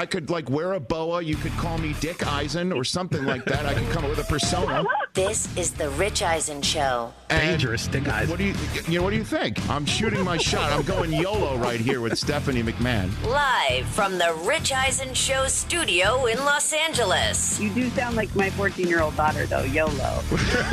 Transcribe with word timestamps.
I 0.00 0.06
could 0.06 0.30
like 0.30 0.48
wear 0.48 0.72
a 0.72 0.80
boa. 0.80 1.20
You 1.20 1.36
could 1.36 1.52
call 1.58 1.76
me 1.76 1.94
Dick 2.00 2.26
Eisen 2.26 2.72
or 2.72 2.84
something 2.84 3.26
like 3.26 3.44
that. 3.44 3.66
I 3.66 3.74
could 3.74 3.90
come 3.90 4.04
up 4.04 4.08
with 4.08 4.20
a 4.20 4.24
persona. 4.24 4.82
This 5.12 5.54
is 5.58 5.72
the 5.72 5.90
Rich 5.90 6.22
Eisen 6.22 6.62
Show. 6.62 7.12
And 7.28 7.42
Dangerous 7.42 7.86
Dick 7.86 8.08
Eisen. 8.08 8.30
What 8.30 8.38
do 8.38 8.44
you, 8.44 8.54
you 8.88 8.98
know? 8.98 9.04
What 9.04 9.10
do 9.10 9.16
you 9.16 9.24
think? 9.24 9.60
I'm 9.68 9.84
shooting 9.84 10.24
my 10.24 10.38
shot. 10.38 10.72
I'm 10.72 10.84
going 10.84 11.12
YOLO 11.12 11.58
right 11.58 11.78
here 11.78 12.00
with 12.00 12.16
Stephanie 12.16 12.62
McMahon. 12.62 13.10
Live 13.26 13.86
from 13.88 14.16
the 14.16 14.34
Rich 14.42 14.72
Eisen 14.72 15.12
Show 15.12 15.46
studio 15.48 16.24
in 16.24 16.38
Los 16.38 16.72
Angeles. 16.72 17.60
You 17.60 17.68
do 17.68 17.90
sound 17.90 18.16
like 18.16 18.34
my 18.34 18.48
14 18.48 18.88
year 18.88 19.02
old 19.02 19.16
daughter, 19.16 19.44
though, 19.44 19.64
YOLO. 19.64 20.22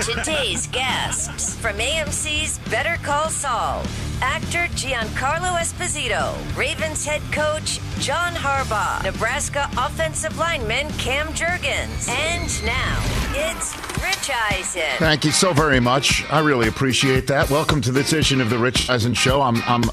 Today's 0.04 0.68
guests 0.68 1.54
from 1.55 1.75
AMC's 1.80 2.59
Better 2.70 2.96
Call 3.04 3.28
Saul, 3.28 3.84
actor 4.21 4.68
Giancarlo 4.75 5.57
Esposito, 5.59 6.36
Ravens 6.57 7.05
head 7.05 7.21
coach 7.31 7.79
John 7.99 8.34
Harbaugh, 8.34 9.04
Nebraska 9.04 9.70
offensive 9.77 10.38
lineman 10.38 10.90
Cam 10.93 11.27
Jurgens, 11.34 12.09
and 12.09 12.66
now 12.66 12.99
it's 13.34 13.76
Rich 14.02 14.31
Eisen. 14.52 14.98
Thank 14.98 15.26
you 15.26 15.31
so 15.31 15.53
very 15.53 15.80
much. 15.80 16.23
I 16.31 16.40
really 16.40 16.67
appreciate 16.67 17.27
that. 17.27 17.49
Welcome 17.49 17.81
to 17.81 17.91
this 17.91 18.12
edition 18.12 18.41
of 18.41 18.49
the 18.49 18.57
Rich 18.57 18.90
Eisen 18.90 19.13
Show. 19.13 19.41
I'm 19.41 19.62
I'm 19.63 19.84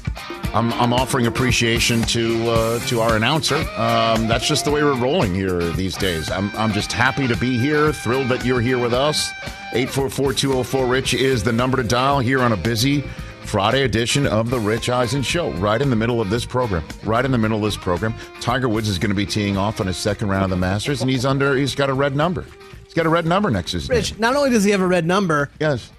I'm, 0.53 0.71
I'm 0.73 0.93
offering 0.93 1.27
appreciation 1.27 2.01
to 2.03 2.49
uh, 2.49 2.79
to 2.87 3.01
our 3.01 3.15
announcer. 3.15 3.57
Um, 3.77 4.27
that's 4.27 4.47
just 4.47 4.65
the 4.65 4.71
way 4.71 4.83
we're 4.83 4.95
rolling 4.95 5.35
here 5.35 5.59
these 5.71 5.95
days. 5.95 6.31
I'm 6.31 6.49
I'm 6.55 6.71
just 6.71 6.91
happy 6.91 7.27
to 7.27 7.37
be 7.37 7.57
here. 7.57 7.93
Thrilled 7.93 8.29
that 8.29 8.45
you're 8.45 8.61
here 8.61 8.79
with 8.79 8.93
us. 8.93 9.31
844-204-RICH 9.73 11.15
is 11.15 11.43
the 11.43 11.51
number 11.51 11.75
to 11.75 11.83
dial 11.83 12.19
here 12.19 12.41
on 12.41 12.53
a 12.53 12.57
busy 12.57 13.03
Friday 13.45 13.83
edition 13.83 14.25
of 14.27 14.49
the 14.49 14.59
Rich 14.59 14.89
Eisen 14.89 15.21
Show. 15.21 15.51
Right 15.53 15.81
in 15.81 15.89
the 15.89 15.95
middle 15.95 16.19
of 16.19 16.29
this 16.29 16.45
program. 16.45 16.83
Right 17.03 17.23
in 17.23 17.31
the 17.31 17.37
middle 17.37 17.57
of 17.57 17.63
this 17.63 17.77
program. 17.77 18.13
Tiger 18.41 18.67
Woods 18.67 18.89
is 18.89 18.97
going 18.99 19.09
to 19.11 19.15
be 19.15 19.25
teeing 19.25 19.55
off 19.57 19.79
on 19.79 19.87
his 19.87 19.97
second 19.97 20.29
round 20.29 20.43
of 20.45 20.49
the 20.49 20.55
Masters, 20.57 21.01
and 21.01 21.09
he's 21.09 21.25
under. 21.25 21.55
He's 21.55 21.75
got 21.75 21.89
a 21.89 21.93
red 21.93 22.15
number. 22.15 22.45
He's 22.83 22.93
got 22.93 23.05
a 23.05 23.09
red 23.09 23.25
number 23.25 23.49
next 23.51 23.71
to 23.71 23.77
his 23.77 23.89
name. 23.89 23.97
Rich, 23.97 24.19
not 24.19 24.35
only 24.35 24.49
does 24.49 24.63
he 24.63 24.71
have 24.71 24.81
a 24.81 24.87
red 24.87 25.05
number, 25.05 25.49
Yes. 25.59 25.91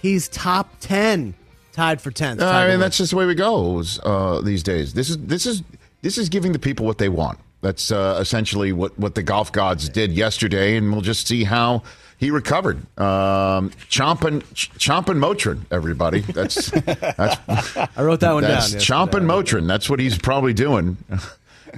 he's 0.00 0.28
top 0.28 0.70
10, 0.80 1.34
tied 1.72 2.00
for 2.00 2.10
10th. 2.10 2.40
Uh, 2.40 2.46
I 2.46 2.62
mean, 2.62 2.68
Woods. 2.74 2.80
that's 2.80 2.98
just 2.98 3.10
the 3.10 3.16
way 3.16 3.26
we 3.26 3.34
go 3.34 3.82
uh, 4.04 4.40
these 4.40 4.62
days. 4.62 4.94
This 4.94 5.10
is 5.10 5.18
this 5.18 5.46
is 5.46 5.62
this 6.02 6.16
is 6.16 6.28
giving 6.28 6.52
the 6.52 6.58
people 6.58 6.86
what 6.86 6.98
they 6.98 7.08
want. 7.08 7.38
That's 7.60 7.90
uh, 7.90 8.18
essentially 8.20 8.72
what 8.72 8.98
what 8.98 9.14
the 9.14 9.22
golf 9.22 9.50
gods 9.52 9.88
did 9.88 10.12
yesterday, 10.12 10.76
and 10.76 10.92
we'll 10.92 11.00
just 11.00 11.26
see 11.26 11.44
how 11.44 11.82
he 12.24 12.30
recovered. 12.30 12.78
Um, 12.98 13.68
chomping 13.90 14.42
ch- 14.54 14.70
chomping 14.78 15.18
Motrin, 15.18 15.60
everybody. 15.70 16.20
That's 16.20 16.70
that's 16.70 17.76
I 17.96 18.02
wrote 18.02 18.20
that 18.20 18.32
one 18.32 18.42
that's 18.44 18.72
down. 18.72 18.80
chomping 18.80 19.24
Motrin. 19.26 19.66
That's 19.66 19.90
what 19.90 20.00
he's 20.00 20.16
probably 20.16 20.54
doing. 20.54 20.96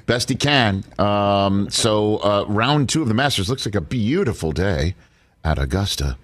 Best 0.06 0.28
he 0.28 0.36
can. 0.36 0.84
Um, 1.00 1.68
so 1.70 2.18
uh, 2.18 2.44
round 2.46 2.88
two 2.88 3.02
of 3.02 3.08
the 3.08 3.14
Masters 3.14 3.48
looks 3.50 3.66
like 3.66 3.74
a 3.74 3.80
beautiful 3.80 4.52
day 4.52 4.94
at 5.42 5.58
Augusta 5.58 6.16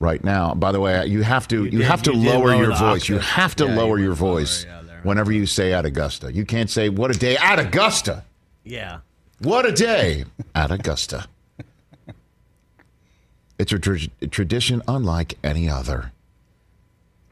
right 0.00 0.24
now. 0.24 0.54
By 0.54 0.72
the 0.72 0.80
way, 0.80 1.06
you 1.06 1.22
have 1.22 1.46
to 1.48 1.64
you, 1.66 1.70
did- 1.70 1.80
have 1.82 2.02
to 2.02 2.12
you 2.14 2.28
lower, 2.28 2.48
lower 2.48 2.56
your 2.56 2.68
the 2.68 2.74
voice. 2.74 3.08
You 3.08 3.18
have 3.18 3.54
to 3.56 3.66
Yeah, 3.66 3.76
lower 3.76 3.90
went 3.92 4.00
your 4.02 4.08
lower, 4.14 4.16
voice 4.16 4.64
yeah, 4.64 4.82
there. 4.82 5.00
whenever 5.04 5.30
you 5.30 5.46
say 5.46 5.72
at 5.72 5.84
Augusta. 5.86 6.32
You 6.32 6.44
can't 6.44 6.68
say 6.70 6.88
what 6.88 7.14
a 7.14 7.18
day 7.18 7.36
at 7.36 7.58
Augusta. 7.60 8.24
Yeah. 8.64 8.98
What 9.40 9.66
a 9.66 9.72
day 9.72 10.24
at 10.54 10.70
Augusta. 10.72 11.26
It's 13.58 13.72
a, 13.72 13.78
tra- 13.78 13.98
tradition 14.30 14.82
unlike 14.86 15.38
any 15.42 15.68
other. 15.68 16.12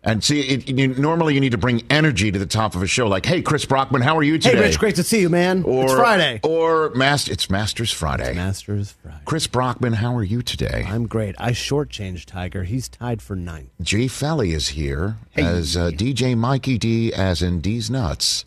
And 0.06 0.22
see, 0.22 0.40
it, 0.40 0.68
you, 0.68 0.88
normally 0.88 1.32
you 1.32 1.40
need 1.40 1.52
to 1.52 1.58
bring 1.58 1.82
energy 1.88 2.30
to 2.30 2.38
the 2.38 2.46
top 2.46 2.74
of 2.74 2.82
a 2.82 2.86
show, 2.86 3.08
like, 3.08 3.24
"Hey, 3.24 3.40
Chris 3.40 3.64
Brockman, 3.64 4.02
how 4.02 4.18
are 4.18 4.22
you 4.22 4.36
today?" 4.36 4.56
Hey, 4.58 4.62
Rich, 4.64 4.78
great 4.78 4.96
to 4.96 5.02
see 5.02 5.20
you, 5.20 5.30
man. 5.30 5.62
Or, 5.62 5.84
it's 5.84 5.94
Friday. 5.94 6.40
Or 6.42 6.90
Master, 6.90 7.32
it's 7.32 7.48
Masters 7.48 7.90
Friday. 7.90 8.34
Masters 8.34 8.94
Friday. 9.02 9.22
Chris 9.24 9.46
Brockman, 9.46 9.94
how 9.94 10.14
are 10.14 10.22
you 10.22 10.42
today? 10.42 10.84
I'm 10.86 11.06
great. 11.06 11.34
I 11.38 11.52
shortchanged 11.52 12.26
Tiger. 12.26 12.64
He's 12.64 12.86
tied 12.86 13.22
for 13.22 13.34
ninth. 13.34 13.70
Jay 13.80 14.06
Felly 14.06 14.52
is 14.52 14.68
here 14.68 15.16
as 15.36 15.74
uh, 15.74 15.90
DJ 15.90 16.36
Mikey 16.36 16.76
D, 16.76 17.10
as 17.10 17.40
in 17.40 17.62
D's 17.62 17.90
Nuts, 17.90 18.44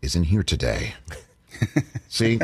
isn't 0.00 0.24
here 0.24 0.42
today. 0.42 0.94
See, 2.08 2.38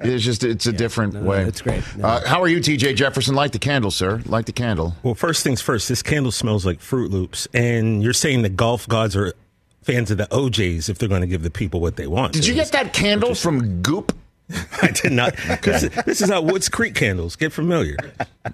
it's 0.00 0.24
just 0.24 0.44
it's 0.44 0.66
a 0.66 0.72
different 0.72 1.12
no, 1.14 1.20
no, 1.20 1.28
way. 1.30 1.44
it's 1.44 1.60
great. 1.60 1.82
No. 1.96 2.08
Uh, 2.08 2.26
how 2.26 2.40
are 2.42 2.48
you, 2.48 2.58
TJ 2.58 2.96
Jefferson? 2.96 3.34
Light 3.34 3.52
the 3.52 3.58
candle, 3.58 3.90
sir. 3.90 4.22
Light 4.26 4.46
the 4.46 4.52
candle. 4.52 4.94
Well, 5.02 5.14
first 5.14 5.42
things 5.44 5.60
first, 5.60 5.88
this 5.90 6.02
candle 6.02 6.32
smells 6.32 6.64
like 6.64 6.80
Froot 6.80 7.10
Loops, 7.10 7.46
and 7.52 8.02
you're 8.02 8.14
saying 8.14 8.42
the 8.42 8.48
golf 8.48 8.88
gods 8.88 9.14
are 9.14 9.34
fans 9.82 10.10
of 10.10 10.16
the 10.16 10.26
OJs 10.28 10.88
if 10.88 10.96
they're 10.96 11.08
going 11.10 11.20
to 11.20 11.26
give 11.26 11.42
the 11.42 11.50
people 11.50 11.80
what 11.80 11.96
they 11.96 12.06
want. 12.06 12.32
Did 12.32 12.46
you 12.46 12.54
get 12.54 12.72
that 12.72 12.94
candle 12.94 13.34
from 13.34 13.82
Goop? 13.82 14.16
I 14.82 14.88
did 14.88 15.12
not. 15.12 15.34
This 15.62 15.82
is, 15.82 15.90
this 16.04 16.20
is 16.22 16.30
how 16.30 16.40
Woods 16.40 16.68
Creek 16.70 16.94
candles 16.94 17.36
get 17.36 17.52
familiar, 17.52 17.96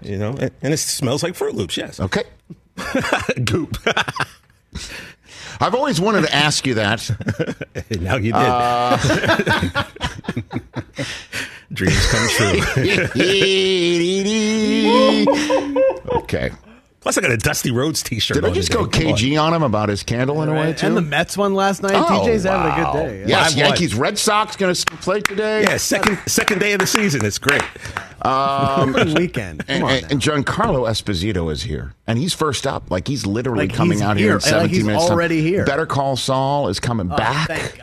you 0.02 0.18
know, 0.18 0.30
and, 0.30 0.50
and 0.62 0.72
it 0.74 0.78
smells 0.78 1.22
like 1.22 1.34
Froot 1.34 1.54
Loops. 1.54 1.76
Yes, 1.76 2.00
Okay. 2.00 2.24
goop. 3.44 3.76
I've 5.60 5.74
always 5.74 6.00
wanted 6.00 6.22
to 6.22 6.34
ask 6.34 6.66
you 6.66 6.74
that. 6.74 7.10
now 8.00 8.16
you 8.16 8.32
did. 8.32 8.34
Uh, 8.34 8.96
Dreams 11.72 12.06
come 12.10 12.28
true. 12.30 12.60
okay. 16.20 16.50
Plus, 17.00 17.16
I 17.16 17.22
got 17.22 17.30
a 17.30 17.36
Dusty 17.38 17.70
Roads 17.70 18.02
T-shirt. 18.02 18.34
Did 18.34 18.44
I 18.44 18.50
just 18.50 18.70
today. 18.70 18.84
go 18.84 18.88
Come 18.90 19.06
on. 19.06 19.14
KG 19.14 19.42
on 19.42 19.54
him 19.54 19.62
about 19.62 19.88
his 19.88 20.02
candle 20.02 20.42
in 20.42 20.50
a 20.50 20.52
way 20.54 20.74
too? 20.74 20.86
And 20.86 20.96
the 20.96 21.00
Mets 21.00 21.34
won 21.36 21.54
last 21.54 21.82
night. 21.82 21.94
Oh, 21.94 22.04
TJ's 22.26 22.44
having 22.44 22.66
a 22.66 22.84
wow. 22.84 22.92
good 22.92 22.98
day. 22.98 23.24
Yes, 23.26 23.50
Live 23.56 23.56
one. 23.62 23.66
Yankees, 23.70 23.94
Red 23.94 24.18
Sox 24.18 24.54
going 24.56 24.74
to 24.74 24.86
play 24.98 25.20
today. 25.22 25.62
Yeah, 25.62 25.78
second 25.78 26.18
second 26.26 26.58
day 26.58 26.72
of 26.72 26.80
the 26.80 26.86
season. 26.86 27.24
It's 27.24 27.38
great. 27.38 27.62
Um, 28.20 28.92
good 28.92 29.18
weekend. 29.18 29.64
And, 29.66 29.82
on. 29.82 29.90
and, 29.92 30.12
and 30.12 30.20
Giancarlo 30.20 30.86
Esposito 30.90 31.50
is 31.50 31.62
here, 31.62 31.94
and 32.06 32.18
he's 32.18 32.34
first 32.34 32.66
up. 32.66 32.90
Like 32.90 33.08
he's 33.08 33.24
literally 33.24 33.66
Like 33.68 33.74
coming 33.76 33.92
he's 33.92 34.02
out 34.02 34.18
here. 34.18 34.38
here 34.38 34.52
in 34.52 34.58
Like 34.62 34.70
he's 34.70 34.84
minutes. 34.84 35.04
time. 35.04 35.12
already 35.14 35.40
here. 35.40 35.64
Better 35.64 35.86
Call 35.86 36.16
Saul 36.16 36.68
is 36.68 36.80
coming 36.80 37.10
Oh, 37.10 37.16
back. 37.16 37.78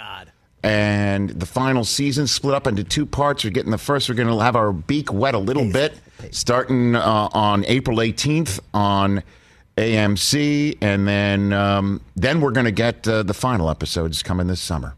And 0.68 1.30
the 1.30 1.46
final 1.46 1.86
season 1.86 2.28
split 2.28 2.54
up 2.54 2.68
into 2.68 2.84
two 2.84 3.06
parts. 3.06 3.46
We're 3.46 3.52
getting 3.52 3.72
the 3.72 3.78
first. 3.78 4.10
We're 4.10 4.16
going 4.16 4.28
to 4.28 4.38
have 4.44 4.58
our 4.58 4.74
beak 4.74 5.14
wet 5.14 5.34
a 5.34 5.40
little 5.40 5.72
bit, 5.72 5.98
starting 6.32 6.94
uh, 6.94 7.30
on 7.32 7.64
April 7.68 7.98
18th 8.00 8.60
on 8.74 9.24
AMC, 9.78 10.78
and 10.82 11.08
then 11.08 11.54
um, 11.54 12.02
then 12.18 12.42
we're 12.42 12.52
going 12.52 12.66
to 12.66 12.72
get 12.72 13.08
uh, 13.08 13.24
the 13.24 13.34
final 13.34 13.70
episodes 13.70 14.22
coming 14.22 14.48
this 14.48 14.60
summer. 14.60 14.96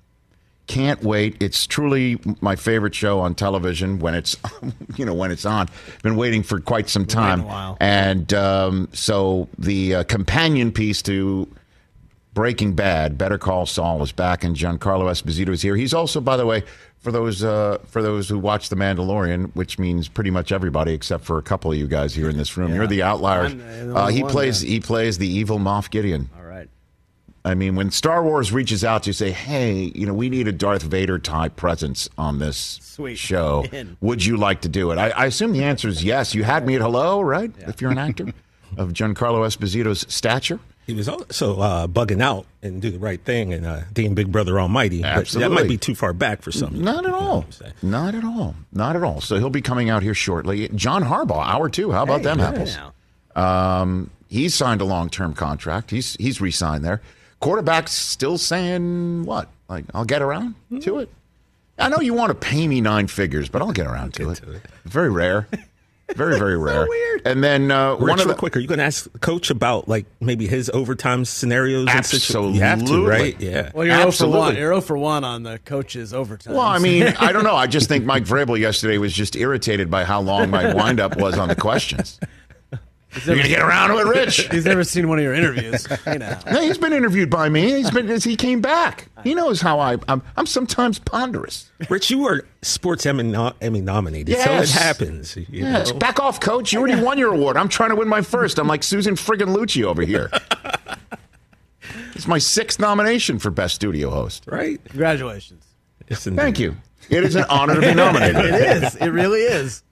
Can't 0.66 1.04
wait! 1.04 1.36
It's 1.40 1.68
truly 1.68 2.20
my 2.42 2.56
favorite 2.56 2.96
show 2.96 3.20
on 3.20 3.36
television 3.36 4.00
when 4.00 4.16
it's 4.16 4.36
you 4.98 5.06
know 5.06 5.14
when 5.14 5.30
it's 5.32 5.46
on. 5.46 5.70
Been 6.02 6.16
waiting 6.16 6.42
for 6.42 6.60
quite 6.60 6.90
some 6.90 7.06
time, 7.06 7.42
a 7.42 7.46
while. 7.46 7.78
and 7.80 8.34
um, 8.34 8.90
so 8.94 9.50
the 9.60 9.96
uh, 9.96 10.04
companion 10.06 10.72
piece 10.72 11.04
to 11.04 11.48
Breaking 12.34 12.74
Bad, 12.74 13.18
Better 13.18 13.38
Call 13.38 13.66
Saul 13.66 14.02
is 14.04 14.12
back, 14.12 14.44
and 14.44 14.56
Giancarlo 14.56 15.06
Esposito 15.10 15.50
is 15.50 15.62
here. 15.62 15.76
He's 15.76 15.94
also, 15.94 16.22
by 16.22 16.38
the 16.38 16.46
way, 16.46 16.64
for 17.00 17.12
those 17.12 17.44
uh, 17.44 17.80
for 17.88 18.02
those 18.02 18.30
who 18.30 18.38
watch 18.38 18.70
The 18.70 18.76
Mandalorian, 18.76 19.52
which 19.56 19.80
means 19.80 20.08
pretty 20.08 20.30
much 20.30 20.52
everybody 20.52 20.94
except 20.94 21.26
for 21.26 21.38
a 21.38 21.42
couple 21.42 21.72
of 21.72 21.78
you 21.78 21.88
guys 21.88 22.14
here 22.14 22.30
in 22.30 22.38
this 22.38 22.56
room. 22.56 22.74
You're 22.74 22.88
the 22.88 23.02
outliers. 23.04 23.56
The 23.56 23.96
Uh, 23.96 24.08
he 24.08 24.22
one, 24.22 24.32
plays 24.32 24.64
yeah. 24.64 24.70
he 24.72 24.80
plays 24.80 25.18
the 25.18 25.28
evil 25.28 25.58
Moff 25.60 25.90
Gideon. 25.90 26.30
All 26.38 26.44
right. 26.46 26.70
I 27.46 27.56
mean, 27.56 27.76
when 27.76 27.90
Star 27.90 28.22
Wars 28.22 28.52
reaches 28.52 28.84
out 28.84 29.04
to 29.04 29.14
say, 29.14 29.32
"Hey, 29.32 29.92
you 29.96 30.06
know, 30.06 30.14
we 30.14 30.30
need 30.30 30.48
a 30.48 30.52
Darth 30.52 30.84
Vader 30.84 31.18
type 31.18 31.56
presence 31.56 32.10
on 32.18 32.38
this 32.40 32.80
Sweet. 32.82 33.18
show," 33.18 33.66
would 34.02 34.24
you 34.24 34.38
like 34.38 34.62
to 34.62 34.70
do 34.70 34.92
it? 34.92 34.98
I, 35.00 35.10
I 35.10 35.26
assume 35.26 35.54
the 35.54 35.64
answer 35.64 35.88
is 35.88 36.04
yes. 36.04 36.36
You 36.36 36.44
had 36.44 36.68
me 36.68 36.76
at 36.76 36.82
hello, 36.82 37.22
right? 37.22 37.52
If 37.60 37.82
you're 37.82 37.92
an 37.92 37.98
actor 37.98 38.26
of 38.78 38.94
Giancarlo 38.94 39.48
Esposito's 39.48 40.06
stature. 40.14 40.60
He 40.90 40.96
was 40.96 41.08
also 41.08 41.60
uh, 41.60 41.86
bugging 41.86 42.20
out 42.20 42.48
and 42.64 42.82
do 42.82 42.90
the 42.90 42.98
right 42.98 43.24
thing 43.24 43.54
and 43.54 43.64
uh, 43.64 43.82
Dean 43.94 44.16
Big 44.16 44.32
Brother 44.32 44.60
Almighty. 44.60 45.04
But 45.04 45.28
that 45.28 45.52
might 45.52 45.68
be 45.68 45.78
too 45.78 45.94
far 45.94 46.14
back 46.14 46.42
for 46.42 46.52
some. 46.52 46.82
Not 46.82 47.06
at 47.06 47.14
all. 47.14 47.46
Not 47.84 48.16
at 48.16 48.24
all. 48.24 48.56
Not 48.74 48.96
at 48.96 49.04
all. 49.04 49.22
So 49.22 49.38
he'll 49.38 49.52
be 49.52 49.62
coming 49.62 49.92
out 49.92 50.02
here 50.02 50.16
shortly. 50.16 50.68
John 50.70 51.04
Harbaugh, 51.04 51.46
hour 51.46 51.70
two. 51.70 51.92
How 51.92 52.02
about 52.02 52.24
them 52.24 52.40
apples? 52.40 52.76
Um, 53.36 54.10
he's 54.30 54.56
signed 54.56 54.82
a 54.82 54.86
long 54.86 55.12
term 55.12 55.36
contract. 55.36 55.92
He's 55.92 56.16
he's 56.16 56.42
re-signed 56.42 56.84
there. 56.84 57.04
Quarterback's 57.40 57.92
still 57.92 58.40
saying 58.40 59.26
what? 59.26 59.48
Like 59.68 59.86
I'll 59.94 60.06
get 60.06 60.24
around 60.24 60.56
to 60.82 60.98
it. 60.98 61.10
I 61.78 61.90
know 61.90 62.00
you 62.00 62.16
want 62.16 62.32
to 62.32 62.36
pay 62.36 62.68
me 62.68 62.82
nine 62.82 63.06
figures, 63.06 63.48
but 63.48 63.62
I'll 63.62 63.74
get 63.74 63.86
around 63.86 64.16
to, 64.16 64.32
it. 64.32 64.36
to 64.38 64.54
it. 64.54 64.62
Very 64.86 65.12
rare. 65.12 65.48
Very 66.16 66.38
very 66.40 66.58
rare. 66.58 66.88
weird. 66.88 67.22
And 67.26 67.44
then 67.44 67.70
uh, 67.72 67.92
Rich, 67.94 68.02
one 68.02 68.20
of 68.20 68.28
the 68.28 68.34
quick, 68.36 68.56
are 68.58 68.60
you 68.60 68.68
going 68.68 68.80
to 68.80 68.84
ask 68.84 69.08
coach 69.22 69.50
about 69.52 69.88
like 69.88 70.06
maybe 70.20 70.48
his 70.48 70.70
overtime 70.74 71.24
scenarios? 71.26 71.88
and 71.90 72.06
situ- 72.06 72.50
You 72.54 72.62
have 72.62 72.80
to, 72.80 72.84
Absolutely. 72.84 73.10
right? 73.10 73.40
Yeah. 73.42 73.72
Well, 73.74 73.86
you're 73.86 73.96
0 73.96 74.12
for 74.12 74.28
1. 74.28 74.38
Absolutely. 74.38 74.60
You're 74.60 74.72
0 74.74 74.82
for 74.82 74.98
1 74.98 75.24
on 75.24 75.44
the 75.44 75.60
coach's 75.60 76.14
overtime. 76.14 76.54
Well, 76.56 76.66
I 76.66 76.80
mean, 76.80 77.04
I 77.20 77.32
don't 77.32 77.44
know. 77.44 77.56
I 77.56 77.68
just 77.68 77.88
think 77.88 78.06
Mike 78.06 78.24
Vrabel 78.24 78.58
yesterday 78.60 78.98
was 78.98 79.14
just 79.14 79.36
irritated 79.36 79.90
by 79.92 80.04
how 80.04 80.20
long 80.22 80.50
my 80.50 80.74
windup 80.74 81.18
was 81.18 81.38
on 81.38 81.48
the 81.48 81.56
questions. 81.56 82.20
You're 83.26 83.36
gonna 83.38 83.48
get 83.48 83.62
around 83.62 83.90
to 83.90 83.98
it, 83.98 84.06
Rich. 84.06 84.48
He's 84.52 84.66
never 84.66 84.84
seen 84.84 85.08
one 85.10 85.18
of 85.18 85.24
your 85.24 85.34
interviews. 85.34 85.88
You 86.06 86.20
know. 86.20 86.38
No, 86.52 86.62
he's 86.62 86.78
been 86.78 86.94
interviewed 86.94 87.30
by 87.30 87.50
me. 87.50 87.72
He's 87.78 87.90
been 87.92 88.08
as 88.10 88.24
he 88.24 88.36
came 88.36 88.62
back. 88.62 89.08
He 89.24 89.34
knows 89.34 89.62
how 89.62 89.80
I, 89.80 89.98
I'm. 90.08 90.22
I'm 90.38 90.46
sometimes 90.46 91.00
ponderous. 91.00 91.72
Rich, 91.90 92.12
you 92.12 92.20
were 92.20 92.46
Sports 92.62 93.06
Emmy, 93.08 93.24
no- 93.24 93.54
Emmy 93.62 93.82
nominated, 93.82 94.36
so 94.38 94.42
Yes. 94.52 94.70
it 94.76 94.80
happens. 94.80 95.36
You 95.36 95.46
Yes. 95.50 95.92
know? 95.92 95.98
Back 95.98 96.20
off, 96.20 96.40
coach. 96.40 96.72
You 96.72 96.80
already 96.80 97.02
won 97.02 97.18
your 97.18 97.34
award. 97.34 97.58
I'm 97.58 97.68
trying 97.70 97.90
to 97.90 97.96
win 97.96 98.08
my 98.08 98.22
first. 98.22 98.60
I'm 98.60 98.68
like 98.68 98.84
Susan 98.84 99.16
friggin' 99.16 99.56
Lucci 99.56 99.84
over 99.84 100.04
here. 100.04 100.30
it's 102.16 102.28
my 102.28 102.38
sixth 102.38 102.80
nomination 102.80 103.40
for 103.40 103.50
best 103.50 103.76
studio 103.76 104.10
host. 104.10 104.46
right? 104.48 104.80
Congratulations. 104.86 105.64
Yes, 106.10 106.26
Thank 106.26 106.60
you. 106.60 106.76
It 107.10 107.24
is 107.24 107.36
an 107.36 107.46
honor 107.50 107.76
to 107.76 107.82
be 107.82 107.94
nominated. 107.94 108.46
It 108.46 108.84
is. 108.84 108.96
It 108.98 109.10
really 109.10 109.42
is. 109.42 109.84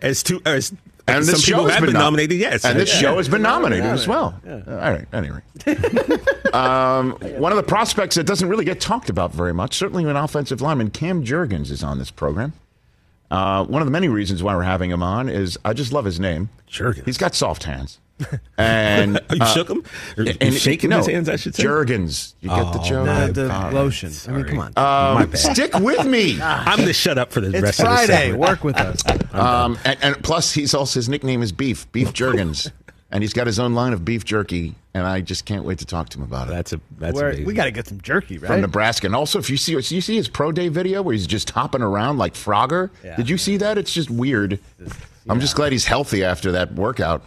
As 0.00 0.22
two, 0.22 0.40
as 0.46 0.72
And 1.16 1.24
some 1.24 1.34
this 1.34 1.44
people 1.46 1.62
show 1.62 1.66
has 1.66 1.74
have 1.74 1.80
been 1.82 1.86
been 1.88 1.94
nom- 1.94 2.02
nominated. 2.14 2.38
Yes, 2.38 2.64
And 2.64 2.78
this 2.78 2.90
Yeah. 2.94 3.00
show 3.00 3.16
has 3.18 3.28
been 3.28 3.42
nominated 3.42 3.86
as 3.86 4.06
well. 4.08 4.34
Uh, 4.46 4.60
all 4.68 4.76
right, 4.76 5.06
at 5.12 5.24
any 5.24 5.30
rate. 5.30 6.54
um, 6.54 7.12
one 7.38 7.52
of 7.52 7.56
the 7.56 7.62
prospects 7.62 8.16
that 8.16 8.24
doesn't 8.24 8.48
really 8.48 8.64
get 8.64 8.80
talked 8.80 9.10
about 9.10 9.32
very 9.32 9.52
much, 9.54 9.76
certainly 9.76 10.04
an 10.04 10.16
offensive 10.16 10.60
lineman, 10.60 10.90
Cam 10.90 11.24
Jurgens, 11.24 11.70
is 11.70 11.82
on 11.82 11.98
this 11.98 12.10
program. 12.10 12.52
Uh, 13.30 13.64
one 13.64 13.80
of 13.82 13.86
the 13.86 13.92
many 13.92 14.08
reasons 14.08 14.42
why 14.42 14.54
we're 14.56 14.62
having 14.62 14.90
him 14.90 15.02
on 15.02 15.28
is 15.28 15.58
I 15.64 15.72
just 15.72 15.92
love 15.92 16.04
his 16.04 16.18
name. 16.18 16.48
Jurgens. 16.68 17.04
He's 17.04 17.18
got 17.18 17.34
soft 17.34 17.64
hands. 17.64 17.98
And 18.58 19.18
Oh, 19.30 19.34
you 19.34 19.40
uh, 19.40 19.46
shook 19.54 19.70
him? 19.70 19.82
Or 20.18 20.24
you 20.24 20.34
and- 20.42 20.52
shaking 20.54 20.90
no, 20.90 20.98
his 20.98 21.06
hands, 21.06 21.28
I 21.30 21.36
should 21.36 21.54
say. 21.54 21.62
Jurgens. 21.64 22.34
You 22.42 22.50
get 22.50 22.72
the 22.74 22.78
Oh, 22.80 22.84
joke? 22.84 23.06
my 23.06 23.26
The, 23.28 23.32
the 23.32 23.48
God. 23.48 23.72
lotion. 23.72 24.12
I 24.28 24.32
mean, 24.32 24.44
come 24.44 24.58
on. 24.58 24.72
My 24.76 25.24
bad. 25.24 25.38
Stick 25.38 25.72
with 25.78 26.04
me. 26.06 26.38
I'm 26.42 26.84
the 26.84 26.92
shut 26.92 27.16
up 27.16 27.32
for 27.32 27.40
the 27.40 27.46
it's 27.48 27.62
rest 27.62 27.80
of 27.80 27.86
the 27.86 27.92
Friday. 28.06 28.32
Work 28.34 28.62
with 28.64 28.76
us. 28.76 29.02
Um, 29.32 29.78
and, 29.84 29.96
and 30.02 30.24
plus, 30.24 30.52
he's 30.52 30.74
also 30.74 30.98
his 30.98 31.08
nickname 31.08 31.40
is 31.40 31.52
Beef, 31.52 31.90
Beef 31.92 32.12
Jurgens, 32.12 32.72
and 33.12 33.22
he's 33.22 33.32
got 33.32 33.46
his 33.46 33.58
own 33.58 33.74
line 33.74 33.92
of 33.92 34.04
beef 34.04 34.24
jerky. 34.24 34.74
And 34.92 35.06
I 35.06 35.20
just 35.20 35.44
can't 35.44 35.64
wait 35.64 35.78
to 35.78 35.86
talk 35.86 36.08
to 36.10 36.18
him 36.18 36.24
about 36.24 36.48
it. 36.48 36.50
That's 36.50 36.72
a 36.72 36.80
that's 36.98 37.14
Where- 37.14 37.28
amazing. 37.28 37.46
we 37.46 37.54
got 37.54 37.64
to 37.64 37.70
get 37.70 37.86
some 37.86 38.00
jerky, 38.00 38.38
right? 38.38 38.48
from 38.48 38.60
Nebraska. 38.60 39.06
And 39.06 39.14
also, 39.14 39.38
if 39.38 39.48
you 39.48 39.56
see, 39.56 39.72
you 39.72 40.00
see 40.00 40.16
his 40.16 40.28
pro 40.28 40.50
day 40.50 40.68
video 40.68 41.02
where 41.02 41.12
he's 41.12 41.26
just 41.26 41.50
hopping 41.50 41.82
around 41.82 42.18
like 42.18 42.34
Frogger. 42.34 42.90
Yeah. 43.04 43.16
Did 43.16 43.28
you 43.28 43.38
see 43.38 43.56
that? 43.58 43.78
It's 43.78 43.92
just 43.92 44.10
weird. 44.10 44.58
I'm 45.28 45.40
just 45.40 45.54
glad 45.54 45.70
he's 45.72 45.84
healthy 45.84 46.24
after 46.24 46.50
that 46.52 46.74
workout. 46.74 47.22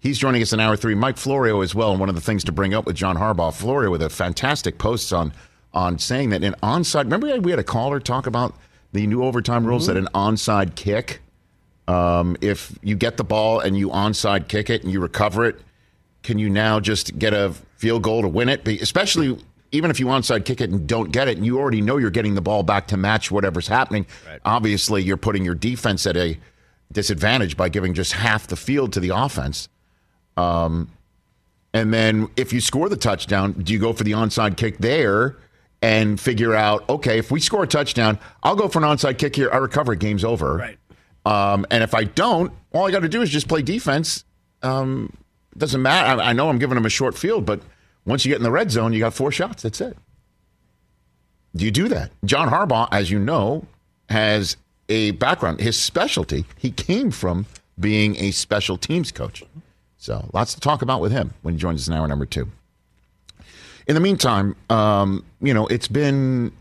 He's 0.00 0.16
joining 0.16 0.42
us 0.42 0.52
in 0.52 0.60
hour 0.60 0.76
three. 0.76 0.94
Mike 0.94 1.16
Florio 1.16 1.60
as 1.60 1.74
well. 1.74 1.90
And 1.90 1.98
one 1.98 2.08
of 2.08 2.14
the 2.14 2.20
things 2.20 2.44
to 2.44 2.52
bring 2.52 2.72
up 2.72 2.86
with 2.86 2.94
John 2.94 3.16
Harbaugh, 3.16 3.52
Florio 3.52 3.90
with 3.90 4.02
a 4.02 4.08
fantastic 4.08 4.78
post 4.78 5.12
on 5.12 5.32
on 5.74 5.98
saying 5.98 6.30
that 6.30 6.44
an 6.44 6.54
onside. 6.62 7.04
Remember 7.04 7.40
we 7.40 7.50
had 7.50 7.58
a 7.58 7.64
caller 7.64 8.00
talk 8.00 8.26
about 8.26 8.54
the 8.92 9.06
new 9.06 9.24
overtime 9.24 9.66
rules 9.66 9.88
mm-hmm. 9.88 9.94
that 9.94 10.00
an 10.00 10.08
onside 10.14 10.76
kick. 10.76 11.20
Um, 11.88 12.36
if 12.40 12.78
you 12.82 12.94
get 12.94 13.16
the 13.16 13.24
ball 13.24 13.60
and 13.60 13.76
you 13.76 13.88
onside 13.88 14.46
kick 14.46 14.70
it 14.70 14.84
and 14.84 14.92
you 14.92 15.00
recover 15.00 15.46
it, 15.46 15.58
can 16.22 16.38
you 16.38 16.50
now 16.50 16.78
just 16.78 17.18
get 17.18 17.32
a 17.32 17.54
field 17.76 18.02
goal 18.02 18.22
to 18.22 18.28
win 18.28 18.48
it? 18.48 18.68
Especially 18.68 19.38
even 19.72 19.90
if 19.90 19.98
you 19.98 20.06
onside 20.06 20.44
kick 20.44 20.60
it 20.60 20.70
and 20.70 20.86
don't 20.86 21.10
get 21.12 21.28
it, 21.28 21.36
and 21.36 21.44
you 21.44 21.58
already 21.58 21.80
know 21.80 21.96
you're 21.96 22.10
getting 22.10 22.34
the 22.34 22.40
ball 22.40 22.62
back 22.62 22.88
to 22.88 22.96
match 22.96 23.30
whatever's 23.30 23.68
happening. 23.68 24.06
Obviously, 24.44 25.02
you're 25.02 25.16
putting 25.16 25.44
your 25.44 25.54
defense 25.54 26.06
at 26.06 26.16
a 26.16 26.38
disadvantage 26.92 27.56
by 27.56 27.68
giving 27.68 27.94
just 27.94 28.12
half 28.12 28.46
the 28.46 28.56
field 28.56 28.92
to 28.94 29.00
the 29.00 29.10
offense. 29.14 29.68
Um, 30.36 30.90
and 31.74 31.92
then 31.92 32.28
if 32.36 32.52
you 32.52 32.60
score 32.60 32.88
the 32.88 32.96
touchdown, 32.96 33.52
do 33.52 33.72
you 33.72 33.78
go 33.78 33.92
for 33.92 34.04
the 34.04 34.12
onside 34.12 34.56
kick 34.56 34.78
there 34.78 35.36
and 35.82 36.18
figure 36.18 36.54
out, 36.54 36.88
okay, 36.88 37.18
if 37.18 37.30
we 37.30 37.40
score 37.40 37.64
a 37.64 37.66
touchdown, 37.66 38.18
I'll 38.42 38.56
go 38.56 38.68
for 38.68 38.78
an 38.78 38.84
onside 38.84 39.18
kick 39.18 39.36
here. 39.36 39.50
I 39.52 39.58
recover. 39.58 39.94
Game's 39.94 40.24
over. 40.24 40.56
Right. 40.56 40.78
Um, 41.28 41.66
and 41.70 41.84
if 41.84 41.94
I 41.94 42.04
don't, 42.04 42.50
all 42.72 42.86
I 42.86 42.90
got 42.90 43.00
to 43.00 43.08
do 43.08 43.20
is 43.20 43.28
just 43.28 43.48
play 43.48 43.60
defense. 43.60 44.24
Um, 44.62 45.12
doesn't 45.58 45.82
matter. 45.82 46.22
I, 46.22 46.30
I 46.30 46.32
know 46.32 46.48
I'm 46.48 46.58
giving 46.58 46.74
them 46.74 46.86
a 46.86 46.90
short 46.90 47.18
field, 47.18 47.44
but 47.44 47.60
once 48.06 48.24
you 48.24 48.30
get 48.30 48.38
in 48.38 48.44
the 48.44 48.50
red 48.50 48.70
zone, 48.70 48.94
you 48.94 49.00
got 49.00 49.12
four 49.12 49.30
shots. 49.30 49.62
That's 49.62 49.82
it. 49.82 49.94
Do 51.54 51.66
you 51.66 51.70
do 51.70 51.86
that? 51.88 52.12
John 52.24 52.48
Harbaugh, 52.48 52.88
as 52.92 53.10
you 53.10 53.18
know, 53.18 53.66
has 54.08 54.56
a 54.88 55.10
background. 55.12 55.60
His 55.60 55.78
specialty, 55.78 56.46
he 56.56 56.70
came 56.70 57.10
from 57.10 57.44
being 57.78 58.16
a 58.16 58.30
special 58.30 58.78
teams 58.78 59.12
coach. 59.12 59.42
So 59.98 60.30
lots 60.32 60.54
to 60.54 60.60
talk 60.60 60.80
about 60.80 61.02
with 61.02 61.12
him 61.12 61.34
when 61.42 61.54
he 61.54 61.60
joins 61.60 61.82
us 61.82 61.88
in 61.88 61.94
hour 61.94 62.08
number 62.08 62.24
two. 62.24 62.50
In 63.86 63.94
the 63.94 64.00
meantime, 64.00 64.56
um, 64.70 65.26
you 65.42 65.52
know, 65.52 65.66
it's 65.66 65.88
been 65.88 66.52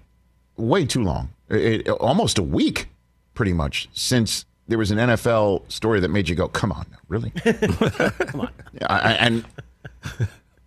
way 0.58 0.86
too 0.86 1.04
long, 1.04 1.30
it, 1.50 1.88
almost 1.88 2.38
a 2.38 2.44
week, 2.44 2.88
pretty 3.34 3.54
much, 3.54 3.88
since 3.94 4.46
there 4.68 4.78
was 4.78 4.92
an 4.92 4.98
NFL 4.98 5.72
story 5.72 6.00
that 6.00 6.10
made 6.10 6.30
you 6.30 6.36
go, 6.36 6.48
"Come 6.48 6.72
on, 6.72 6.86
really?" 7.08 7.32
Come 7.40 8.42
on, 8.42 8.50
and 8.90 9.46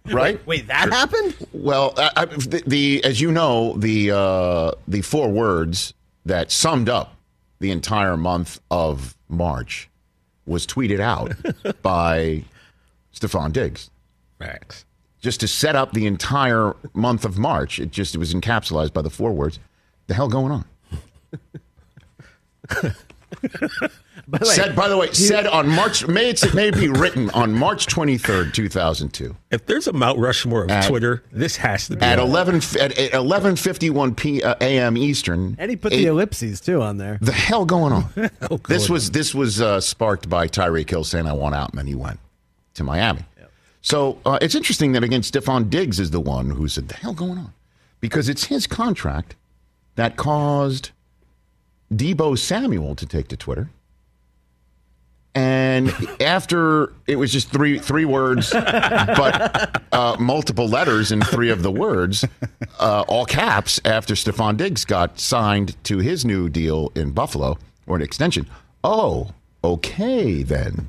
right? 0.07 0.45
Wait, 0.47 0.67
that 0.69 0.93
happened? 0.93 1.35
Well, 1.53 1.95
I, 1.97 2.11
I, 2.17 2.25
the, 2.25 2.63
the 2.67 3.05
as 3.05 3.21
you 3.21 3.31
know, 3.33 3.75
the 3.77 4.11
uh, 4.11 4.73
the 4.89 5.03
four 5.03 5.29
words 5.29 5.95
that 6.25 6.51
summed 6.51 6.89
up 6.89 7.17
the 7.61 7.71
entire 7.71 8.17
month 8.17 8.61
of 8.71 9.17
March 9.29 9.89
was 10.47 10.67
tweeted 10.67 11.01
out 11.01 11.33
by 11.83 12.43
Stefon 13.15 13.53
Diggs 13.53 13.91
Facts. 14.39 14.85
just 15.21 15.41
to 15.41 15.49
set 15.49 15.77
up 15.77 15.93
the 15.93 16.07
entire 16.07 16.75
month 16.95 17.25
of 17.25 17.39
March. 17.39 17.79
It 17.79 17.91
just 17.91 18.15
it 18.15 18.19
was 18.19 18.35
encapsulated 18.35 18.93
by 18.93 19.03
the 19.03 19.11
four 19.11 19.33
words. 19.33 19.59
The 20.07 20.15
hell 20.15 20.29
going 20.29 20.53
on? 20.53 20.65
By 24.29 24.39
the 24.39 24.47
way, 24.47 24.55
said 24.55 24.77
by 24.77 24.89
the 24.89 24.97
way, 24.97 25.13
said 25.13 25.47
on 25.47 25.69
March 25.69 26.07
may 26.07 26.31
it's, 26.31 26.55
may 26.55 26.71
be 26.71 26.89
written 26.89 27.31
on 27.31 27.53
March 27.53 27.87
twenty 27.87 28.19
third, 28.19 28.55
two 28.55 28.69
thousand 28.69 29.13
two. 29.13 29.37
If 29.51 29.67
there's 29.67 29.87
a 29.89 29.93
Mount 29.93 30.19
Rushmore 30.19 30.65
of 30.65 30.71
At- 30.71 30.89
Twitter, 30.89 31.25
this 31.33 31.57
has 31.57 31.89
to 31.89 31.97
be 31.97 32.03
At 32.03 32.19
eleven 32.19 32.61
at 32.79 32.97
eleven 33.15 33.57
fifty 33.57 33.91
one 33.91 34.15
p 34.15 34.43
uh, 34.43 34.55
a.m. 34.61 34.97
Eastern, 34.97 35.57
and 35.59 35.71
he 35.71 35.77
put 35.77 35.93
eight- 35.93 36.05
the 36.05 36.07
ellipses 36.07 36.61
too 36.61 36.83
on 36.83 36.99
there. 36.99 37.19
the 37.21 37.33
hell 37.33 37.65
going 37.65 37.93
on? 37.93 38.05
going 38.15 38.61
this 38.69 38.89
was 38.89 39.11
this 39.11 39.35
was 39.35 39.61
uh, 39.61 39.81
sparked 39.81 40.29
by 40.29 40.47
Tyreek 40.47 40.89
Hill 40.91 41.05
saying 41.05 41.27
I 41.27 41.33
want 41.33 41.55
out, 41.55 41.71
and 41.71 41.79
then 41.79 41.87
he 41.87 41.95
went 41.95 42.21
to 42.75 42.85
Miami. 42.85 43.25
So 43.83 44.19
uh, 44.27 44.39
it's 44.43 44.55
interesting 44.55 44.93
that 44.93 45.03
again, 45.03 45.23
Stefon 45.23 45.71
Diggs 45.71 45.99
is 45.99 46.11
the 46.11 46.21
one 46.21 46.51
who 46.51 46.69
said 46.69 46.89
the 46.89 46.95
hell 46.95 47.15
going 47.15 47.39
on, 47.39 47.55
because 48.01 48.29
it's 48.29 48.45
his 48.45 48.67
contract 48.67 49.35
that 49.97 50.17
caused 50.17 50.91
Deebo 51.93 52.39
Samuel 52.39 52.95
to 52.97 53.07
take 53.07 53.29
to 53.29 53.37
Twitter. 53.37 53.71
And 55.35 55.95
after 56.21 56.93
it 57.07 57.17
was 57.17 57.33
just 57.33 57.51
three 57.51 57.79
three 57.79 58.05
words, 58.05 58.51
but 58.53 59.83
uh, 59.93 60.17
multiple 60.19 60.69
letters 60.69 61.13
in 61.13 61.21
three 61.21 61.51
of 61.51 61.63
the 61.63 61.71
words, 61.71 62.25
uh, 62.79 63.05
all 63.07 63.25
caps. 63.27 63.81
After 63.85 64.15
Stefon 64.15 64.57
Diggs 64.57 64.85
got 64.85 65.21
signed 65.21 65.83
to 65.85 65.99
his 65.99 66.25
new 66.25 66.49
deal 66.49 66.93
in 66.95 67.11
Buffalo 67.13 67.59
or 67.87 67.97
an 67.97 68.03
extension. 68.03 68.47
Oh, 68.83 69.31
okay 69.63 70.43
then. 70.43 70.89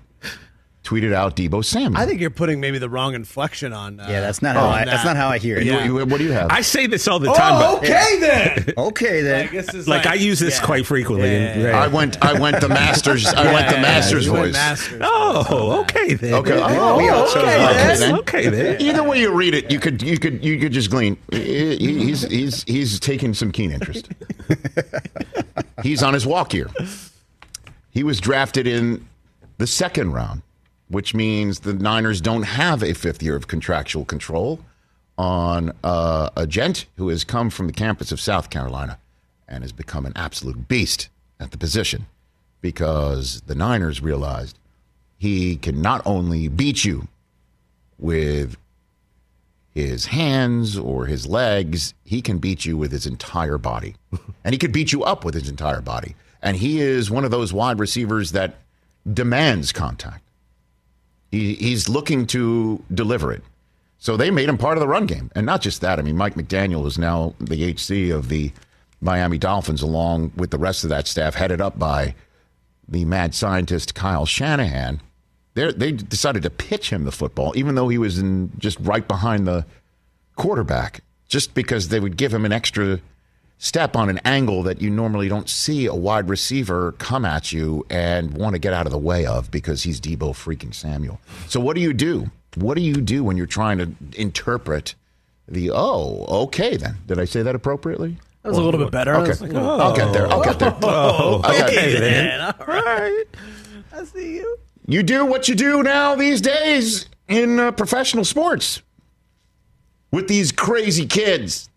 Tweeted 0.84 1.14
out 1.14 1.36
Deebo 1.36 1.64
Samuel. 1.64 2.02
I 2.02 2.08
think 2.08 2.20
you're 2.20 2.32
putting 2.32 2.60
maybe 2.60 2.80
the 2.80 2.90
wrong 2.90 3.14
inflection 3.14 3.72
on. 3.72 4.00
Uh, 4.00 4.08
Yeah, 4.10 4.20
that's 4.22 4.42
not 4.42 4.56
how 4.56 4.66
on 4.66 4.74
I, 4.80 4.86
that's 4.86 5.06
not 5.06 5.16
how 5.16 5.28
I 5.28 5.38
hear 5.38 5.58
it. 5.58 5.66
Yeah. 5.66 5.86
You- 5.86 5.94
what 6.08 6.18
do 6.18 6.24
you 6.24 6.32
have? 6.32 6.50
I 6.50 6.62
say 6.62 6.88
this 6.88 7.08
all 7.08 7.20
the 7.20 7.32
time, 7.32 7.54
Oh, 7.62 7.78
but 7.80 7.84
okay 7.88 8.18
then. 8.20 8.74
Okay 8.78 9.22
then. 9.22 9.42
Like, 9.54 9.66
this 9.66 9.88
like, 9.88 10.08
I 10.08 10.16
use 10.16 10.40
this 10.40 10.58
yeah. 10.60 10.66
quite 10.66 10.88
frequently. 10.88 11.36
and- 11.36 11.62
Yeah. 11.62 11.68
right. 11.70 11.84
I 11.84 11.88
went. 11.88 12.18
I 12.26 12.34
went 12.40 12.62
the 12.62 12.68
masters. 12.70 13.28
I 13.28 13.54
went 13.54 13.70
the 13.70 13.78
masters 13.78 14.26
you 14.26 14.32
voice. 14.32 14.54
Masters. 14.54 15.02
Oh, 15.06 15.82
okay 15.82 16.16
then. 16.16 16.34
Okay. 16.34 16.58
Yeah. 16.58 16.78
Oh, 16.80 16.98
we 16.98 17.10
also- 17.10 17.42
okay, 17.42 17.64
okay 17.64 17.74
then. 17.76 18.00
then. 18.00 18.16
Okay 18.20 18.50
then. 18.50 18.82
Either 18.82 19.04
way 19.04 19.20
you 19.20 19.32
read 19.34 19.54
it, 19.54 19.70
you 19.72 19.80
could 19.80 20.02
you 20.02 20.18
could 20.18 20.44
you 20.44 20.60
could 20.60 20.72
just 20.72 20.90
glean. 20.90 21.16
He- 21.32 21.78
He's 21.78 22.24
he's 22.24 22.64
he's 22.64 23.00
taking 23.00 23.36
some 23.36 23.52
keen 23.52 23.72
interest. 23.72 24.10
he's 25.84 26.02
on 26.02 26.14
his 26.16 26.26
walk 26.26 26.52
here. 26.52 26.70
He 27.92 28.04
was 28.04 28.20
drafted 28.20 28.66
in 28.68 29.08
the 29.58 29.68
second 29.68 30.12
round, 30.14 30.42
which 30.91 31.15
means 31.15 31.62
the 31.62 31.74
Niners 31.74 32.19
don't 32.19 32.43
have 32.43 32.83
a 32.83 32.93
fifth 32.93 33.24
year 33.24 33.38
of 33.38 33.48
contractual 33.48 34.03
control 34.03 34.60
on 35.17 35.71
uh, 35.83 36.29
a 36.36 36.45
gent 36.45 36.86
who 36.98 37.07
has 37.07 37.24
come 37.24 37.50
from 37.50 37.67
the 37.67 37.74
campus 37.74 38.12
of 38.12 38.19
South 38.19 38.50
Carolina 38.50 39.00
and 39.48 39.63
has 39.63 39.71
become 39.71 40.05
an 40.05 40.12
absolute 40.17 40.67
beast 40.67 41.07
at 41.39 41.51
the 41.51 41.57
position 41.57 42.07
because 42.60 43.41
the 43.48 43.55
Niners 43.55 44.01
realized 44.01 44.60
he 45.17 45.55
can 45.55 45.81
not 45.81 46.01
only 46.05 46.50
beat 46.50 46.83
you 46.83 47.07
with 47.98 48.57
his 49.74 50.07
hands 50.07 50.77
or 50.77 51.05
his 51.05 51.25
legs, 51.25 51.93
he 52.03 52.21
can 52.21 52.38
beat 52.38 52.65
you 52.65 52.75
with 52.75 52.91
his 52.91 53.05
entire 53.05 53.57
body. 53.57 53.95
and 54.43 54.53
he 54.53 54.60
could 54.60 54.74
beat 54.74 54.91
you 54.91 55.03
up 55.03 55.24
with 55.24 55.36
his 55.36 55.48
entire 55.48 55.81
body. 55.81 56.15
And 56.41 56.57
he 56.57 56.81
is 56.81 57.10
one 57.10 57.24
of 57.24 57.31
those 57.31 57.53
wide 57.53 57.79
receivers 57.79 58.33
that 58.33 58.55
demands 59.12 59.71
contact. 59.71 60.24
He, 61.32 61.56
he's 61.56 61.88
looking 61.90 62.28
to 62.28 62.84
deliver 62.94 63.32
it. 63.32 63.44
So 63.98 64.18
they 64.18 64.32
made 64.32 64.50
him 64.50 64.58
part 64.58 64.78
of 64.78 64.82
the 64.82 64.88
run 64.88 65.06
game. 65.06 65.32
And 65.36 65.46
not 65.46 65.62
just 65.62 65.82
that. 65.82 66.00
I 66.00 66.02
mean, 66.02 66.18
Mike 66.18 66.36
McDaniel 66.36 66.86
is 66.86 66.98
now 66.98 67.34
the 67.40 67.72
HC 67.72 68.12
of 68.12 68.30
the 68.30 68.52
Miami 69.00 69.38
Dolphins, 69.38 69.82
along 69.82 70.32
with 70.36 70.52
the 70.52 70.58
rest 70.58 70.84
of 70.84 70.90
that 70.90 71.08
staff, 71.08 71.36
headed 71.36 71.62
up 71.62 71.80
by 71.80 72.16
the 72.88 73.06
mad 73.06 73.34
scientist 73.34 73.96
Kyle 73.96 74.26
Shanahan. 74.26 75.02
They're, 75.54 75.72
they 75.72 75.92
decided 75.92 76.44
to 76.44 76.50
pitch 76.50 76.90
him 76.90 77.04
the 77.04 77.12
football, 77.12 77.54
even 77.56 77.76
though 77.76 77.90
he 77.90 77.98
was 77.98 78.18
in 78.18 78.52
just 78.58 78.80
right 78.80 79.08
behind 79.08 79.48
the 79.48 79.66
quarterback. 80.36 81.02
just 81.28 81.54
because 81.54 81.88
they 81.88 82.00
would 82.00 82.18
give 82.18 82.34
him 82.34 82.44
an 82.46 82.52
extra 82.52 83.00
step 83.62 83.96
on 83.96 84.10
an 84.10 84.20
angle 84.25 84.63
that 84.63 84.82
you 84.82 84.89
normally 84.89 85.30
don't 85.30 85.48
see 85.48 85.86
a 85.86 85.94
wide 85.94 86.27
receiver 86.27 86.94
come 86.94 87.24
at 87.24 87.51
you 87.51 87.86
and 87.91 88.34
want 88.34 88.56
to 88.56 88.60
get 88.60 88.74
out 88.74 88.88
of 88.88 88.91
the 88.91 88.98
way 88.98 89.24
of 89.24 89.51
because 89.51 89.84
he's 89.84 90.01
Deebo 90.01 90.32
freaking 90.34 90.74
Samuel. 90.74 91.22
So 91.48 91.60
what 91.60 91.75
do 91.75 91.82
you 91.82 91.94
do? 91.94 92.32
What 92.56 92.74
do 92.75 92.82
you 92.82 92.96
do 92.96 93.24
when 93.24 93.38
you're 93.38 93.46
trying 93.46 93.77
to 93.77 93.91
interpret 94.20 94.96
the 95.48 95.70
oh, 95.72 96.25
okay 96.46 96.75
then. 96.77 96.98
Did 97.08 97.20
I 97.20 97.25
say 97.25 97.44
that 97.44 97.53
appropriately? 97.56 98.18
That 98.41 98.50
was 98.50 98.58
a 98.58 98.62
little 98.62 98.80
bit 98.80 98.91
better. 98.91 99.15
Okay. 99.15 99.34
like, 99.46 99.53
I'll 99.53 99.96
get 99.96 100.12
there. 100.13 100.27
I'll 100.27 100.44
get 100.44 100.58
there. 100.60 100.75
Oh, 100.82 101.41
Okay. 101.46 101.63
okay, 101.63 102.00
then. 102.00 102.41
All 102.41 102.65
right. 102.68 103.25
I 103.94 104.03
see 104.06 104.38
you. 104.38 104.58
You 104.88 105.03
do 105.03 105.25
what 105.25 105.48
you 105.48 105.53
do 105.56 105.84
now 105.84 106.15
these 106.15 106.41
days 106.41 107.08
in 107.27 107.60
uh, 107.60 107.72
professional 107.72 108.25
sports 108.25 108.82
with 110.12 110.27
these 110.27 110.51
crazy 110.51 111.06
kids. 111.06 111.70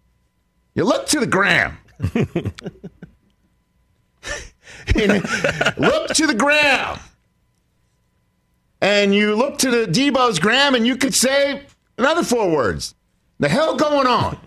You 0.75 0.85
look 0.85 1.07
to 1.09 1.21
the 1.21 1.26
gram. 1.26 1.78
And 4.97 5.23
look 5.78 6.09
to 6.14 6.26
the 6.26 6.35
gram. 6.37 6.99
And 8.81 9.14
you 9.14 9.35
look 9.35 9.59
to 9.59 9.71
the 9.71 9.87
Deebo's 9.87 10.38
gram 10.38 10.75
and 10.75 10.87
you 10.87 10.97
could 10.97 11.14
say 11.14 11.62
another 11.97 12.23
four 12.23 12.50
words. 12.50 12.95
The 13.38 13.49
hell 13.49 13.76
going 13.76 14.07
on? 14.07 14.38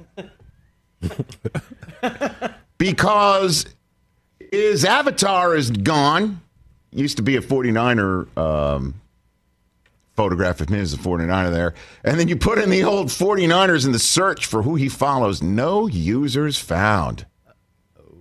because 2.78 3.66
his 4.52 4.86
avatar 4.86 5.56
is 5.56 5.72
gone. 5.72 6.42
Used 6.92 7.18
to 7.18 7.24
be 7.24 7.36
a 7.36 7.42
49er 7.42 8.38
um, 8.38 8.96
photograph 10.18 10.60
of 10.60 10.70
him 10.70 10.82
as 10.82 10.94
a 10.94 10.98
49er 10.98 11.52
there. 11.52 11.74
And 12.04 12.20
then 12.20 12.28
you 12.28 12.36
put 12.36 12.58
in 12.58 12.70
the 12.70 12.84
old 12.84 13.08
49ers 13.08 13.86
in 13.86 13.94
the 13.94 14.00
search 14.00 14.46
for 14.46 14.64
who 14.64 14.76
he 14.76 14.90
follows. 14.90 15.42
No 15.42 15.88
users 15.88 16.58
found. 16.58 17.26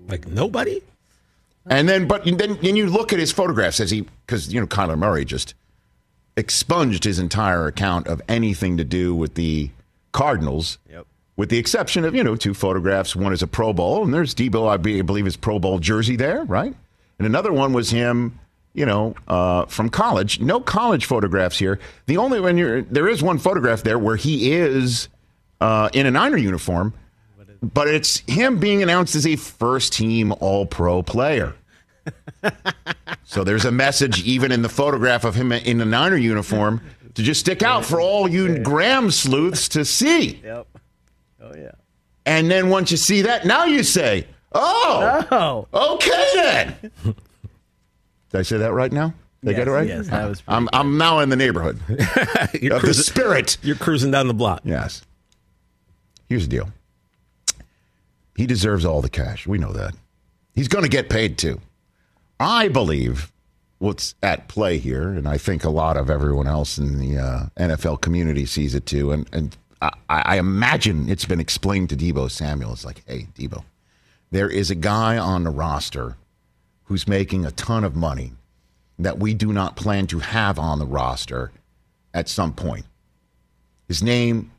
Like 0.07 0.29
nobody? 0.29 0.83
And 1.69 1.89
then, 1.89 2.07
but 2.07 2.25
then, 2.25 2.59
then 2.63 2.77
you 2.77 2.87
look 2.87 3.13
at 3.13 3.19
his 3.19 3.33
photographs 3.33 3.81
as 3.81 3.91
he, 3.91 4.03
because, 4.03 4.53
you 4.55 4.61
know, 4.61 4.67
Kyler 4.69 4.97
Murray 4.97 5.25
just 5.25 5.55
expunged 6.37 7.03
his 7.03 7.19
entire 7.19 7.67
account 7.67 8.07
of 8.07 8.23
anything 8.29 8.77
to 8.77 8.85
do 8.85 9.15
with 9.15 9.35
the 9.35 9.71
Cardinals. 10.13 10.79
Yep. 10.89 11.07
With 11.37 11.49
the 11.51 11.59
exception 11.59 12.05
of, 12.05 12.15
you 12.15 12.23
know, 12.23 12.37
two 12.37 12.55
photographs. 12.55 13.17
One 13.17 13.33
is 13.33 13.43
a 13.43 13.47
Pro 13.47 13.73
Bowl, 13.73 14.05
and 14.05 14.15
there's 14.15 14.35
Deebo, 14.35 14.69
I 14.69 14.77
believe, 14.77 15.25
his 15.25 15.37
Pro 15.37 15.59
Bowl 15.59 15.79
jersey 15.79 16.17
there, 16.17 16.45
right? 16.45 16.75
And 17.19 17.27
another 17.27 17.53
one 17.53 17.73
was 17.73 17.91
him, 17.91 18.39
you 18.77 18.85
know, 18.85 19.15
uh, 19.27 19.65
from 19.67 19.89
college. 19.89 20.39
No 20.39 20.61
college 20.61 21.07
photographs 21.07 21.59
here. 21.59 21.81
The 22.05 22.19
only 22.19 22.41
one 22.41 22.59
you're, 22.59 22.83
there 22.83 23.09
is 23.09 23.23
one 23.23 23.39
photograph 23.39 23.83
there 23.83 23.99
where 23.99 24.17
he 24.17 24.53
is 24.53 25.09
uh, 25.63 25.89
in 25.95 26.05
a 26.05 26.11
Niner 26.11 26.37
uniform, 26.37 26.93
but 27.63 27.89
it's 27.89 28.19
him 28.29 28.61
being 28.61 28.83
announced 28.83 29.17
as 29.17 29.27
a 29.27 29.37
first 29.37 29.95
team 29.95 30.31
All 30.41 30.67
Pro 30.67 31.03
player. 31.03 31.55
so 33.25 33.45
there's 33.45 33.65
a 33.65 33.73
message 33.73 34.23
even 34.25 34.53
in 34.53 34.61
the 34.61 34.69
photograph 34.69 35.25
of 35.25 35.35
him 35.35 35.53
in 35.53 35.79
the 35.79 35.87
Niner 35.87 36.17
uniform 36.19 36.83
to 37.15 37.23
just 37.23 37.41
stick 37.41 37.63
out 37.63 37.83
for 37.83 37.99
all 37.99 38.29
you 38.29 38.59
Graham 38.59 39.11
sleuths 39.11 39.71
to 39.71 39.87
see. 39.87 40.41
Yep. 40.45 40.67
Oh 41.43 41.53
yeah. 41.57 41.73
And 42.27 42.51
then 42.51 42.69
once 42.69 42.91
you 42.91 42.99
see 42.99 43.23
that, 43.23 43.47
now 43.47 43.65
you 43.65 43.83
say, 43.83 44.27
"Oh, 44.53 45.67
Oh. 45.73 45.95
okay 45.95 46.27
then." 46.35 46.91
Did 48.31 48.39
I 48.39 48.43
say 48.43 48.59
that 48.59 48.73
right 48.73 48.93
now? 48.93 49.15
Did 49.43 49.51
I 49.51 49.59
get 49.59 49.69
it 49.69 49.71
right? 49.71 49.87
Yes, 49.87 50.09
that 50.09 50.29
was. 50.29 50.43
I'm 50.49 50.69
I'm 50.73 50.99
now 50.99 51.21
in 51.21 51.29
the 51.29 51.37
neighborhood 51.37 51.81
of 51.89 52.83
the 52.83 52.95
spirit. 52.95 53.59
you're 53.63 53.77
cruising 53.77 54.11
down 54.11 54.29
the 54.29 54.35
block. 54.35 54.63
Yes. 54.65 55.03
Here's 56.29 56.49
the 56.49 56.57
deal. 56.57 56.69
He 58.37 58.47
deserves 58.47 58.85
all 58.85 59.01
the 59.01 59.09
cash. 59.09 59.47
We 59.47 59.59
know 59.59 59.73
that. 59.73 59.95
He's 60.55 60.69
going 60.69 60.83
to 60.85 60.91
get 60.91 61.09
paid 61.09 61.39
too. 61.39 61.61
I 62.41 62.69
believe 62.69 63.33
what's 63.79 64.15
at 64.23 64.49
play 64.49 64.79
here, 64.79 65.11
and 65.11 65.29
I 65.29 65.39
think 65.39 65.65
a 65.65 65.71
lot 65.71 65.97
of 65.97 66.11
everyone 66.11 66.47
else 66.47 66.79
in 66.79 66.99
the 66.99 67.19
uh, 67.19 67.47
NFL 67.59 68.01
community 68.01 68.47
sees 68.47 68.75
it 68.75 68.87
too. 68.87 69.13
And 69.13 69.29
and 69.33 69.57
I, 69.81 69.91
I 70.09 70.39
imagine 70.39 71.09
it's 71.09 71.25
been 71.25 71.41
explained 71.41 71.91
to 71.91 71.97
Deebo 71.97 72.31
Samuel. 72.31 72.73
It's 72.73 72.85
like, 72.85 73.03
hey, 73.07 73.29
Deebo, 73.35 73.65
there 74.31 74.49
is 74.49 74.71
a 74.71 74.75
guy 74.75 75.17
on 75.19 75.45
the 75.45 75.51
roster 75.51 76.17
who's 76.87 77.07
making 77.07 77.45
a 77.45 77.51
ton 77.53 77.85
of 77.85 77.95
money 77.95 78.33
that 78.99 79.19
we 79.19 79.35
do 79.35 79.53
not 79.53 79.77
plan 79.77 80.07
to 80.09 80.19
have 80.19 80.59
on 80.59 80.79
the 80.79 80.87
roster 80.87 81.53
at 82.15 82.29
some 82.29 82.53
point. 82.53 82.87
His 83.89 84.03
name 84.03 84.51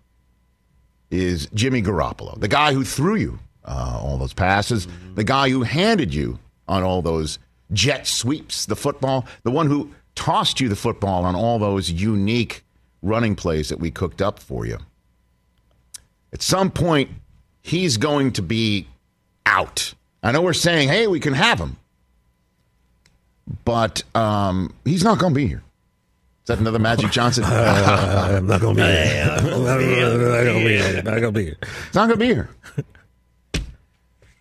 is 1.09 1.47
Jimmy 1.53 1.81
Garoppolo, 1.81 2.39
the 2.39 2.47
guy 2.47 2.73
who 2.73 2.83
threw 2.83 3.15
you 3.15 3.39
uh, 3.65 3.99
all 4.01 4.17
those 4.17 4.33
passes, 4.33 4.87
the 5.15 5.23
guy 5.23 5.49
who 5.49 5.63
handed 5.63 6.13
you 6.13 6.39
on 6.67 6.83
all 6.83 7.01
those 7.01 7.39
jet 7.73 8.07
sweeps, 8.07 8.65
the 8.65 8.75
football, 8.75 9.25
the 9.43 9.51
one 9.51 9.67
who 9.67 9.91
tossed 10.15 10.59
you 10.59 10.69
the 10.69 10.75
football 10.75 11.25
on 11.25 11.35
all 11.35 11.59
those 11.59 11.89
unique 11.89 12.63
running 13.01 13.35
plays 13.35 13.69
that 13.69 13.79
we 13.79 13.91
cooked 13.91 14.21
up 14.21 14.39
for 14.39 14.65
you. 14.65 14.77
At 16.33 16.41
some 16.41 16.71
point, 16.71 17.09
he's 17.61 17.97
going 17.97 18.33
to 18.33 18.41
be 18.41 18.87
out. 19.45 19.93
I 20.23 20.31
know 20.31 20.41
we're 20.41 20.53
saying, 20.53 20.89
hey, 20.89 21.07
we 21.07 21.19
can 21.19 21.33
have 21.33 21.59
him, 21.59 21.77
but 23.65 24.03
um, 24.15 24.73
he's 24.85 25.03
not 25.03 25.19
going 25.19 25.33
to 25.33 25.37
be 25.39 25.47
here. 25.47 25.63
Is 26.43 26.47
that 26.47 26.59
another 26.59 26.79
Magic 26.79 27.11
Johnson? 27.11 27.43
I'm 27.45 28.47
not 28.47 28.61
gonna 28.61 28.75
be 28.75 28.81
here. 28.81 29.37
I'm 29.37 29.63
not 29.63 29.77
gonna 29.77 29.79
be 29.79 30.75
here. 30.75 31.03
Not 31.03 31.19
gonna 31.19 31.31
be 31.31 31.43
here. 31.43 31.57
It's 31.61 31.95
not 31.95 32.07
going 32.07 32.17
to 32.19 32.25
be 32.25 32.27
here. 32.27 32.49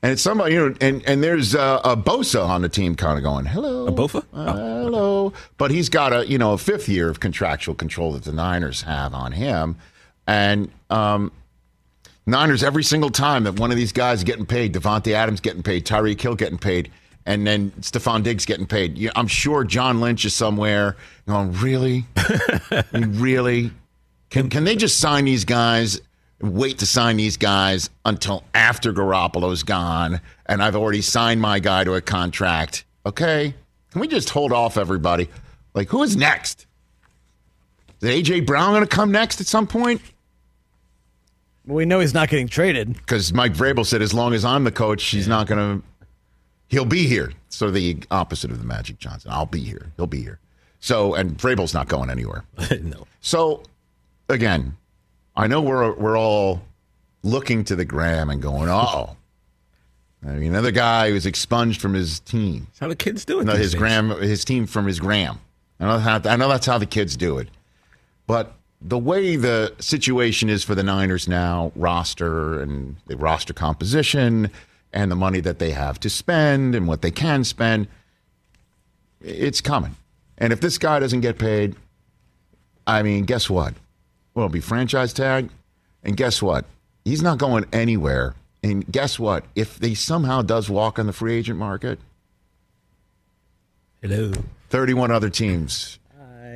And 0.06 0.12
it's 0.12 0.22
somebody, 0.22 0.54
you 0.54 0.68
know, 0.68 0.74
and, 0.80 1.02
and 1.04 1.20
there's 1.20 1.56
uh, 1.56 1.80
a 1.82 1.96
Bosa 1.96 2.46
on 2.46 2.62
the 2.62 2.68
team 2.68 2.94
kind 2.94 3.18
of 3.18 3.24
going, 3.24 3.44
hello. 3.44 3.88
A 3.88 3.92
Bofa? 3.92 4.24
Uh, 4.32 4.54
hello. 4.54 5.32
But 5.58 5.72
he's 5.72 5.88
got 5.88 6.12
a, 6.12 6.28
you 6.28 6.38
know, 6.38 6.52
a 6.52 6.58
fifth 6.58 6.88
year 6.88 7.08
of 7.08 7.18
contractual 7.18 7.74
control 7.74 8.12
that 8.12 8.22
the 8.22 8.30
Niners 8.30 8.82
have 8.82 9.12
on 9.12 9.32
him. 9.32 9.74
And 10.28 10.70
um, 10.90 11.32
Niners, 12.24 12.62
every 12.62 12.84
single 12.84 13.10
time 13.10 13.42
that 13.44 13.58
one 13.58 13.72
of 13.72 13.76
these 13.76 13.90
guys 13.90 14.18
is 14.18 14.24
getting 14.24 14.46
paid, 14.46 14.72
Davante 14.74 15.12
Adams 15.12 15.40
getting 15.40 15.64
paid, 15.64 15.84
Tyreek 15.84 16.20
Hill 16.20 16.36
getting 16.36 16.58
paid, 16.58 16.92
and 17.26 17.46
then 17.46 17.72
Stefon 17.80 18.22
Diggs 18.22 18.44
getting 18.46 18.66
paid. 18.66 18.96
You- 18.96 19.10
I'm 19.14 19.26
sure 19.26 19.64
John 19.64 20.00
Lynch 20.00 20.24
is 20.24 20.34
somewhere 20.34 20.96
going, 21.26 21.52
really? 21.52 22.04
Really? 22.92 23.70
Can, 24.30 24.48
can 24.50 24.64
they 24.64 24.76
just 24.76 24.98
sign 24.98 25.24
these 25.24 25.44
guys, 25.44 26.00
wait 26.40 26.78
to 26.78 26.86
sign 26.86 27.16
these 27.16 27.36
guys 27.36 27.90
until 28.04 28.42
after 28.54 28.92
Garoppolo's 28.92 29.62
gone 29.62 30.20
and 30.46 30.62
I've 30.62 30.76
already 30.76 31.00
signed 31.02 31.40
my 31.40 31.58
guy 31.58 31.84
to 31.84 31.94
a 31.94 32.00
contract? 32.00 32.84
Okay. 33.04 33.54
Can 33.92 34.00
we 34.00 34.08
just 34.08 34.30
hold 34.30 34.52
off 34.52 34.76
everybody? 34.76 35.28
Like, 35.74 35.88
who 35.88 36.02
is 36.02 36.16
next? 36.16 36.66
Is 38.00 38.08
A.J. 38.10 38.40
Brown 38.40 38.72
going 38.72 38.82
to 38.82 38.88
come 38.88 39.10
next 39.12 39.40
at 39.40 39.46
some 39.46 39.66
point? 39.66 40.00
Well, 41.66 41.76
we 41.76 41.84
know 41.86 42.00
he's 42.00 42.14
not 42.14 42.28
getting 42.28 42.48
traded. 42.48 42.92
Because 42.94 43.32
Mike 43.32 43.54
Vrabel 43.54 43.86
said, 43.86 44.02
as 44.02 44.12
long 44.12 44.34
as 44.34 44.44
I'm 44.44 44.64
the 44.64 44.72
coach, 44.72 45.04
he's 45.04 45.28
not 45.28 45.46
going 45.46 45.80
to. 45.80 45.86
He'll 46.68 46.84
be 46.84 47.06
here. 47.06 47.32
So 47.48 47.70
the 47.70 47.98
opposite 48.10 48.50
of 48.50 48.58
the 48.58 48.66
Magic 48.66 48.98
Johnson. 48.98 49.30
I'll 49.32 49.46
be 49.46 49.62
here. 49.62 49.92
He'll 49.96 50.06
be 50.06 50.22
here. 50.22 50.38
So 50.80 51.14
and 51.14 51.36
Vrabel's 51.36 51.74
not 51.74 51.88
going 51.88 52.10
anywhere. 52.10 52.44
no. 52.82 53.06
So 53.20 53.62
again, 54.28 54.76
I 55.36 55.46
know 55.46 55.60
we're 55.60 55.94
we're 55.94 56.18
all 56.18 56.62
looking 57.22 57.64
to 57.64 57.76
the 57.76 57.84
gram 57.84 58.30
and 58.30 58.40
going, 58.40 58.68
oh. 58.68 59.16
I 60.26 60.30
mean, 60.30 60.52
another 60.52 60.72
guy 60.72 61.10
who's 61.10 61.26
expunged 61.26 61.80
from 61.80 61.94
his 61.94 62.20
team. 62.20 62.66
That's 62.66 62.78
how 62.80 62.88
the 62.88 62.96
kids 62.96 63.24
do 63.24 63.38
it. 63.40 63.44
No, 63.44 63.52
his 63.52 63.72
days. 63.72 63.78
gram, 63.78 64.10
his 64.10 64.44
team 64.44 64.66
from 64.66 64.86
his 64.86 64.98
gram. 64.98 65.38
I 65.78 65.84
know 65.84 65.98
how, 65.98 66.20
I 66.24 66.36
know 66.36 66.48
that's 66.48 66.66
how 66.66 66.78
the 66.78 66.86
kids 66.86 67.16
do 67.16 67.38
it. 67.38 67.48
But 68.26 68.54
the 68.80 68.98
way 68.98 69.36
the 69.36 69.74
situation 69.78 70.48
is 70.48 70.64
for 70.64 70.74
the 70.74 70.82
Niners 70.82 71.28
now, 71.28 71.70
roster 71.76 72.60
and 72.60 72.96
the 73.06 73.16
roster 73.16 73.52
composition 73.52 74.50
and 74.92 75.10
the 75.10 75.16
money 75.16 75.40
that 75.40 75.58
they 75.58 75.70
have 75.70 76.00
to 76.00 76.10
spend 76.10 76.74
and 76.74 76.86
what 76.86 77.02
they 77.02 77.10
can 77.10 77.44
spend, 77.44 77.88
it's 79.20 79.60
coming. 79.60 79.96
And 80.38 80.52
if 80.52 80.60
this 80.60 80.78
guy 80.78 80.98
doesn't 80.98 81.20
get 81.20 81.38
paid, 81.38 81.76
I 82.86 83.02
mean, 83.02 83.24
guess 83.24 83.50
what? 83.50 83.74
Well, 84.34 84.46
it'll 84.46 84.52
be 84.52 84.60
franchise 84.60 85.12
tag. 85.12 85.50
And 86.02 86.16
guess 86.16 86.40
what? 86.40 86.64
He's 87.04 87.22
not 87.22 87.38
going 87.38 87.64
anywhere. 87.72 88.34
And 88.62 88.90
guess 88.90 89.18
what? 89.18 89.44
If 89.54 89.78
he 89.78 89.94
somehow 89.94 90.42
does 90.42 90.68
walk 90.68 90.98
on 90.98 91.06
the 91.06 91.12
free 91.12 91.34
agent 91.34 91.58
market, 91.58 91.98
Hello. 94.02 94.30
31 94.68 95.10
other 95.10 95.30
teams 95.30 95.98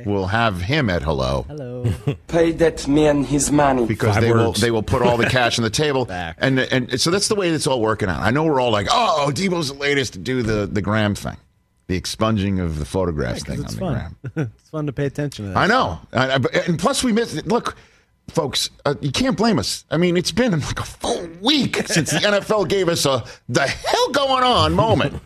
will 0.05 0.27
have 0.27 0.61
him 0.61 0.89
at 0.89 1.01
hello 1.03 1.45
Hello. 1.47 1.85
Pay 2.27 2.51
that 2.53 2.87
man 2.87 3.23
his 3.23 3.51
money. 3.51 3.85
because 3.85 4.13
Five 4.15 4.23
they 4.23 4.31
will 4.31 4.51
they 4.53 4.71
will 4.71 4.83
put 4.83 5.01
all 5.01 5.17
the 5.17 5.25
cash 5.29 5.57
on 5.59 5.63
the 5.63 5.69
table 5.83 6.05
Back. 6.05 6.37
and 6.39 6.59
and 6.59 6.99
so 6.99 7.09
that's 7.11 7.27
the 7.27 7.35
way 7.35 7.49
it's 7.49 7.67
all 7.67 7.81
working 7.81 8.09
out. 8.09 8.21
I 8.21 8.31
know 8.31 8.43
we're 8.43 8.59
all 8.59 8.71
like, 8.71 8.87
"Oh, 8.91 9.29
Deebo's 9.33 9.69
the 9.73 9.79
latest 9.79 10.13
to 10.13 10.19
do 10.19 10.41
the 10.43 10.65
the 10.67 10.81
gram 10.81 11.15
thing." 11.15 11.37
The 11.87 11.97
expunging 11.97 12.59
of 12.59 12.79
the 12.79 12.85
photographs 12.85 13.43
thing 13.43 13.59
on 13.59 13.65
it's 13.65 13.73
the 13.73 13.79
fun. 13.79 13.93
gram. 14.33 14.49
it's 14.57 14.69
fun 14.69 14.85
to 14.85 14.93
pay 14.93 15.05
attention 15.07 15.45
to 15.45 15.51
that. 15.51 15.57
I 15.57 15.67
know. 15.67 15.99
I, 16.13 16.35
I- 16.35 16.59
and 16.67 16.79
plus 16.79 17.03
we 17.03 17.11
missed 17.11 17.45
look 17.47 17.75
folks, 18.29 18.69
uh, 18.85 18.95
you 19.01 19.11
can't 19.11 19.35
blame 19.35 19.59
us. 19.59 19.83
I 19.91 19.97
mean, 19.97 20.15
it's 20.15 20.31
been 20.31 20.57
like 20.57 20.79
a 20.79 20.83
full 20.85 21.27
week 21.41 21.75
since 21.87 22.11
the 22.11 22.19
NFL 22.19 22.69
gave 22.69 22.87
us 22.87 23.05
a 23.05 23.25
the 23.49 23.67
hell 23.67 24.09
going 24.11 24.43
on 24.43 24.73
moment. 24.73 25.21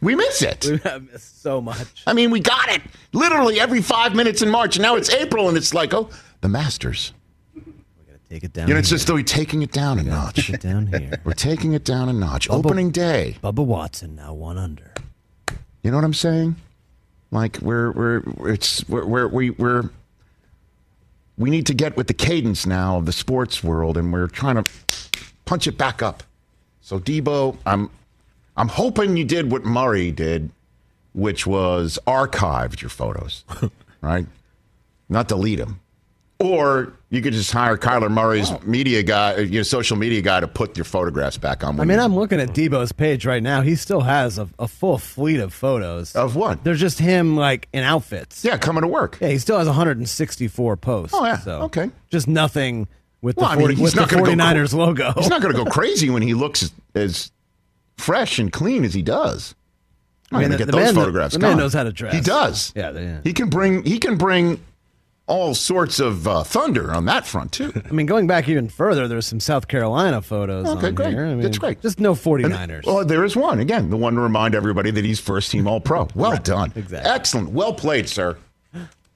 We 0.00 0.14
miss 0.14 0.42
it. 0.42 0.66
I 0.84 0.98
miss 0.98 1.22
so 1.22 1.60
much. 1.60 2.02
I 2.06 2.12
mean, 2.12 2.30
we 2.30 2.40
got 2.40 2.70
it 2.70 2.82
literally 3.12 3.60
every 3.60 3.82
five 3.82 4.14
minutes 4.14 4.42
in 4.42 4.50
March, 4.50 4.76
and 4.76 4.82
now 4.82 4.96
it's 4.96 5.10
April, 5.10 5.48
and 5.48 5.56
it's 5.56 5.74
like, 5.74 5.92
oh, 5.92 6.08
the 6.40 6.48
Masters. 6.48 7.12
We 7.54 7.62
gotta 8.06 8.18
take 8.28 8.44
it 8.44 8.52
down. 8.52 8.68
You 8.68 8.74
know, 8.74 8.80
it's 8.80 8.88
here. 8.88 8.96
just 8.96 9.06
though 9.06 9.14
we're 9.14 9.22
taking 9.22 9.62
it 9.62 9.72
down 9.72 9.98
a 9.98 10.02
notch. 10.02 10.46
Take 10.46 10.50
it 10.50 10.60
down 10.62 10.86
here. 10.86 11.20
We're 11.24 11.32
taking 11.34 11.74
it 11.74 11.84
down 11.84 12.08
a 12.08 12.12
notch. 12.12 12.48
Opening 12.48 12.90
day. 12.90 13.36
Bubba 13.42 13.64
Watson 13.64 14.14
now 14.16 14.32
one 14.32 14.56
under. 14.56 14.94
You 15.82 15.90
know 15.90 15.96
what 15.96 16.04
I'm 16.04 16.14
saying? 16.14 16.56
Like 17.30 17.58
we're 17.60 17.92
we're 17.92 18.22
it's 18.52 18.88
we're 18.88 19.04
we're 19.04 19.28
we, 19.28 19.50
we're 19.50 19.90
we 21.38 21.50
need 21.50 21.66
to 21.66 21.74
get 21.74 21.96
with 21.96 22.06
the 22.06 22.14
cadence 22.14 22.66
now 22.66 22.98
of 22.98 23.06
the 23.06 23.12
sports 23.12 23.62
world, 23.62 23.96
and 23.96 24.12
we're 24.12 24.26
trying 24.26 24.62
to 24.62 24.70
punch 25.44 25.66
it 25.66 25.78
back 25.78 26.02
up. 26.02 26.22
So 26.80 26.98
Deebo, 26.98 27.56
I'm 27.64 27.90
I'm 28.56 28.68
hoping 28.68 29.16
you 29.16 29.24
did 29.24 29.50
what 29.50 29.64
Murray 29.64 30.10
did, 30.10 30.50
which 31.12 31.46
was 31.46 31.98
archived 32.06 32.80
your 32.82 32.90
photos, 32.90 33.44
right? 34.00 34.26
Not 35.08 35.28
delete 35.28 35.58
them. 35.58 35.80
Or 36.38 36.94
you 37.10 37.20
could 37.20 37.34
just 37.34 37.52
hire 37.52 37.76
Kyler 37.76 38.10
Murray's 38.10 38.50
media 38.62 39.02
guy, 39.02 39.34
uh, 39.34 39.38
your 39.40 39.62
social 39.62 39.98
media 39.98 40.22
guy, 40.22 40.40
to 40.40 40.48
put 40.48 40.74
your 40.74 40.86
photographs 40.86 41.36
back 41.36 41.62
on. 41.62 41.78
I 41.78 41.84
mean, 41.84 41.98
you- 41.98 42.02
I'm 42.04 42.14
looking 42.14 42.40
at 42.40 42.50
Deebo's 42.50 42.92
page 42.92 43.26
right 43.26 43.42
now. 43.42 43.60
He 43.60 43.74
still 43.76 44.00
has 44.00 44.38
a, 44.38 44.48
a 44.58 44.66
full 44.66 44.96
fleet 44.96 45.38
of 45.40 45.52
photos. 45.52 46.16
of 46.16 46.36
what? 46.36 46.64
They're 46.64 46.74
just 46.76 46.98
him 46.98 47.36
like 47.36 47.68
in 47.74 47.82
outfits. 47.82 48.42
Yeah, 48.42 48.56
coming 48.56 48.80
to 48.82 48.88
work. 48.88 49.18
Yeah, 49.20 49.28
he 49.28 49.38
still 49.38 49.58
has 49.58 49.66
164 49.66 50.76
posts. 50.78 51.14
Oh, 51.14 51.26
yeah. 51.26 51.36
So 51.40 51.62
Okay. 51.64 51.90
Just 52.10 52.26
nothing 52.26 52.88
with 53.20 53.36
Well, 53.36 53.48
the, 53.48 53.52
I 53.52 53.56
mean, 53.56 53.62
40, 53.66 53.74
he's 53.74 53.94
not 53.94 54.08
the 54.08 54.16
gonna 54.16 54.34
go 54.34 54.42
49ers 54.42 54.70
cra- 54.70 54.78
logo. 54.78 55.12
He's 55.18 55.28
not 55.28 55.42
going 55.42 55.54
to 55.54 55.62
go 55.64 55.70
crazy 55.70 56.08
when 56.08 56.22
he 56.22 56.32
looks 56.32 56.72
as 56.94 57.30
fresh 58.00 58.38
and 58.38 58.52
clean 58.52 58.84
as 58.84 58.94
he 58.94 59.02
does. 59.02 59.54
I'm 60.32 60.36
I 60.36 60.40
mean, 60.40 60.48
going 60.48 60.58
to 60.60 60.64
the- 60.66 60.72
get 60.72 60.72
the 60.72 60.84
those 60.84 60.94
man- 60.94 61.04
photographs. 61.04 61.32
the 61.34 61.40
man 61.40 61.56
knows 61.56 61.72
how 61.74 61.82
to 61.84 61.92
dress. 61.92 62.14
He 62.14 62.20
does. 62.20 62.72
Yeah, 62.76 62.90
yeah. 62.92 63.20
He 63.24 63.32
can 63.32 63.48
bring. 63.48 63.84
He 63.84 63.98
can 63.98 64.16
bring 64.16 64.60
all 65.26 65.54
sorts 65.54 66.00
of 66.00 66.26
uh, 66.26 66.42
thunder 66.42 66.92
on 66.92 67.04
that 67.04 67.24
front 67.26 67.52
too. 67.52 67.72
I 67.88 67.92
mean, 67.92 68.06
going 68.06 68.26
back 68.26 68.48
even 68.48 68.68
further, 68.68 69.06
there's 69.06 69.26
some 69.26 69.38
South 69.38 69.68
Carolina 69.68 70.20
photos. 70.22 70.66
Okay, 70.66 70.88
on 70.88 70.94
great. 70.96 71.10
Here. 71.10 71.24
I 71.24 71.28
mean, 71.30 71.40
That's 71.40 71.58
great. 71.58 71.80
Just 71.82 72.00
no 72.00 72.10
And- 72.10 72.18
49ers. 72.20 72.84
well, 72.86 73.04
there 73.04 73.24
is 73.24 73.36
one 73.36 73.60
again. 73.60 73.90
The 73.90 73.96
one 73.96 74.14
to 74.14 74.20
remind 74.20 74.54
everybody 74.56 74.90
that 74.90 75.04
he's 75.04 75.20
first 75.20 75.50
team 75.52 75.66
All 75.68 75.80
Pro. 75.80 76.08
Well 76.16 76.36
done. 76.36 76.72
exactly. 76.74 77.10
Excellent. 77.10 77.50
Well 77.50 77.74
played, 77.74 78.08
sir. 78.08 78.38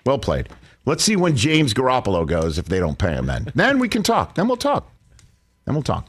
Well 0.07 0.19
played. 0.19 0.49
Let's 0.87 1.03
see 1.03 1.17
when 1.17 1.35
James 1.37 1.73
Garoppolo 1.75 2.26
goes 2.26 2.59
if 2.59 2.67
they 2.67 2.79
don't 2.79 2.99
pay 2.99 3.12
him. 3.14 3.26
Then, 3.26 3.50
then 3.55 3.79
we 3.79 3.88
can 3.88 4.03
talk. 4.03 4.35
Then 4.35 4.47
we'll 4.49 4.57
talk. 4.59 4.88
Then 5.64 5.75
we'll 5.75 5.83
talk. 5.83 6.07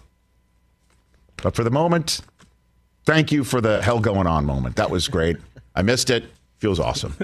But 1.41 1.55
for 1.55 1.63
the 1.63 1.69
moment, 1.71 2.21
thank 3.05 3.31
you 3.31 3.43
for 3.43 3.61
the 3.61 3.81
hell 3.81 3.99
going 3.99 4.27
on 4.27 4.45
moment. 4.45 4.75
That 4.75 4.89
was 4.89 5.07
great. 5.07 5.37
I 5.75 5.81
missed 5.81 6.09
it. 6.09 6.25
Feels 6.59 6.79
awesome. 6.79 7.15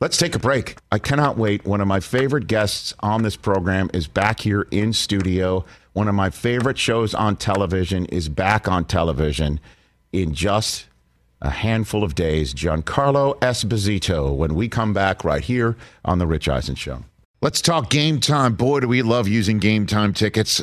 Let's 0.00 0.18
take 0.18 0.34
a 0.34 0.38
break. 0.38 0.76
I 0.92 0.98
cannot 0.98 1.38
wait. 1.38 1.64
One 1.64 1.80
of 1.80 1.88
my 1.88 2.00
favorite 2.00 2.46
guests 2.48 2.92
on 3.00 3.22
this 3.22 3.36
program 3.36 3.88
is 3.94 4.06
back 4.06 4.40
here 4.40 4.66
in 4.70 4.92
studio. 4.92 5.64
One 5.94 6.08
of 6.08 6.14
my 6.14 6.28
favorite 6.28 6.76
shows 6.76 7.14
on 7.14 7.36
television 7.36 8.04
is 8.06 8.28
back 8.28 8.68
on 8.68 8.84
television 8.84 9.58
in 10.12 10.34
just 10.34 10.86
a 11.40 11.48
handful 11.48 12.04
of 12.04 12.14
days. 12.14 12.52
Giancarlo 12.52 13.38
Esposito 13.40 14.34
when 14.36 14.54
we 14.54 14.68
come 14.68 14.92
back 14.92 15.24
right 15.24 15.42
here 15.42 15.76
on 16.04 16.18
The 16.18 16.26
Rich 16.26 16.48
Eisen 16.48 16.74
Show. 16.74 17.04
Let's 17.40 17.62
talk 17.62 17.88
game 17.88 18.20
time. 18.20 18.54
Boy, 18.54 18.80
do 18.80 18.88
we 18.88 19.02
love 19.02 19.28
using 19.28 19.58
game 19.58 19.86
time 19.86 20.12
tickets 20.12 20.62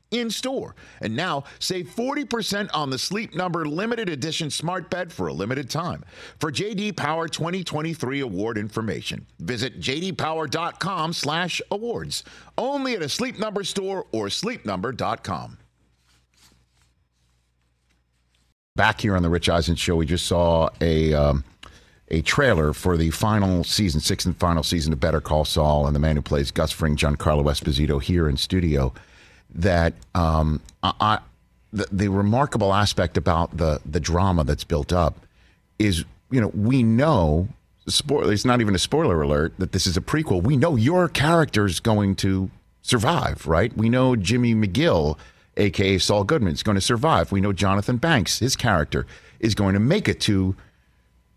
in 0.11 0.29
store. 0.29 0.75
And 1.01 1.15
now 1.15 1.45
save 1.59 1.87
40% 1.87 2.69
on 2.73 2.89
the 2.89 2.99
Sleep 2.99 3.35
Number 3.35 3.65
limited 3.65 4.09
edition 4.09 4.49
smart 4.49 4.89
bed 4.89 5.11
for 5.11 5.27
a 5.27 5.33
limited 5.33 5.69
time. 5.69 6.05
For 6.39 6.49
JD 6.51 6.95
Power 6.97 7.27
2023 7.27 8.19
award 8.19 8.57
information, 8.57 9.25
visit 9.39 9.79
jdpower.com/awards. 9.79 12.23
Only 12.57 12.95
at 12.95 13.01
a 13.01 13.09
Sleep 13.09 13.39
Number 13.39 13.63
store 13.63 14.05
or 14.11 14.27
sleepnumber.com. 14.27 15.57
Back 18.75 19.01
here 19.01 19.17
on 19.17 19.23
the 19.23 19.29
Rich 19.29 19.49
Eisen 19.49 19.75
show, 19.75 19.97
we 19.97 20.05
just 20.05 20.25
saw 20.25 20.69
a 20.79 21.13
um, 21.13 21.43
a 22.07 22.21
trailer 22.21 22.73
for 22.73 22.97
the 22.97 23.09
final 23.09 23.63
season, 23.63 24.01
sixth 24.01 24.25
and 24.25 24.37
final 24.37 24.63
season 24.63 24.93
of 24.93 24.99
Better 24.99 25.21
Call 25.21 25.45
Saul, 25.45 25.87
and 25.87 25.95
the 25.95 25.99
man 25.99 26.15
who 26.15 26.21
plays 26.21 26.51
Gus 26.51 26.71
Fring, 26.71 26.95
Giancarlo 26.95 27.43
Esposito, 27.45 28.01
here 28.01 28.29
in 28.29 28.37
studio. 28.37 28.93
That 29.53 29.93
um, 30.15 30.61
I, 30.83 31.19
the, 31.73 31.87
the 31.91 32.07
remarkable 32.07 32.73
aspect 32.73 33.17
about 33.17 33.57
the 33.57 33.81
the 33.85 33.99
drama 33.99 34.43
that's 34.43 34.63
built 34.63 34.93
up 34.93 35.25
is, 35.79 36.05
you 36.29 36.41
know, 36.41 36.49
we 36.49 36.83
know. 36.83 37.47
Spoiler, 37.87 38.31
it's 38.31 38.45
not 38.45 38.61
even 38.61 38.75
a 38.75 38.79
spoiler 38.79 39.21
alert 39.23 39.53
that 39.57 39.71
this 39.71 39.87
is 39.87 39.97
a 39.97 40.01
prequel. 40.01 40.43
We 40.43 40.55
know 40.55 40.75
your 40.75 41.09
character's 41.09 41.79
going 41.79 42.15
to 42.17 42.51
survive, 42.83 43.47
right? 43.47 43.75
We 43.75 43.89
know 43.89 44.15
Jimmy 44.15 44.53
McGill, 44.53 45.17
aka 45.57 45.97
Saul 45.97 46.23
Goodman, 46.23 46.53
is 46.53 46.63
going 46.63 46.75
to 46.75 46.81
survive. 46.81 47.31
We 47.31 47.41
know 47.41 47.53
Jonathan 47.53 47.97
Banks, 47.97 48.39
his 48.39 48.55
character, 48.55 49.07
is 49.39 49.55
going 49.55 49.73
to 49.73 49.79
make 49.79 50.07
it 50.07 50.21
to 50.21 50.55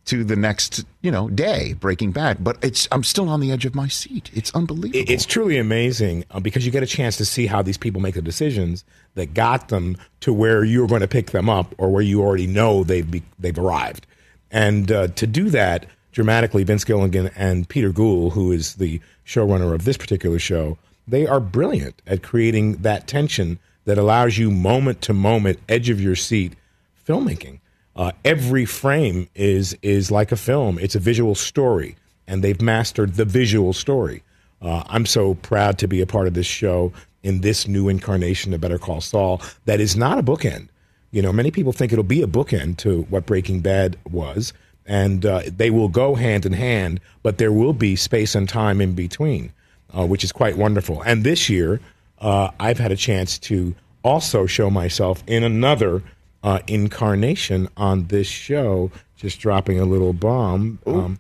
to 0.07 0.23
the 0.23 0.37
next, 0.37 0.85
you 1.01 1.11
know, 1.11 1.29
day, 1.29 1.75
Breaking 1.75 2.13
Bad. 2.13 2.45
But 2.45 2.59
it's 2.63 2.87
I'm 2.93 3.05
still 3.05 3.29
on 3.29 3.41
the 3.41 3.51
edge 3.51 3.65
of 3.65 3.75
my 3.75 3.89
seat. 3.89 4.31
It's 4.35 4.55
unbelievable. 4.55 5.13
It's 5.13 5.25
truly 5.25 5.59
amazing 5.59 6.25
uh, 6.31 6.41
because 6.41 6.67
you 6.67 6.73
get 6.73 6.83
a 6.83 6.87
chance 6.87 7.17
to 7.17 7.25
see 7.25 7.47
how 7.47 7.63
these 7.63 7.79
people 7.79 8.01
make 8.01 8.15
the 8.15 8.23
decisions 8.23 8.85
that 9.15 9.35
got 9.35 9.69
them 9.69 9.97
to 10.21 10.33
where 10.33 10.65
you're 10.65 10.87
going 10.87 11.01
to 11.01 11.09
pick 11.09 11.31
them 11.31 11.49
up 11.49 11.75
or 11.79 11.91
where 11.91 12.03
you 12.03 12.23
already 12.23 12.47
know 12.47 12.85
they've 12.85 13.11
be, 13.11 13.23
they've 13.39 13.59
arrived. 13.59 14.07
And 14.51 14.91
uh, 14.93 15.09
to 15.09 15.27
do 15.27 15.51
that 15.51 15.87
dramatically, 16.13 16.65
Vince 16.65 16.85
Gilligan 16.85 17.31
and 17.37 17.69
Peter 17.69 17.93
Gould, 17.93 18.35
who 18.35 18.53
is 18.53 18.75
the 18.75 19.01
showrunner 19.27 19.75
of 19.75 19.85
this 19.85 19.97
particular 19.97 20.39
show, 20.39 20.79
they 21.09 21.27
are 21.27 21.41
brilliant 21.41 22.01
at 22.07 22.23
creating 22.23 22.77
that 22.77 23.07
tension 23.07 23.59
that 23.85 23.99
allows 23.99 24.39
you 24.39 24.51
moment 24.51 25.03
to 25.03 25.13
moment, 25.13 25.59
edge 25.69 25.91
of 25.91 26.01
your 26.01 26.17
seat 26.17 26.55
filmmaking. 27.07 27.61
Uh, 27.97 28.13
every 28.25 28.65
frame 28.65 29.29
is 29.35 29.77
is 29.83 30.11
like 30.11 30.33
a 30.33 30.37
film. 30.37 30.79
It's 30.79 30.95
a 30.95 31.01
visual 31.01 31.35
story, 31.35 31.97
and 32.27 32.43
they've 32.43 32.61
mastered 32.61 33.15
the 33.15 33.25
visual 33.25 33.73
story. 33.73 34.23
Uh, 34.61 34.83
I'm 34.87 35.07
so 35.07 35.35
proud 35.35 35.79
to 35.79 35.89
be 35.89 36.01
a 36.01 36.07
part 36.07 36.27
of 36.27 36.35
this 36.35 36.47
show 36.47 36.93
in 37.23 37.41
this 37.41 37.69
new 37.69 37.89
incarnation 37.89 38.53
of 38.55 38.61
Better 38.61 38.79
Call 38.79 39.01
Saul. 39.01 39.41
That 39.67 39.81
is 39.81 39.97
not 39.97 40.19
a 40.19 40.23
bookend. 40.23 40.69
You 41.11 41.23
know, 41.23 41.33
many 41.33 41.51
people 41.51 41.73
think 41.73 41.93
it'll 41.93 42.03
be 42.03 42.23
a 42.23 42.27
bookend 42.27 42.79
to 42.79 43.03
what 43.03 43.27
Breaking 43.27 43.61
Bad 43.61 43.97
was, 44.11 44.53
and 44.87 45.25
uh, 45.25 45.43
they 45.47 45.71
will 45.71 45.89
go 45.89 46.15
hand 46.17 46.45
in 46.45 46.53
hand, 46.53 47.01
but 47.23 47.39
there 47.39 47.53
will 47.53 47.73
be 47.73 47.95
space 47.95 48.35
and 48.35 48.49
time 48.49 48.81
in 48.81 48.95
between, 48.95 49.53
uh, 49.97 50.05
which 50.07 50.25
is 50.25 50.33
quite 50.33 50.59
wonderful. 50.59 51.03
And 51.03 51.23
this 51.23 51.49
year, 51.49 51.81
uh, 52.19 52.51
I've 52.59 52.79
had 52.79 52.91
a 52.91 52.97
chance 52.97 53.39
to 53.41 53.75
also 54.03 54.47
show 54.47 54.71
myself 54.71 55.23
in 55.27 55.45
another 55.45 56.03
uh, 56.45 56.61
incarnation 56.69 57.69
on 57.77 58.07
this 58.07 58.29
show, 58.29 58.93
just 59.17 59.41
dropping 59.41 59.81
a 59.81 59.85
little 59.85 60.13
bomb. 60.13 60.79
Um, 60.87 61.19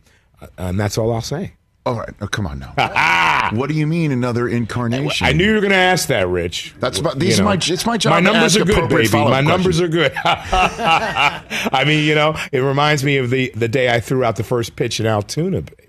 and 0.59 0.79
that's 0.79 0.97
all 0.99 1.13
I'll 1.13 1.21
say. 1.23 1.55
All 1.87 1.97
right, 1.97 2.15
oh, 2.23 2.27
come 2.27 2.47
on 2.47 2.61
now. 2.61 3.51
what 3.53 3.69
do 3.69 3.75
you 3.75 3.87
mean 3.87 4.11
another 4.11 4.49
incarnation? 4.49 5.27
I 5.27 5.33
knew 5.33 5.45
you 5.45 5.55
were 5.55 5.61
going 5.61 5.71
to 5.71 5.77
ask 5.77 6.09
that, 6.09 6.29
Rich. 6.29 6.75
That's 6.81 6.99
about- 6.99 7.19
these 7.19 7.39
You 7.39 7.45
are 7.45 7.49
my- 7.49 7.55
it's 7.61 7.85
my 7.85 7.99
job 7.99 8.11
My 8.13 8.21
to 8.21 8.33
numbers 8.33 8.57
are 8.57 8.65
good, 8.65 8.89
baby. 8.89 9.09
My 9.13 9.43
numbers 9.43 9.81
are 9.83 9.89
good. 9.89 10.13
I 10.25 11.85
mean, 11.87 12.07
you 12.07 12.15
know, 12.15 12.37
it 12.53 12.61
reminds 12.61 13.05
me 13.05 13.19
of 13.19 13.29
the 13.31 13.53
the 13.55 13.69
day 13.69 13.93
I 13.95 14.01
threw 14.01 14.25
out 14.25 14.37
the 14.37 14.45
first 14.45 14.77
pitch 14.77 14.99
in 14.99 15.05
Altoona, 15.07 15.61
baby. 15.63 15.89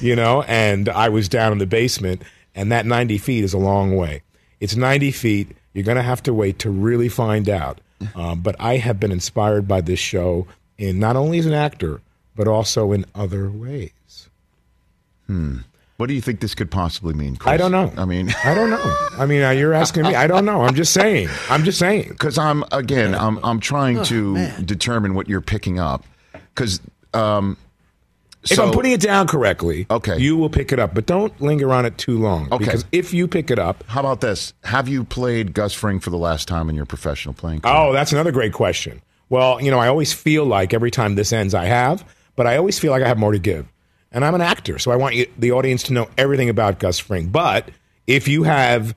You 0.00 0.16
know, 0.16 0.42
and 0.48 0.88
I 0.88 1.10
was 1.10 1.28
down 1.28 1.52
in 1.52 1.58
the 1.58 1.66
basement, 1.66 2.22
and 2.54 2.72
that 2.72 2.86
90 2.86 3.18
feet 3.18 3.44
is 3.44 3.52
a 3.52 3.58
long 3.58 3.94
way. 3.94 4.22
It's 4.60 4.74
90 4.74 5.10
feet. 5.10 5.48
You're 5.74 5.84
going 5.84 5.96
to 5.96 6.02
have 6.02 6.22
to 6.22 6.32
wait 6.32 6.58
to 6.60 6.70
really 6.70 7.10
find 7.10 7.48
out. 7.50 7.80
Um, 8.14 8.40
but 8.40 8.56
I 8.58 8.76
have 8.76 9.00
been 9.00 9.12
inspired 9.12 9.66
by 9.66 9.80
this 9.80 9.98
show 9.98 10.46
in 10.78 10.98
not 10.98 11.16
only 11.16 11.38
as 11.38 11.46
an 11.46 11.54
actor, 11.54 12.00
but 12.34 12.46
also 12.46 12.92
in 12.92 13.06
other 13.14 13.50
ways. 13.50 14.28
What 15.96 16.08
do 16.08 16.14
you 16.14 16.20
think 16.20 16.40
this 16.40 16.54
could 16.54 16.70
possibly 16.70 17.14
mean? 17.14 17.36
Chris? 17.36 17.54
I 17.54 17.56
don't 17.56 17.72
know. 17.72 17.90
I 17.96 18.04
mean, 18.04 18.32
I 18.44 18.54
don't 18.54 18.68
know. 18.70 18.96
I 19.18 19.24
mean, 19.24 19.42
uh, 19.42 19.50
you're 19.50 19.72
asking 19.72 20.02
me. 20.02 20.14
I 20.14 20.26
don't 20.26 20.44
know. 20.44 20.60
I'm 20.60 20.74
just 20.74 20.92
saying. 20.92 21.28
I'm 21.48 21.64
just 21.64 21.78
saying. 21.78 22.08
because 22.10 22.36
I'm 22.36 22.64
again, 22.70 23.14
I'm 23.14 23.42
I'm 23.42 23.60
trying 23.60 24.02
to 24.04 24.50
determine 24.62 25.14
what 25.14 25.28
you're 25.28 25.40
picking 25.40 25.78
up. 25.78 26.04
Because 26.54 26.80
um, 27.14 27.56
If 28.50 28.58
I'm 28.58 28.70
putting 28.72 28.92
it 28.92 29.00
down 29.00 29.26
correctly, 29.26 29.86
Okay. 29.90 30.18
you 30.18 30.36
will 30.36 30.50
pick 30.50 30.72
it 30.72 30.78
up, 30.78 30.94
but 30.94 31.06
don't 31.06 31.38
linger 31.40 31.72
on 31.72 31.84
it 31.86 31.98
too 31.98 32.18
long. 32.18 32.48
Okay. 32.52 32.64
Because 32.64 32.84
if 32.92 33.12
you 33.14 33.26
pick 33.28 33.50
it 33.50 33.58
up, 33.58 33.84
how 33.88 34.00
about 34.00 34.20
this? 34.20 34.52
Have 34.64 34.88
you 34.88 35.04
played 35.04 35.52
Gus 35.54 35.72
Fring 35.74 36.00
for 36.00 36.10
the 36.10 36.18
last 36.18 36.46
time 36.48 36.68
in 36.68 36.76
your 36.76 36.86
professional 36.86 37.34
playing? 37.34 37.60
career? 37.60 37.74
oh, 37.74 37.92
that's 37.92 38.12
another 38.12 38.32
great 38.32 38.52
question. 38.52 39.02
Well, 39.28 39.60
you 39.60 39.70
know, 39.70 39.78
I 39.78 39.88
always 39.88 40.12
feel 40.12 40.44
like 40.44 40.72
every 40.72 40.90
time 40.90 41.14
this 41.16 41.32
ends, 41.32 41.54
I 41.54 41.64
have, 41.64 42.04
but 42.36 42.46
I 42.46 42.56
always 42.56 42.78
feel 42.78 42.92
like 42.92 43.02
I 43.02 43.08
have 43.08 43.18
more 43.18 43.32
to 43.32 43.38
give. 43.38 43.66
And 44.12 44.24
I'm 44.24 44.34
an 44.34 44.40
actor, 44.40 44.78
so 44.78 44.92
I 44.92 44.96
want 44.96 45.14
you, 45.16 45.26
the 45.36 45.52
audience 45.52 45.82
to 45.84 45.92
know 45.92 46.08
everything 46.16 46.48
about 46.48 46.78
Gus 46.78 46.98
Fring. 46.98 47.26
But 47.26 47.68
if 48.06 48.28
you 48.28 48.44
have, 48.44 48.94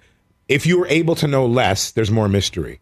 if 0.47 0.65
you 0.67 0.83
are 0.83 0.87
able 0.87 1.15
to 1.15 1.27
know 1.27 1.45
less, 1.47 1.91
there's 1.91 2.11
more 2.11 2.29
mystery. 2.29 2.79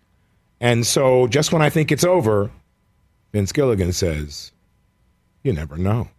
And 0.60 0.86
so, 0.86 1.28
just 1.28 1.54
when 1.54 1.62
I 1.62 1.70
think 1.70 1.92
it's 1.92 2.04
over, 2.04 2.52
Vince 3.32 3.52
Gilligan 3.54 3.94
says, 3.94 4.52
"You 5.44 5.54
never 5.54 5.78
know." 5.78 6.10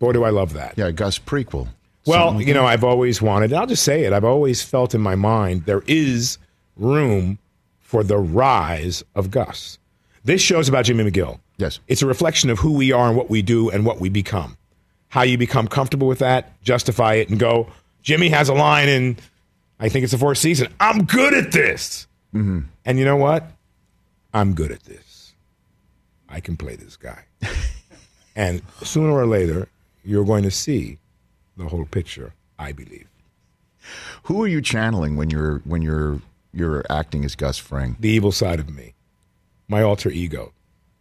Boy, 0.00 0.12
do 0.12 0.24
I 0.24 0.30
love 0.30 0.54
that. 0.54 0.74
yeah, 0.76 0.90
Gus 0.90 1.18
prequel. 1.18 1.68
Well, 2.06 2.40
you 2.40 2.54
know, 2.54 2.64
I've 2.64 2.82
always 2.82 3.20
wanted, 3.20 3.52
I'll 3.52 3.66
just 3.66 3.84
say 3.84 4.04
it, 4.04 4.12
I've 4.12 4.24
always 4.24 4.62
felt 4.62 4.94
in 4.94 5.00
my 5.00 5.14
mind 5.14 5.66
there 5.66 5.82
is 5.86 6.38
room 6.76 7.38
for 7.78 8.02
the 8.02 8.16
rise 8.18 9.04
of 9.14 9.30
Gus. 9.30 9.78
This 10.24 10.40
show's 10.40 10.68
about 10.68 10.86
Jimmy 10.86 11.08
McGill. 11.08 11.38
Yes. 11.58 11.78
It's 11.88 12.00
a 12.00 12.06
reflection 12.06 12.48
of 12.48 12.58
who 12.58 12.72
we 12.72 12.90
are 12.90 13.08
and 13.08 13.16
what 13.16 13.28
we 13.28 13.42
do 13.42 13.68
and 13.70 13.84
what 13.84 14.00
we 14.00 14.08
become. 14.08 14.56
How 15.08 15.22
you 15.22 15.36
become 15.36 15.68
comfortable 15.68 16.08
with 16.08 16.20
that, 16.20 16.60
justify 16.62 17.14
it, 17.14 17.28
and 17.28 17.38
go, 17.38 17.68
Jimmy 18.02 18.30
has 18.30 18.48
a 18.48 18.54
line 18.54 18.88
in, 18.88 19.18
I 19.78 19.90
think 19.90 20.04
it's 20.04 20.12
the 20.12 20.18
fourth 20.18 20.38
season, 20.38 20.72
I'm 20.80 21.04
good 21.04 21.34
at 21.34 21.52
this. 21.52 22.06
Mm-hmm. 22.34 22.60
And 22.86 22.98
you 22.98 23.04
know 23.04 23.16
what? 23.16 23.50
I'm 24.32 24.54
good 24.54 24.72
at 24.72 24.84
this. 24.84 25.34
I 26.28 26.40
can 26.40 26.56
play 26.56 26.76
this 26.76 26.96
guy. 26.96 27.24
and 28.36 28.62
sooner 28.82 29.12
or 29.12 29.26
later, 29.26 29.68
you're 30.04 30.24
going 30.24 30.44
to 30.44 30.50
see 30.50 30.98
the 31.56 31.68
whole 31.68 31.84
picture, 31.84 32.34
I 32.58 32.72
believe. 32.72 33.06
Who 34.24 34.42
are 34.42 34.48
you 34.48 34.60
channeling 34.60 35.16
when 35.16 35.30
you're 35.30 35.58
when 35.64 35.82
you're 35.82 36.20
you're 36.52 36.84
acting 36.90 37.24
as 37.24 37.34
Gus 37.34 37.58
Fring? 37.58 37.96
The 38.00 38.10
evil 38.10 38.32
side 38.32 38.60
of 38.60 38.68
me, 38.68 38.94
my 39.68 39.82
alter 39.82 40.10
ego. 40.10 40.52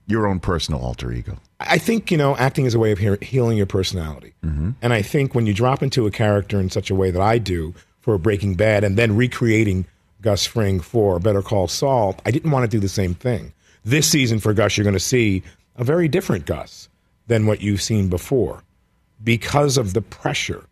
Your 0.08 0.26
own 0.26 0.40
personal 0.40 0.82
alter 0.82 1.12
ego. 1.12 1.38
I 1.60 1.78
think, 1.78 2.10
you 2.10 2.18
know, 2.18 2.36
acting 2.38 2.66
is 2.66 2.74
a 2.74 2.80
way 2.80 2.92
of 2.92 2.98
he- 2.98 3.24
healing 3.24 3.58
your 3.58 3.68
personality. 3.68 4.34
Mm-hmm. 4.44 4.72
And 4.82 4.92
I 4.92 5.04
think 5.04 5.36
when 5.36 5.46
you 5.46 5.54
drop 5.54 5.84
into 5.84 6.08
a 6.08 6.12
character 6.12 6.60
in 6.60 6.72
such 6.72 6.90
a 6.90 6.96
way 6.96 7.12
that 7.12 7.22
I 7.22 7.38
do 7.38 7.76
for 8.00 8.18
Breaking 8.18 8.56
Bad 8.56 8.84
and 8.84 8.98
then 8.98 9.16
recreating 9.16 9.86
Gus 10.22 10.48
Fring 10.48 10.80
for 10.80 11.20
Better 11.20 11.44
Call 11.44 11.68
Saul, 11.68 12.16
I 12.26 12.32
didn't 12.32 12.50
want 12.50 12.64
to 12.64 12.68
do 12.76 12.80
the 12.80 12.90
same 12.90 13.14
thing. 13.14 13.54
This 13.86 14.08
season 14.08 14.40
for 14.40 14.52
Gus, 14.52 14.78
you're 14.78 14.84
going 14.84 14.94
to 14.94 15.00
see 15.00 15.44
a 15.76 15.84
very 15.84 16.08
different 16.08 16.48
Gus 16.48 16.90
than 17.28 17.46
what 17.46 17.62
you've 17.62 17.82
seen 17.82 18.10
before 18.10 18.64
because 19.24 19.78
of 19.78 19.94
the 19.94 20.02
pressure. 20.02 20.66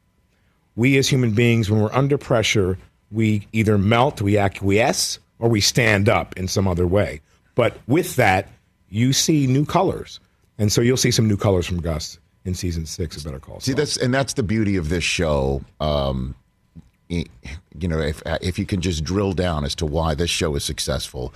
We 0.76 0.98
as 0.98 1.08
human 1.08 1.32
beings, 1.32 1.70
when 1.70 1.82
we're 1.82 1.94
under 1.94 2.18
pressure, 2.18 2.78
we 3.12 3.48
either 3.52 3.78
melt, 3.78 4.22
we 4.22 4.38
acquiesce, 4.38 5.20
or 5.40 5.50
we 5.50 5.62
stand 5.62 6.10
up 6.10 6.38
in 6.38 6.48
some 6.48 6.68
other 6.68 6.88
way. 6.88 7.22
But 7.56 7.78
with 7.88 8.16
that, 8.18 8.50
you 8.90 9.14
see 9.14 9.48
new 9.48 9.66
colors. 9.66 10.20
And 10.58 10.72
so 10.72 10.82
you'll 10.82 10.98
see 10.98 11.12
some 11.12 11.28
new 11.28 11.38
colors 11.38 11.66
from 11.66 11.82
Gus 11.82 12.20
in 12.46 12.54
season 12.54 12.86
six 12.86 13.18
of 13.18 13.26
Better 13.26 13.40
Call 13.40 13.60
See, 13.60 13.74
that's 13.74 13.98
and 13.98 14.14
that's 14.14 14.34
the 14.34 14.44
beauty 14.44 14.78
of 14.78 14.90
this 14.90 15.04
show. 15.04 15.62
Um, 15.80 16.36
you 17.10 17.26
know, 17.88 18.00
if 18.00 18.22
if 18.42 18.58
you 18.58 18.66
can 18.66 18.82
just 18.82 19.04
drill 19.04 19.34
down 19.34 19.66
as 19.66 19.76
to 19.76 19.86
why 19.86 20.16
this 20.16 20.30
show 20.30 20.56
is 20.56 20.64
successful 20.64 21.34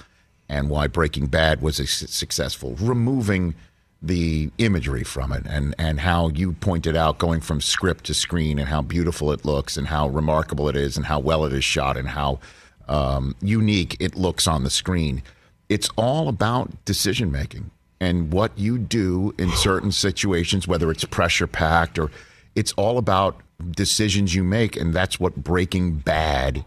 and 0.49 0.69
why 0.69 0.87
Breaking 0.87 1.27
Bad 1.27 1.61
was 1.61 1.79
a 1.79 1.87
successful, 1.87 2.75
removing 2.79 3.55
the 4.01 4.49
imagery 4.57 5.03
from 5.03 5.31
it 5.31 5.45
and 5.45 5.75
and 5.77 5.99
how 5.99 6.29
you 6.29 6.53
pointed 6.53 6.95
out 6.95 7.19
going 7.19 7.39
from 7.39 7.61
script 7.61 8.05
to 8.05 8.13
screen 8.13 8.57
and 8.57 8.67
how 8.67 8.81
beautiful 8.81 9.31
it 9.31 9.45
looks 9.45 9.77
and 9.77 9.87
how 9.87 10.07
remarkable 10.07 10.67
it 10.67 10.75
is 10.75 10.97
and 10.97 11.05
how 11.05 11.19
well 11.19 11.45
it 11.45 11.53
is 11.53 11.63
shot 11.63 11.95
and 11.97 12.07
how 12.07 12.39
um, 12.87 13.35
unique 13.41 13.95
it 13.99 14.15
looks 14.15 14.47
on 14.47 14.63
the 14.63 14.69
screen. 14.69 15.21
It's 15.69 15.89
all 15.95 16.27
about 16.27 16.83
decision 16.83 17.31
making 17.31 17.69
and 17.99 18.33
what 18.33 18.57
you 18.57 18.79
do 18.79 19.33
in 19.37 19.51
certain 19.51 19.91
situations, 19.91 20.67
whether 20.67 20.89
it's 20.89 21.05
pressure 21.05 21.47
packed 21.47 21.99
or 21.99 22.09
it's 22.55 22.73
all 22.73 22.97
about 22.97 23.39
decisions 23.69 24.33
you 24.33 24.43
make. 24.43 24.75
And 24.75 24.93
that's 24.93 25.19
what 25.19 25.35
Breaking 25.35 25.97
Bad 25.97 26.65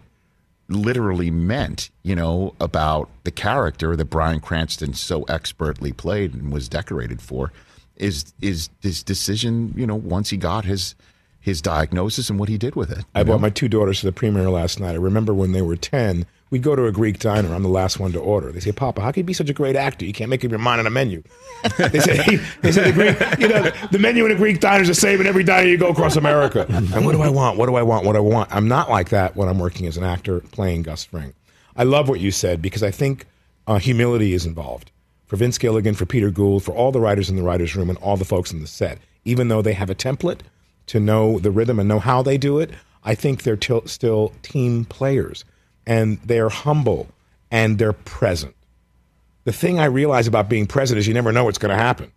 literally 0.69 1.31
meant, 1.31 1.91
you 2.03 2.15
know, 2.15 2.55
about 2.61 3.11
the 3.25 3.31
character 3.31 3.97
that 3.97 4.07
Bryan 4.07 4.41
Cranston 4.41 4.95
so 4.95 5.23
expertly 5.25 5.93
played 5.93 6.35
and 6.35 6.53
was 6.53 6.69
decorated 6.69 7.21
for 7.21 7.53
is 7.97 8.33
is 8.41 8.71
his 8.81 9.03
decision, 9.03 9.73
you 9.77 9.87
know, 9.87 9.95
once 9.95 10.31
he 10.31 10.37
got 10.37 10.65
his 10.65 10.95
his 11.45 11.61
diagnosis 11.61 12.31
and 12.31 12.39
what 12.39 12.49
he 12.49 12.57
did 12.57 12.75
with 12.75 12.91
it. 12.91 13.05
I 13.15 13.23
brought 13.23 13.43
my 13.43 13.51
two 13.51 13.69
daughters 13.69 14.01
to 14.01 14.07
the 14.07 14.13
premiere 14.13 14.49
last 14.49 14.81
night. 14.81 14.93
I 14.93 14.95
remember 14.95 15.35
when 15.35 15.53
they 15.53 15.61
were 15.61 15.77
10, 15.77 16.25
we'd 16.49 16.63
go 16.63 16.75
to 16.75 16.87
a 16.87 16.91
Greek 16.91 17.19
diner. 17.19 17.55
I'm 17.55 17.63
the 17.63 17.69
last 17.69 18.01
one 18.01 18.13
to 18.13 18.19
order. 18.19 18.51
They 18.51 18.61
say, 18.61 18.73
Papa, 18.73 19.03
how 19.03 19.13
can 19.13 19.21
you 19.21 19.25
be 19.25 19.35
such 19.35 19.51
a 19.51 19.53
great 19.53 19.77
actor? 19.77 20.07
You 20.07 20.15
can't 20.15 20.31
make 20.31 20.43
up 20.43 20.51
your 20.51 20.59
mind 20.59 20.81
on 20.81 20.87
a 20.87 20.91
menu. 20.91 21.23
they 21.77 22.01
said, 22.01 22.41
they 22.63 22.73
said 22.73 22.87
the, 22.87 22.93
Greek, 22.95 23.39
you 23.39 23.49
know, 23.49 23.71
the 23.91 23.99
menu 23.99 24.25
in 24.25 24.33
a 24.33 24.37
Greek 24.37 24.61
diner 24.61 24.81
is 24.81 24.89
the 24.89 24.95
same 24.95 25.21
in 25.21 25.27
every 25.27 25.45
diner 25.45 25.69
you 25.69 25.77
go 25.77 25.91
across 25.91 26.17
America. 26.17 26.65
And 26.71 27.05
what 27.05 27.13
do 27.13 27.21
I 27.21 27.29
want? 27.29 27.59
What 27.59 27.67
do 27.67 27.75
I 27.75 27.83
want? 27.83 28.07
What 28.07 28.15
do 28.15 28.21
I 28.21 28.23
want? 28.23 28.51
I'm 28.51 28.67
not 28.67 28.89
like 28.89 29.11
that 29.11 29.37
when 29.37 29.47
I'm 29.47 29.59
working 29.59 29.87
as 29.87 29.99
an 29.99 30.05
actor 30.05 30.41
playing 30.41 30.85
Gus 30.85 31.05
Fring. 31.05 31.35
I 31.77 31.83
love 31.83 32.09
what 32.09 32.21
you 32.21 32.31
said 32.31 32.63
because 32.63 32.83
I 32.83 32.91
think 32.91 33.27
uh, 33.67 33.79
humility 33.79 34.33
is 34.33 34.47
involved. 34.47 34.93
For 35.27 35.37
Vince 35.37 35.59
Gilligan, 35.59 35.95
for 35.95 36.07
Peter 36.07 36.31
Gould, 36.31 36.65
for 36.65 36.73
all 36.73 36.91
the 36.91 37.01
writers 37.01 37.29
in 37.29 37.37
the 37.37 37.43
writer's 37.43 37.77
room, 37.77 37.91
and 37.91 37.99
all 37.99 38.17
the 38.17 38.25
folks 38.25 38.51
in 38.51 38.61
the 38.61 38.67
set. 38.67 38.99
Even 39.27 39.49
though 39.49 39.61
they 39.61 39.75
have 39.75 39.91
a 39.91 39.95
template 39.95 40.41
to 40.87 41.01
know 41.01 41.39
the 41.39 41.51
rhythm 41.51 41.79
and 41.79 41.89
know 41.89 41.99
how 41.99 42.23
they 42.23 42.39
do 42.39 42.59
it, 42.59 42.71
I 43.05 43.15
think 43.15 43.43
they're 43.43 43.57
til- 43.57 43.87
still 43.87 44.33
team 44.43 44.85
players. 44.85 45.45
And 45.87 46.19
they're 46.25 46.49
humble 46.49 47.09
and 47.51 47.79
they're 47.79 47.93
present. 47.93 48.55
The 49.45 49.53
thing 49.53 49.79
I 49.79 49.85
realize 49.85 50.27
about 50.27 50.49
being 50.49 50.67
present 50.67 50.99
is 50.99 51.07
you 51.07 51.15
never 51.15 51.33
know 51.33 51.45
what's 51.45 51.59
going 51.59 51.77
to 51.77 51.83
happen. 51.83 52.11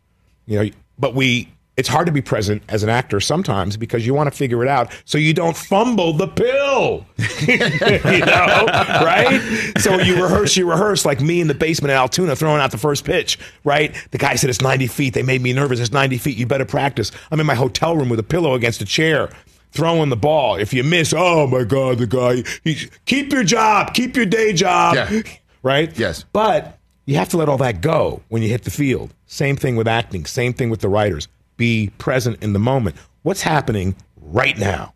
You 0.45 0.63
know, 0.63 0.69
but 0.97 1.13
we 1.13 1.49
it's 1.77 1.87
hard 1.87 2.07
to 2.07 2.11
be 2.11 2.21
present 2.21 2.63
as 2.69 2.81
an 2.81 2.89
actor 2.89 3.19
sometimes 3.19 3.77
because 3.77 4.03
you 4.05 4.13
want 4.15 4.29
to 4.31 4.35
figure 4.35 4.63
it 4.63 4.67
out 4.67 4.91
so 5.05 5.19
you 5.19 5.31
don't 5.31 5.55
fumble 5.55 6.11
the 6.11 6.27
pill. 6.27 7.05
you 7.47 8.25
know, 8.25 8.65
right? 9.05 9.39
So 9.77 9.99
you 9.99 10.21
rehearse, 10.21 10.57
you 10.57 10.67
rehearse 10.67 11.05
like 11.05 11.21
me 11.21 11.39
in 11.39 11.47
the 11.47 11.53
basement 11.53 11.91
at 11.91 11.97
Altoona 11.97 12.35
throwing 12.35 12.59
out 12.61 12.71
the 12.71 12.79
first 12.79 13.05
pitch, 13.05 13.37
right? 13.63 13.95
The 14.09 14.17
guy 14.17 14.35
said 14.35 14.49
it's 14.49 14.59
90 14.59 14.87
feet. 14.87 15.13
They 15.13 15.21
made 15.21 15.41
me 15.43 15.53
nervous. 15.53 15.79
It's 15.79 15.91
90 15.91 16.17
feet. 16.17 16.35
You 16.35 16.47
better 16.47 16.65
practice. 16.65 17.11
I'm 17.31 17.39
in 17.39 17.45
my 17.45 17.55
hotel 17.55 17.95
room 17.95 18.09
with 18.09 18.19
a 18.19 18.23
pillow 18.23 18.55
against 18.55 18.81
a 18.81 18.85
chair. 18.85 19.29
Throwing 19.71 20.09
the 20.09 20.15
ball. 20.17 20.55
If 20.55 20.73
you 20.73 20.83
miss, 20.83 21.13
oh 21.15 21.45
my 21.45 21.63
God, 21.63 21.99
the 21.99 22.07
guy. 22.07 22.43
He, 22.63 22.89
keep 23.05 23.31
your 23.31 23.43
job. 23.43 23.93
Keep 23.93 24.15
your 24.15 24.25
day 24.25 24.53
job. 24.53 24.95
Yeah. 24.95 25.21
Right? 25.61 25.95
Yes. 25.99 26.25
But 26.33 26.79
You 27.05 27.17
have 27.17 27.29
to 27.29 27.37
let 27.37 27.49
all 27.49 27.57
that 27.57 27.81
go 27.81 28.23
when 28.29 28.41
you 28.41 28.49
hit 28.49 28.63
the 28.63 28.71
field. 28.71 29.13
Same 29.27 29.55
thing 29.57 29.75
with 29.75 29.87
acting, 29.87 30.25
same 30.25 30.53
thing 30.53 30.69
with 30.69 30.79
the 30.79 30.89
writers. 30.89 31.27
Be 31.57 31.91
present 31.97 32.41
in 32.41 32.53
the 32.53 32.59
moment. 32.59 32.95
What's 33.23 33.41
happening 33.41 33.95
right 34.15 34.57
now 34.57 34.93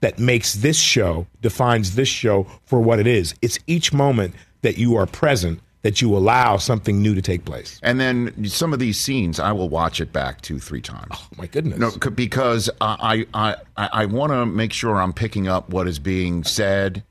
that 0.00 0.18
makes 0.18 0.54
this 0.54 0.78
show, 0.78 1.26
defines 1.42 1.94
this 1.94 2.08
show 2.08 2.46
for 2.64 2.80
what 2.80 2.98
it 2.98 3.06
is? 3.06 3.34
It's 3.42 3.58
each 3.66 3.92
moment 3.92 4.34
that 4.62 4.78
you 4.78 4.96
are 4.96 5.06
present 5.06 5.60
that 5.82 6.02
you 6.02 6.16
allow 6.16 6.56
something 6.56 7.00
new 7.00 7.14
to 7.14 7.22
take 7.22 7.44
place. 7.44 7.78
And 7.84 8.00
then 8.00 8.46
some 8.46 8.72
of 8.72 8.80
these 8.80 8.98
scenes, 8.98 9.38
I 9.38 9.52
will 9.52 9.68
watch 9.68 10.00
it 10.00 10.12
back 10.12 10.40
two, 10.40 10.58
three 10.58 10.80
times. 10.80 11.06
Oh, 11.12 11.28
my 11.36 11.46
goodness. 11.46 11.78
No, 11.78 11.90
c- 11.90 12.10
because 12.10 12.68
I 12.80 13.26
I 13.32 13.56
I, 13.76 13.88
I 13.92 14.06
want 14.06 14.32
to 14.32 14.44
make 14.44 14.72
sure 14.72 14.96
I'm 15.00 15.12
picking 15.12 15.46
up 15.46 15.70
what 15.70 15.86
is 15.86 15.98
being 16.00 16.42
said. 16.42 17.04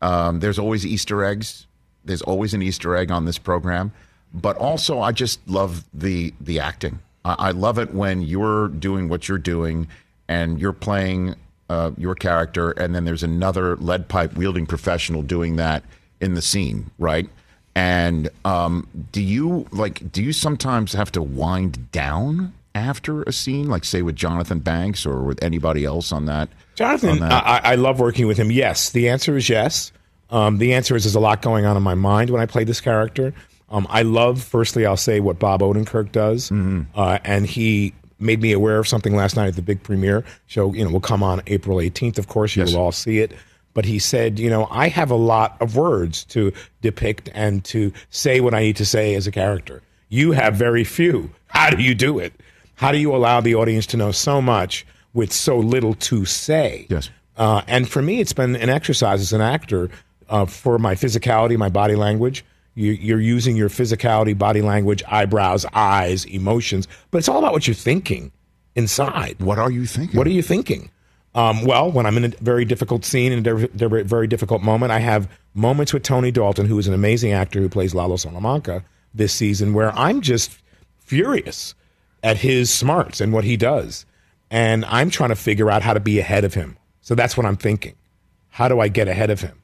Um, 0.00 0.40
there's 0.40 0.58
always 0.58 0.86
Easter 0.86 1.24
eggs. 1.24 1.66
There's 2.04 2.22
always 2.22 2.54
an 2.54 2.62
Easter 2.62 2.96
egg 2.96 3.10
on 3.10 3.26
this 3.26 3.36
program, 3.38 3.92
but 4.32 4.56
also 4.56 5.00
I 5.00 5.12
just 5.12 5.46
love 5.46 5.84
the 5.92 6.32
the 6.40 6.58
acting. 6.60 7.00
I, 7.26 7.48
I 7.48 7.50
love 7.50 7.78
it 7.78 7.92
when 7.92 8.22
you're 8.22 8.68
doing 8.68 9.08
what 9.08 9.28
you're 9.28 9.38
doing 9.38 9.88
and 10.28 10.60
you're 10.60 10.72
playing 10.72 11.34
uh, 11.68 11.90
your 11.98 12.14
character, 12.14 12.70
and 12.72 12.94
then 12.94 13.04
there's 13.04 13.24
another 13.24 13.76
lead 13.76 14.08
pipe 14.08 14.34
wielding 14.36 14.66
professional 14.66 15.22
doing 15.22 15.56
that 15.56 15.82
in 16.20 16.34
the 16.34 16.42
scene, 16.42 16.90
right? 16.98 17.28
And 17.74 18.28
um, 18.44 18.86
do 19.12 19.20
you 19.20 19.66
like? 19.72 20.10
Do 20.12 20.22
you 20.22 20.32
sometimes 20.32 20.92
have 20.92 21.12
to 21.12 21.22
wind 21.22 21.90
down 21.92 22.54
after 22.74 23.22
a 23.24 23.32
scene, 23.32 23.68
like 23.68 23.84
say 23.84 24.02
with 24.02 24.16
Jonathan 24.16 24.60
Banks 24.60 25.04
or 25.04 25.22
with 25.22 25.42
anybody 25.42 25.84
else 25.84 26.12
on 26.12 26.26
that? 26.26 26.48
Jonathan, 26.76 27.10
on 27.10 27.18
that? 27.20 27.46
I, 27.46 27.72
I 27.72 27.74
love 27.74 28.00
working 28.00 28.26
with 28.26 28.38
him. 28.38 28.50
Yes, 28.50 28.90
the 28.90 29.08
answer 29.08 29.36
is 29.36 29.48
yes. 29.48 29.92
Um, 30.30 30.58
the 30.58 30.74
answer 30.74 30.96
is 30.96 31.04
there's 31.04 31.14
a 31.14 31.20
lot 31.20 31.42
going 31.42 31.66
on 31.66 31.76
in 31.76 31.82
my 31.82 31.94
mind 31.94 32.30
when 32.30 32.40
I 32.40 32.46
play 32.46 32.64
this 32.64 32.80
character. 32.80 33.34
Um, 33.68 33.86
I 33.90 34.02
love, 34.02 34.42
firstly, 34.42 34.86
I'll 34.86 34.96
say 34.96 35.18
what 35.20 35.38
Bob 35.38 35.60
Odenkirk 35.60 36.12
does, 36.12 36.52
uh, 36.52 37.18
and 37.24 37.46
he 37.46 37.92
made 38.18 38.40
me 38.40 38.52
aware 38.52 38.78
of 38.78 38.86
something 38.88 39.14
last 39.14 39.36
night 39.36 39.48
at 39.48 39.56
the 39.56 39.62
big 39.62 39.82
premiere 39.82 40.24
show. 40.46 40.72
You 40.72 40.84
know, 40.84 40.90
will 40.90 41.00
come 41.00 41.22
on 41.22 41.42
April 41.48 41.78
18th. 41.78 42.18
Of 42.18 42.28
course, 42.28 42.54
you 42.56 42.62
Yes. 42.62 42.72
will 42.72 42.80
all 42.80 42.92
see 42.92 43.18
it. 43.18 43.32
But 43.74 43.84
he 43.84 43.98
said, 43.98 44.38
you 44.38 44.48
know, 44.48 44.68
I 44.70 44.88
have 44.88 45.10
a 45.10 45.16
lot 45.16 45.56
of 45.60 45.76
words 45.76 46.24
to 46.26 46.52
depict 46.80 47.28
and 47.34 47.62
to 47.64 47.92
say 48.08 48.40
what 48.40 48.54
I 48.54 48.60
need 48.60 48.76
to 48.76 48.86
say 48.86 49.14
as 49.14 49.26
a 49.26 49.30
character. 49.32 49.82
You 50.08 50.32
have 50.32 50.54
very 50.54 50.82
few. 50.84 51.30
How 51.48 51.68
do 51.70 51.82
you 51.82 51.94
do 51.94 52.18
it? 52.18 52.32
How 52.76 52.90
do 52.92 52.96
you 52.98 53.14
allow 53.14 53.40
the 53.42 53.54
audience 53.54 53.84
to 53.88 53.96
know 53.98 54.12
so 54.12 54.40
much 54.40 54.86
with 55.12 55.30
so 55.32 55.58
little 55.58 55.92
to 55.94 56.24
say? 56.24 56.86
Yes. 56.88 57.10
Uh, 57.36 57.60
and 57.66 57.86
for 57.86 58.00
me, 58.00 58.20
it's 58.20 58.32
been 58.32 58.56
an 58.56 58.70
exercise 58.70 59.20
as 59.20 59.32
an 59.34 59.42
actor 59.42 59.90
uh, 60.30 60.46
for 60.46 60.78
my 60.78 60.94
physicality, 60.94 61.58
my 61.58 61.68
body 61.68 61.96
language. 61.96 62.44
You, 62.76 62.92
you're 62.92 63.20
using 63.20 63.56
your 63.56 63.68
physicality, 63.68 64.36
body 64.36 64.62
language, 64.62 65.02
eyebrows, 65.08 65.66
eyes, 65.72 66.24
emotions, 66.26 66.86
but 67.10 67.18
it's 67.18 67.28
all 67.28 67.38
about 67.38 67.52
what 67.52 67.66
you're 67.66 67.74
thinking 67.74 68.30
inside. 68.76 69.40
what 69.40 69.58
are 69.58 69.70
you 69.70 69.86
thinking? 69.86 70.16
What 70.16 70.26
are 70.26 70.30
you 70.30 70.42
thinking? 70.42 70.90
Um, 71.34 71.64
well, 71.64 71.90
when 71.90 72.06
I'm 72.06 72.16
in 72.16 72.26
a 72.26 72.28
very 72.28 72.64
difficult 72.64 73.04
scene 73.04 73.32
in 73.32 73.46
a 73.46 74.04
very 74.04 74.26
difficult 74.26 74.62
moment, 74.62 74.92
I 74.92 75.00
have 75.00 75.28
moments 75.54 75.92
with 75.92 76.02
Tony 76.02 76.30
Dalton, 76.30 76.66
who 76.66 76.78
is 76.78 76.86
an 76.86 76.94
amazing 76.94 77.32
actor 77.32 77.60
who 77.60 77.68
plays 77.68 77.94
Lalo 77.94 78.16
Salamanca 78.16 78.84
this 79.12 79.32
season, 79.32 79.74
where 79.74 79.92
I'm 79.98 80.20
just 80.20 80.58
furious 80.98 81.74
at 82.22 82.38
his 82.38 82.70
smarts 82.70 83.20
and 83.20 83.32
what 83.32 83.44
he 83.44 83.56
does. 83.56 84.06
And 84.50 84.84
I'm 84.86 85.10
trying 85.10 85.30
to 85.30 85.36
figure 85.36 85.70
out 85.70 85.82
how 85.82 85.94
to 85.94 86.00
be 86.00 86.18
ahead 86.18 86.44
of 86.44 86.54
him. 86.54 86.76
So 87.00 87.14
that's 87.14 87.36
what 87.36 87.46
I'm 87.46 87.56
thinking. 87.56 87.96
How 88.50 88.68
do 88.68 88.80
I 88.80 88.88
get 88.88 89.08
ahead 89.08 89.30
of 89.30 89.40
him? 89.40 89.60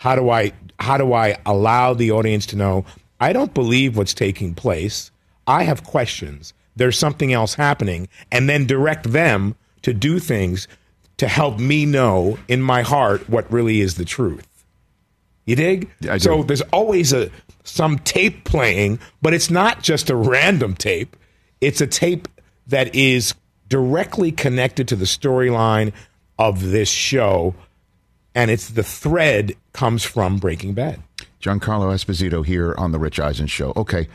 How 0.00 0.16
do 0.16 0.30
I 0.30 0.52
how 0.78 0.96
do 0.96 1.12
I 1.12 1.36
allow 1.44 1.92
the 1.92 2.10
audience 2.10 2.46
to 2.46 2.56
know 2.56 2.86
I 3.20 3.34
don't 3.34 3.52
believe 3.52 3.98
what's 3.98 4.14
taking 4.14 4.54
place. 4.54 5.10
I 5.46 5.64
have 5.64 5.84
questions. 5.84 6.54
There's 6.74 6.98
something 6.98 7.34
else 7.34 7.52
happening 7.52 8.08
and 8.32 8.48
then 8.48 8.66
direct 8.66 9.12
them 9.12 9.56
to 9.82 9.92
do 9.92 10.18
things 10.18 10.68
to 11.18 11.28
help 11.28 11.58
me 11.58 11.84
know 11.84 12.38
in 12.48 12.62
my 12.62 12.80
heart 12.80 13.28
what 13.28 13.52
really 13.52 13.82
is 13.82 13.96
the 13.96 14.06
truth. 14.06 14.48
You 15.44 15.54
dig? 15.56 15.90
Do. 16.00 16.18
So 16.18 16.44
there's 16.44 16.62
always 16.72 17.12
a 17.12 17.30
some 17.64 17.98
tape 17.98 18.44
playing, 18.44 19.00
but 19.20 19.34
it's 19.34 19.50
not 19.50 19.82
just 19.82 20.08
a 20.08 20.16
random 20.16 20.76
tape. 20.76 21.14
It's 21.60 21.82
a 21.82 21.86
tape 21.86 22.26
that 22.68 22.94
is 22.94 23.34
directly 23.68 24.32
connected 24.32 24.88
to 24.88 24.96
the 24.96 25.04
storyline 25.04 25.92
of 26.38 26.70
this 26.70 26.88
show, 26.88 27.54
and 28.34 28.50
it's 28.50 28.70
the 28.70 28.82
thread 28.82 29.54
comes 29.72 30.04
from 30.04 30.38
Breaking 30.38 30.74
Bad. 30.74 31.00
Giancarlo 31.42 31.92
Esposito 31.94 32.44
here 32.44 32.74
on 32.76 32.92
the 32.92 32.98
Rich 32.98 33.18
Eisen 33.18 33.46
Show. 33.46 33.72
Okay, 33.76 34.08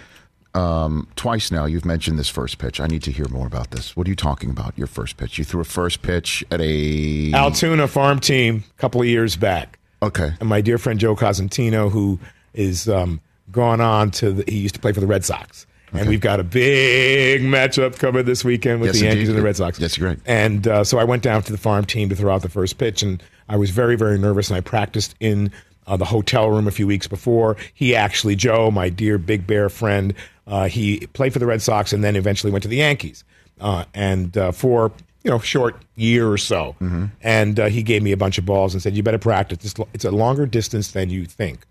um, 0.53 1.07
twice 1.15 1.51
now 1.51 1.65
you've 1.65 1.85
mentioned 1.85 2.17
this 2.19 2.29
first 2.29 2.57
pitch. 2.59 2.79
I 2.79 2.87
need 2.87 3.03
to 3.03 3.11
hear 3.11 3.27
more 3.29 3.47
about 3.47 3.71
this. 3.71 3.95
What 3.95 4.07
are 4.07 4.09
you 4.09 4.15
talking 4.15 4.49
about? 4.49 4.77
Your 4.77 4.87
first 4.87 5.17
pitch? 5.17 5.37
You 5.37 5.43
threw 5.43 5.61
a 5.61 5.65
first 5.65 6.01
pitch 6.01 6.43
at 6.51 6.61
a 6.61 7.33
Altoona 7.33 7.87
farm 7.87 8.19
team 8.19 8.63
a 8.77 8.81
couple 8.81 9.01
of 9.01 9.07
years 9.07 9.35
back. 9.35 9.79
Okay, 10.03 10.33
and 10.39 10.47
my 10.49 10.61
dear 10.61 10.77
friend 10.77 10.99
Joe 10.99 11.15
Cosentino, 11.15 11.91
who 11.91 12.19
is 12.53 12.87
um, 12.87 13.19
gone 13.51 13.81
on 13.81 14.11
to 14.11 14.31
the, 14.31 14.43
he 14.51 14.59
used 14.59 14.75
to 14.75 14.81
play 14.81 14.91
for 14.93 14.99
the 14.99 15.07
Red 15.07 15.25
Sox. 15.25 15.65
And 15.93 16.09
we've 16.09 16.19
got 16.19 16.41
a 16.41 16.43
big 16.43 17.41
matchup 17.41 17.97
coming 17.99 18.25
this 18.25 18.43
weekend 18.43 18.81
with 18.81 18.87
Yes, 18.89 18.99
the 18.99 19.05
Yankees 19.05 19.21
indeed. 19.21 19.29
and 19.29 19.39
the 19.39 19.43
Red 19.43 19.55
Sox. 19.55 19.79
Yes, 19.79 19.97
great. 19.97 20.19
And 20.25 20.67
uh, 20.67 20.83
so 20.83 20.97
I 20.97 21.05
went 21.05 21.23
down 21.23 21.41
to 21.43 21.53
the 21.53 21.57
farm 21.57 21.85
team 21.85 22.09
to 22.09 22.15
throw 22.17 22.33
out 22.33 22.41
the 22.41 22.49
first 22.49 22.77
pitch, 22.77 23.01
and 23.01 23.23
I 23.47 23.57
was 23.57 23.69
very, 23.69 23.95
very 23.95 24.17
nervous. 24.17 24.49
And 24.49 24.57
I 24.57 24.61
practiced 24.61 25.15
in 25.19 25.51
uh, 25.87 25.97
the 25.97 26.05
hotel 26.05 26.49
room 26.49 26.67
a 26.67 26.71
few 26.71 26.87
weeks 26.87 27.07
before. 27.07 27.57
He 27.73 27.95
actually, 27.95 28.35
Joe, 28.35 28.71
my 28.71 28.89
dear 28.89 29.17
Big 29.17 29.45
Bear 29.45 29.69
friend, 29.69 30.13
uh, 30.47 30.67
he 30.67 31.07
played 31.13 31.33
for 31.33 31.39
the 31.39 31.45
Red 31.45 31.61
Sox 31.61 31.93
and 31.93 32.03
then 32.03 32.15
eventually 32.15 32.51
went 32.51 32.63
to 32.63 32.69
the 32.69 32.77
Yankees. 32.77 33.23
Uh, 33.59 33.85
and 33.93 34.37
uh, 34.37 34.51
for 34.51 34.91
you 35.23 35.31
know, 35.31 35.39
short 35.39 35.83
year 35.95 36.29
or 36.29 36.37
so. 36.37 36.75
And 37.21 37.59
uh, 37.59 37.65
he 37.65 37.81
gave 37.81 38.03
me 38.03 38.11
a 38.11 38.17
bunch 38.17 38.37
of 38.37 38.45
balls 38.45 38.73
and 38.73 38.83
said, 38.83 38.95
"You 38.95 39.01
better 39.01 39.17
practice. 39.17 39.65
It's, 39.65 39.73
it's 39.91 40.05
a 40.05 40.11
longer 40.11 40.45
distance 40.45 40.91
than 40.91 41.09
you 41.09 41.25
think." 41.25 41.65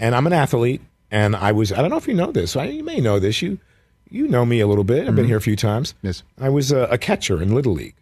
And 0.00 0.12
I'm 0.12 0.26
an 0.26 0.32
athlete, 0.32 0.80
and 1.10 1.36
I 1.36 1.52
was—I 1.52 1.76
don't 1.76 1.90
know 1.90 1.98
if 1.98 2.08
you 2.08 2.14
know 2.14 2.32
this. 2.32 2.56
I, 2.56 2.64
you 2.64 2.82
may 2.82 2.98
know 2.98 3.20
this. 3.20 3.42
You 3.42 3.60
you 4.10 4.26
know 4.26 4.44
me 4.44 4.58
a 4.58 4.66
little 4.66 4.82
bit. 4.82 5.06
I've 5.06 5.14
been 5.14 5.26
here 5.26 5.36
a 5.36 5.40
few 5.40 5.54
times. 5.54 5.94
Yes. 6.02 6.24
I 6.40 6.48
was 6.48 6.72
a, 6.72 6.88
a 6.90 6.98
catcher 6.98 7.40
in 7.40 7.54
Little 7.54 7.74
League, 7.74 7.94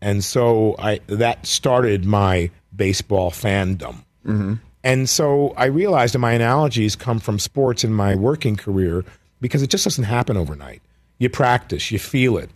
and 0.00 0.22
so 0.24 0.74
I 0.78 1.00
that 1.06 1.46
started 1.46 2.04
my 2.04 2.50
baseball 2.74 3.30
fandom. 3.30 4.04
Mm-hmm. 4.26 4.54
And 4.84 5.08
so 5.08 5.52
I 5.56 5.66
realized 5.66 6.14
that 6.14 6.20
my 6.20 6.32
analogies 6.32 6.94
come 6.94 7.18
from 7.18 7.38
sports 7.38 7.82
in 7.82 7.92
my 7.92 8.14
working 8.14 8.54
career 8.56 9.04
because 9.40 9.62
it 9.62 9.70
just 9.70 9.84
doesn't 9.84 10.04
happen 10.04 10.36
overnight. 10.36 10.80
You 11.18 11.28
practice, 11.28 11.90
you 11.90 11.98
feel 11.98 12.38
it. 12.38 12.50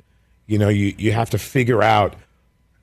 You 0.47 0.59
know, 0.59 0.69
you, 0.69 0.95
you 0.99 1.13
have 1.13 1.31
to 1.31 1.39
figure 1.39 1.83
out. 1.83 2.15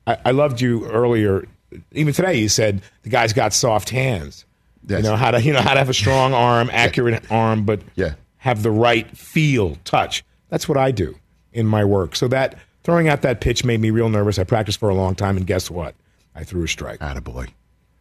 I, 0.06 0.18
I 0.26 0.30
loved 0.32 0.60
you 0.60 0.86
earlier. 0.86 1.46
Even 1.92 2.12
today, 2.14 2.34
you 2.34 2.48
said 2.48 2.82
the 3.02 3.10
guy's 3.10 3.32
got 3.32 3.52
soft 3.52 3.90
hands. 3.90 4.44
Yes. 4.86 5.02
You 5.02 5.10
know 5.10 5.16
how 5.16 5.30
to 5.30 5.42
you 5.42 5.52
know 5.52 5.60
how 5.62 5.72
to 5.74 5.78
have 5.78 5.88
a 5.90 5.94
strong 5.94 6.32
arm, 6.34 6.68
accurate 6.72 7.30
arm, 7.30 7.64
but 7.64 7.80
Yeah. 7.94 8.14
have 8.38 8.62
the 8.62 8.70
right 8.70 9.06
feel, 9.16 9.76
touch. 9.84 10.24
That's 10.48 10.68
what 10.68 10.78
I 10.78 10.90
do 10.90 11.14
in 11.52 11.66
my 11.66 11.84
work. 11.84 12.16
So 12.16 12.28
that 12.28 12.58
throwing 12.88 13.06
out 13.06 13.20
that 13.20 13.42
pitch 13.42 13.66
made 13.66 13.80
me 13.80 13.90
real 13.90 14.08
nervous. 14.08 14.38
I 14.38 14.44
practiced 14.44 14.80
for 14.80 14.88
a 14.88 14.94
long 14.94 15.14
time, 15.14 15.36
and 15.36 15.46
guess 15.46 15.70
what? 15.70 15.94
I 16.34 16.42
threw 16.42 16.64
a 16.64 16.68
strike. 16.68 17.00
Attaboy. 17.00 17.50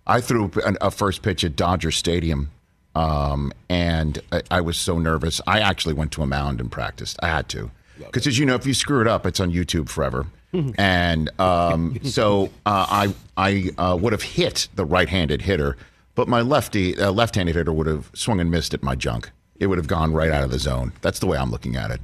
I 0.06 0.21
threw 0.21 0.50
a 0.80 0.89
first 0.91 1.23
pitch 1.23 1.43
at 1.43 1.58
Dodger 1.58 1.91
Stadium, 1.91 2.52
um, 2.95 3.52
and 3.67 4.21
I, 4.32 4.43
I 4.50 4.62
was 4.62 4.78
so 4.78 4.97
nervous. 4.97 5.41
I 5.45 5.60
actually 5.60 5.93
went 5.93 6.13
to 6.13 6.21
a 6.21 6.26
mound 6.26 6.62
and 6.62 6.71
practiced. 6.71 7.19
I 7.21 7.28
had 7.28 7.50
to, 7.50 7.69
because 7.97 8.28
as 8.28 8.39
you 8.39 8.45
know, 8.45 8.56
if 8.56 8.65
you 8.65 8.73
screw 8.73 9.02
it 9.02 9.08
up, 9.08 9.26
it's 9.26 9.41
on 9.41 9.52
YouTube 9.52 9.89
forever. 9.89 10.26
and 10.78 11.30
um, 11.38 12.00
so 12.04 12.45
uh, 12.65 12.86
I 12.89 13.13
I 13.36 13.71
uh, 13.78 13.97
would 14.00 14.13
have 14.13 14.23
hit 14.23 14.69
the 14.76 14.86
right-handed 14.86 15.41
hitter, 15.41 15.76
but 16.15 16.30
my 16.30 16.39
lefty 16.39 16.97
uh, 16.97 17.12
left-handed 17.12 17.56
hitter 17.56 17.73
would 17.73 17.88
have 17.88 18.10
swung 18.13 18.39
and 18.39 18.50
missed 18.50 18.73
at 18.73 18.82
my 18.82 18.95
junk. 18.95 19.32
It 19.60 19.67
would 19.67 19.80
have 19.80 19.88
gone 19.88 20.13
right 20.13 20.32
out 20.32 20.45
of 20.45 20.52
the 20.52 20.60
zone. 20.60 20.93
That's 21.02 21.19
the 21.19 21.28
way 21.28 21.38
I'm 21.38 21.52
looking 21.52 21.76
at 21.76 21.91
it. 21.91 22.00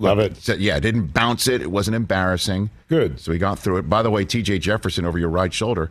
Love 0.00 0.18
it. 0.18 0.36
So, 0.38 0.54
yeah, 0.54 0.80
didn't 0.80 1.08
bounce 1.08 1.46
it. 1.46 1.60
It 1.62 1.70
wasn't 1.70 1.94
embarrassing. 1.94 2.70
Good. 2.88 3.20
So 3.20 3.30
he 3.32 3.38
got 3.38 3.58
through 3.58 3.76
it. 3.76 3.82
By 3.88 4.02
the 4.02 4.10
way, 4.10 4.24
T.J. 4.24 4.58
Jefferson 4.58 5.04
over 5.04 5.18
your 5.18 5.28
right 5.28 5.52
shoulder. 5.52 5.90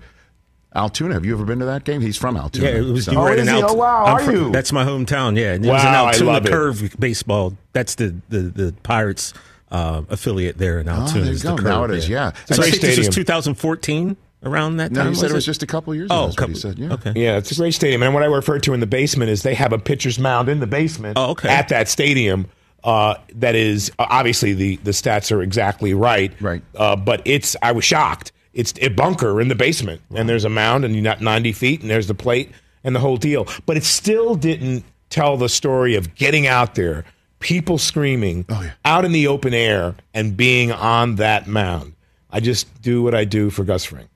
Altoona. 0.76 1.14
Have 1.16 1.26
you 1.26 1.34
ever 1.34 1.46
been 1.46 1.60
to 1.60 1.66
that 1.66 1.84
game? 1.84 2.02
He's 2.02 2.18
from 2.18 2.38
Altoona. 2.38 2.70
Yeah, 2.70 2.76
it 2.78 2.82
was 2.92 3.06
So- 3.06 3.12
you 3.14 3.20
were 3.20 3.34
in 3.36 3.48
he? 3.48 3.54
Alt- 3.54 3.66
Oh, 3.70 3.74
wow, 3.74 4.06
I'm 4.06 4.14
are 4.16 4.20
from- 4.20 4.36
you? 4.36 4.52
That's 4.52 4.72
my 4.72 4.84
hometown. 4.86 5.36
Yeah, 5.38 5.54
and 5.54 5.66
it 5.66 5.70
was 5.72 5.82
Wow, 5.84 5.90
in 5.90 5.96
I 5.96 6.08
Altoona 6.12 6.32
love 6.32 6.46
it. 6.46 6.50
Curve 6.52 6.96
baseball. 7.00 7.58
That's 7.74 7.96
the 7.96 8.16
the, 8.30 8.40
the 8.42 8.74
Pirates 8.84 9.34
uh, 9.72 10.02
affiliate 10.10 10.58
there 10.60 10.80
in 10.80 10.88
Altoona. 10.88 11.10
Oh, 11.10 11.14
there 11.14 11.26
you 11.26 11.32
is 11.32 11.42
the 11.44 11.50
go. 11.50 11.56
Curve, 11.58 11.66
Now 11.66 11.84
it 11.86 11.92
is, 11.92 12.08
yeah. 12.10 12.32
So 12.32 12.38
It's 12.50 12.52
a 12.52 12.54
I 12.54 12.58
great 12.58 12.72
think 12.72 12.82
this 12.84 12.98
was 13.00 13.10
2014 13.10 14.16
around 14.44 14.78
that 14.78 14.86
time. 14.90 14.94
No, 14.94 15.04
time. 15.06 15.10
he 15.14 15.16
said 15.16 15.26
it 15.26 15.28
was 15.30 15.34
was 15.34 15.46
just 15.46 15.64
a 15.64 15.68
couple 15.68 15.94
years 15.96 16.06
ago. 16.06 16.16
Oh, 16.16 16.24
That's 16.26 16.36
couple, 16.36 16.50
what 16.54 16.56
he 16.56 16.62
said. 16.62 16.80
Yeah. 16.80 16.94
Okay. 16.94 17.14
Yeah, 17.16 17.38
it's 17.38 17.52
a 17.52 17.56
great 17.56 17.74
stadium. 17.74 18.04
And 18.04 18.14
what 18.14 18.22
I 18.24 18.28
refer 18.28 18.60
to 18.60 18.74
in 18.76 18.80
the 18.80 18.88
basement 18.88 19.32
is 19.32 19.42
they 19.44 19.56
have 19.56 19.74
a 19.74 19.80
pitcher's 19.80 20.18
mound 20.20 20.50
in 20.50 20.60
the 20.60 20.68
basement 20.68 21.18
Oh, 21.18 21.32
okay. 21.32 21.50
at 21.50 21.70
that 21.70 21.88
stadium. 21.90 22.48
Uh, 22.84 23.16
that 23.36 23.56
is 23.56 23.92
uh, 24.00 24.06
obviously 24.10 24.54
the 24.54 24.78
the 24.78 24.92
stats 24.92 25.32
are 25.36 25.42
exactly 25.42 25.94
right. 25.94 26.32
Right. 26.42 26.64
Uh, 26.76 26.96
but 26.96 27.22
it's 27.26 27.56
I 27.62 27.72
was 27.74 27.84
shocked. 27.84 28.32
It's 28.54 28.74
a 28.82 28.88
bunker 28.90 29.40
in 29.42 29.48
the 29.48 29.56
basement, 29.56 30.02
and 30.16 30.28
there's 30.28 30.46
a 30.46 30.50
mound, 30.50 30.84
and 30.84 30.94
you're 30.96 31.04
not 31.04 31.22
90 31.22 31.52
feet, 31.52 31.82
and 31.82 31.90
there's 31.90 32.08
the 32.08 32.16
plate 32.16 32.52
and 32.84 32.96
the 32.96 33.00
whole 33.00 33.18
deal. 33.18 33.48
But 33.66 33.78
it 33.78 33.84
still 33.84 34.36
didn't 34.36 34.84
tell 35.10 35.38
the 35.38 35.50
story 35.50 35.96
of 35.96 36.16
getting 36.16 36.48
out 36.48 36.76
there, 36.76 37.06
people 37.40 37.78
screaming, 37.78 38.46
Oh, 38.50 38.62
yeah. 38.62 38.72
out 38.86 39.06
in 39.06 39.12
the 39.12 39.28
open 39.28 39.54
air, 39.54 39.96
and 40.14 40.36
being 40.36 40.72
on 40.72 41.16
that 41.16 41.48
mound. 41.48 41.94
I 42.32 42.40
just 42.40 42.82
do 42.82 43.02
what 43.04 43.14
I 43.14 43.24
do 43.26 43.50
for 43.50 43.64
Gus 43.64 43.86
Fring. 43.86 44.08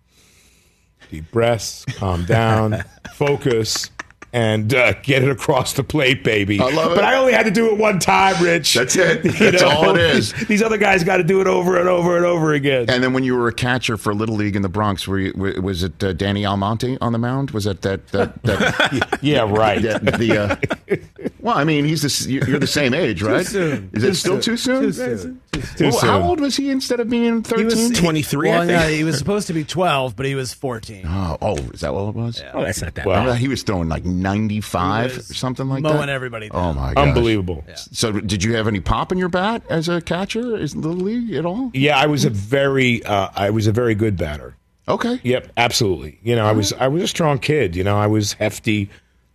Deep 1.12 1.32
breaths, 1.32 1.86
calm 1.98 2.26
down, 2.26 2.84
focus, 3.14 3.92
and 4.34 4.74
uh, 4.74 4.94
get 5.04 5.24
it 5.24 5.30
across 5.30 5.74
the 5.74 5.84
plate, 5.84 6.24
baby. 6.24 6.60
I 6.60 6.72
love 6.72 6.92
it. 6.92 6.96
But 6.96 7.04
I 7.04 7.16
only 7.18 7.34
had 7.34 7.44
to 7.44 7.52
do 7.52 7.72
it 7.72 7.78
one 7.78 8.00
time, 8.00 8.44
Rich. 8.44 8.74
That's 8.74 8.96
it. 8.96 9.22
That's 9.40 9.62
all 9.62 9.96
it 9.96 10.02
is. 10.02 10.34
These 10.48 10.64
other 10.64 10.78
guys 10.78 11.04
got 11.04 11.18
to 11.18 11.24
do 11.24 11.40
it 11.40 11.46
over 11.46 11.78
and 11.80 11.88
over 11.88 12.18
and 12.18 12.26
over 12.26 12.54
again. 12.54 12.90
And 12.90 13.04
then 13.04 13.14
when 13.14 13.24
you 13.24 13.36
were 13.36 13.48
a 13.48 13.54
catcher 13.54 13.96
for 13.96 14.14
Little 14.16 14.36
League 14.36 14.56
in 14.56 14.64
the 14.64 14.70
Bronx, 14.70 15.08
were 15.08 15.20
you, 15.20 15.34
was 15.36 15.84
it 15.84 16.04
uh, 16.04 16.14
Danny 16.14 16.46
Almonte 16.46 16.98
on 17.00 17.14
the 17.14 17.20
mound? 17.20 17.52
Was 17.52 17.68
it 17.68 17.84
that 17.84 18.08
that, 18.08 18.42
that 18.42 19.20
yeah, 19.22 19.42
right. 19.42 19.80
Yeah, 19.80 20.00
the 20.00 20.60
uh, 20.90 20.96
well, 21.44 21.58
I 21.58 21.66
mean, 21.66 21.86
he's 21.86 22.02
the—you're 22.26 22.58
the 22.58 22.66
same 22.66 22.94
age, 22.94 23.22
right? 23.22 23.46
soon. 23.46 23.90
Is 23.94 24.04
it 24.04 24.16
still 24.16 24.40
too 24.40 24.58
soon? 24.58 24.84
Too 24.84 24.92
soon. 24.94 25.42
Too 25.76 25.90
Well, 25.90 26.00
How 26.00 26.22
old 26.22 26.40
was 26.40 26.56
he 26.56 26.72
instead 26.72 27.00
of 27.00 27.10
being 27.10 27.44
He 27.44 27.64
was 27.64 27.76
13? 27.76 27.94
23, 27.94 28.50
I 28.50 28.52
Well, 28.52 28.68
think. 28.68 28.80
no, 28.80 28.88
he 28.88 29.04
was 29.04 29.18
supposed 29.18 29.48
to 29.48 29.54
be 29.54 29.64
12, 29.64 30.16
but 30.16 30.26
he 30.26 30.34
was 30.36 30.54
14. 30.54 31.04
Oh, 31.08 31.38
oh, 31.42 31.58
is 31.74 31.82
that 31.82 31.94
what 31.94 32.10
it 32.10 32.16
was? 32.16 32.42
Oh, 32.54 32.64
that's 32.64 32.82
not 32.82 32.96
that 32.96 33.06
Well, 33.06 33.16
bad. 33.16 33.20
Remember, 33.24 33.40
he 33.40 33.48
was 33.50 33.62
throwing 33.62 33.88
like 33.90 34.04
95 34.04 35.12
He 35.12 35.18
or 35.20 35.22
something 35.22 35.68
like 35.70 35.84
mowing 35.84 35.98
that. 36.00 36.10
everybody 36.10 36.50
Oh 36.50 36.74
my 36.74 36.94
god, 36.94 37.08
Unbelievable. 37.10 37.64
So, 37.76 38.12
did 38.14 38.44
you 38.44 38.56
have 38.56 38.68
any 38.68 38.80
pop 38.80 39.12
in 39.12 39.18
your 39.18 39.30
bat 39.30 39.62
as 39.70 39.90
a 39.90 40.02
catcher? 40.02 40.58
Is 40.58 40.76
Little 40.76 40.98
League 40.98 41.34
at 41.36 41.46
all? 41.46 41.70
Yeah, 41.74 41.98
I 42.00 42.08
was 42.08 42.26
a 42.26 42.30
very, 42.30 43.04
uh, 43.04 43.30
I 43.36 43.50
was 43.52 43.68
a 43.68 43.72
very 43.72 43.96
good 43.96 44.18
batter. 44.18 44.56
Okay. 44.88 45.20
Yep, 45.24 45.52
absolutely. 45.56 46.20
You 46.24 46.36
know, 46.36 46.46
I 46.46 46.52
was, 46.54 46.74
I 46.74 46.88
was 46.88 47.04
a 47.04 47.08
strong 47.08 47.38
kid. 47.40 47.76
You 47.76 47.84
know, 47.84 47.98
I 47.98 48.08
was 48.08 48.34
hefty, 48.34 48.90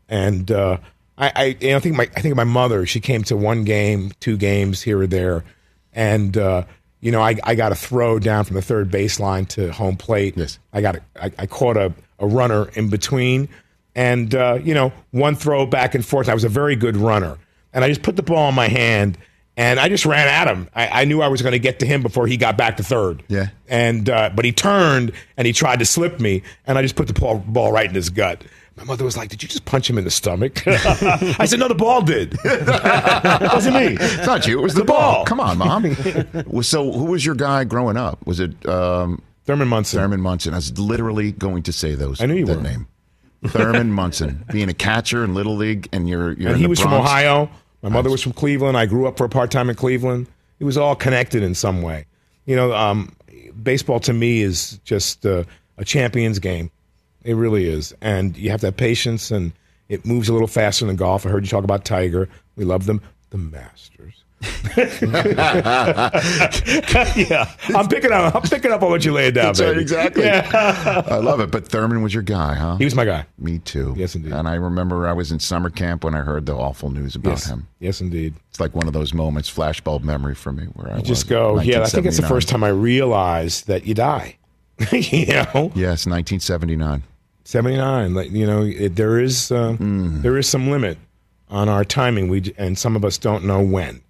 and 0.08 0.50
uh, 0.50 0.78
I, 1.18 1.32
I, 1.34 1.44
you 1.60 1.70
know, 1.70 1.76
I 1.76 1.80
think 1.80 1.96
my, 1.96 2.08
I 2.16 2.20
think 2.20 2.36
my 2.36 2.44
mother. 2.44 2.86
She 2.86 3.00
came 3.00 3.24
to 3.24 3.36
one 3.36 3.64
game, 3.64 4.12
two 4.20 4.36
games 4.36 4.80
here 4.80 5.00
or 5.00 5.06
there, 5.06 5.44
and 5.92 6.36
uh, 6.36 6.64
you 7.00 7.10
know, 7.10 7.20
I, 7.20 7.36
I 7.44 7.54
got 7.54 7.72
a 7.72 7.74
throw 7.74 8.18
down 8.18 8.44
from 8.44 8.54
the 8.54 8.62
third 8.62 8.90
baseline 8.90 9.48
to 9.48 9.72
home 9.72 9.96
plate. 9.96 10.34
Yes. 10.36 10.58
I 10.72 10.80
got, 10.80 10.96
a, 10.96 11.02
I, 11.20 11.32
I 11.38 11.46
caught 11.46 11.76
a, 11.76 11.92
a 12.18 12.26
runner 12.26 12.68
in 12.70 12.88
between, 12.88 13.48
and 13.94 14.32
uh, 14.34 14.58
you 14.62 14.74
know, 14.74 14.92
one 15.10 15.34
throw 15.34 15.66
back 15.66 15.94
and 15.94 16.04
forth. 16.04 16.28
I 16.28 16.34
was 16.34 16.44
a 16.44 16.48
very 16.48 16.76
good 16.76 16.96
runner, 16.96 17.36
and 17.72 17.84
I 17.84 17.88
just 17.88 18.02
put 18.02 18.16
the 18.16 18.22
ball 18.22 18.48
in 18.48 18.54
my 18.54 18.68
hand. 18.68 19.18
And 19.56 19.80
I 19.80 19.88
just 19.88 20.06
ran 20.06 20.28
at 20.28 20.46
him. 20.46 20.68
I, 20.72 21.02
I 21.02 21.04
knew 21.04 21.20
I 21.20 21.26
was 21.26 21.42
going 21.42 21.50
to 21.50 21.58
get 21.58 21.80
to 21.80 21.86
him 21.86 22.00
before 22.00 22.28
he 22.28 22.36
got 22.36 22.56
back 22.56 22.76
to 22.76 22.84
third. 22.84 23.24
Yeah. 23.26 23.48
And 23.66 24.08
uh, 24.08 24.30
but 24.32 24.44
he 24.44 24.52
turned 24.52 25.10
and 25.36 25.48
he 25.48 25.52
tried 25.52 25.80
to 25.80 25.84
slip 25.84 26.20
me, 26.20 26.44
and 26.64 26.78
I 26.78 26.82
just 26.82 26.94
put 26.94 27.08
the 27.08 27.12
ball, 27.12 27.38
ball 27.40 27.72
right 27.72 27.88
in 27.88 27.94
his 27.96 28.08
gut. 28.08 28.44
My 28.78 28.84
mother 28.84 29.04
was 29.04 29.16
like, 29.16 29.28
"Did 29.28 29.42
you 29.42 29.48
just 29.48 29.64
punch 29.64 29.88
him 29.90 29.98
in 29.98 30.04
the 30.04 30.10
stomach?" 30.10 30.62
I 30.66 31.44
said, 31.44 31.58
"No, 31.58 31.68
the 31.68 31.74
ball 31.74 32.02
did. 32.02 32.38
it 32.44 32.66
wasn't 33.52 33.76
me." 33.76 33.96
It's 34.00 34.26
not 34.26 34.46
you. 34.46 34.58
It 34.58 34.62
was 34.62 34.74
the, 34.74 34.80
The 34.80 34.86
ball. 34.86 35.24
Come 35.24 35.40
on, 35.40 35.58
mom. 35.58 35.94
So, 36.62 36.92
who 36.92 37.04
was 37.06 37.24
your 37.26 37.34
guy 37.34 37.64
growing 37.64 37.96
up? 37.96 38.24
Was 38.26 38.40
it 38.40 38.66
um, 38.68 39.22
Thurman 39.44 39.68
Munson. 39.68 39.98
Thurman 39.98 40.20
Munson? 40.20 40.52
I 40.54 40.56
was 40.56 40.78
literally 40.78 41.32
going 41.32 41.62
to 41.64 41.72
say 41.72 41.94
those. 41.94 42.20
I 42.20 42.26
knew 42.26 42.34
you 42.34 42.46
that 42.46 42.56
were. 42.58 42.62
name. 42.62 42.86
Thurman 43.46 43.92
Munson, 43.92 44.44
being 44.52 44.68
a 44.68 44.74
catcher 44.74 45.22
in 45.24 45.32
Little 45.34 45.54
League, 45.56 45.88
and 45.92 46.08
you're 46.08 46.32
you're 46.32 46.50
and 46.50 46.60
he 46.60 46.66
was 46.66 46.80
from 46.80 46.92
Ohio. 46.92 47.48
My 47.82 47.88
mother 47.88 48.10
was 48.10 48.22
from 48.22 48.32
Cleveland. 48.32 48.76
I 48.76 48.86
grew 48.86 49.06
up 49.06 49.16
for 49.16 49.24
a 49.24 49.28
part 49.28 49.50
time 49.50 49.70
in 49.70 49.76
Cleveland. 49.76 50.26
It 50.58 50.64
was 50.64 50.76
all 50.76 50.96
connected 50.96 51.42
in 51.44 51.54
some 51.54 51.82
way. 51.82 52.06
You 52.46 52.56
know, 52.56 52.72
um, 52.74 53.14
baseball 53.62 54.00
to 54.00 54.12
me 54.12 54.42
is 54.42 54.80
just 54.84 55.24
uh, 55.24 55.44
a 55.76 55.84
champion's 55.84 56.38
game. 56.40 56.70
It 57.28 57.34
really 57.34 57.66
is, 57.68 57.94
and 58.00 58.34
you 58.38 58.48
have 58.50 58.60
to 58.60 58.68
have 58.68 58.76
patience, 58.78 59.30
and 59.30 59.52
it 59.90 60.06
moves 60.06 60.28
a 60.30 60.32
little 60.32 60.48
faster 60.48 60.86
than 60.86 60.96
golf. 60.96 61.26
I 61.26 61.28
heard 61.28 61.44
you 61.44 61.50
talk 61.50 61.62
about 61.64 61.84
Tiger. 61.84 62.26
We 62.56 62.64
love 62.64 62.86
them. 62.86 63.02
The 63.30 63.36
Masters. 63.38 64.24
yeah, 67.16 67.52
I'm 67.74 67.88
picking 67.88 68.12
up. 68.12 68.34
I'm 68.34 68.42
picking 68.42 68.70
up 68.72 68.82
on 68.82 68.90
what 68.90 69.04
you 69.04 69.12
laid 69.12 69.34
down, 69.34 69.52
right, 69.54 69.76
exactly. 69.76 70.24
Yeah. 70.24 71.02
I 71.06 71.16
love 71.16 71.40
it. 71.40 71.50
But 71.50 71.66
Thurman 71.68 72.02
was 72.02 72.14
your 72.14 72.22
guy, 72.22 72.54
huh? 72.54 72.76
He 72.76 72.84
was 72.84 72.94
my 72.94 73.04
guy. 73.04 73.26
Me 73.38 73.58
too. 73.58 73.94
Yes, 73.96 74.14
indeed. 74.14 74.32
And 74.32 74.48
I 74.48 74.54
remember 74.54 75.06
I 75.08 75.12
was 75.12 75.32
in 75.32 75.38
summer 75.40 75.70
camp 75.70 76.04
when 76.04 76.14
I 76.14 76.20
heard 76.20 76.46
the 76.46 76.54
awful 76.54 76.88
news 76.90 77.14
about 77.16 77.30
Yes, 77.30 77.46
him. 77.46 77.66
yes, 77.80 78.00
indeed. 78.00 78.34
It's 78.50 78.60
like 78.60 78.74
one 78.74 78.86
of 78.86 78.92
those 78.92 79.12
moments, 79.12 79.52
flashbulb 79.52 80.02
memory 80.02 80.34
for 80.34 80.52
me, 80.52 80.64
where 80.74 80.92
I 80.94 81.00
Just 81.00 81.28
go. 81.28 81.60
Yeah, 81.60 81.82
I 81.82 81.86
think 81.86 82.06
it's 82.06 82.16
the 82.18 82.26
first 82.26 82.48
time 82.48 82.62
I 82.64 82.68
realized 82.68 83.66
that 83.66 83.86
you 83.86 83.94
die. 83.94 84.36
you 84.92 85.26
know, 85.26 85.72
Yes, 85.74 86.06
1979. 86.06 87.02
79 87.48 88.12
like 88.12 88.30
you 88.30 88.46
know 88.46 88.62
it, 88.62 88.96
there 88.96 89.18
is 89.18 89.50
uh, 89.50 89.74
there 90.20 90.36
is 90.36 90.46
some 90.46 90.68
limit 90.68 90.98
on 91.48 91.66
our 91.70 91.82
timing. 91.82 92.28
We 92.28 92.54
and 92.58 92.78
some 92.78 92.94
of 92.94 93.06
us 93.06 93.16
don't 93.16 93.44
know 93.44 93.62
when. 93.62 94.02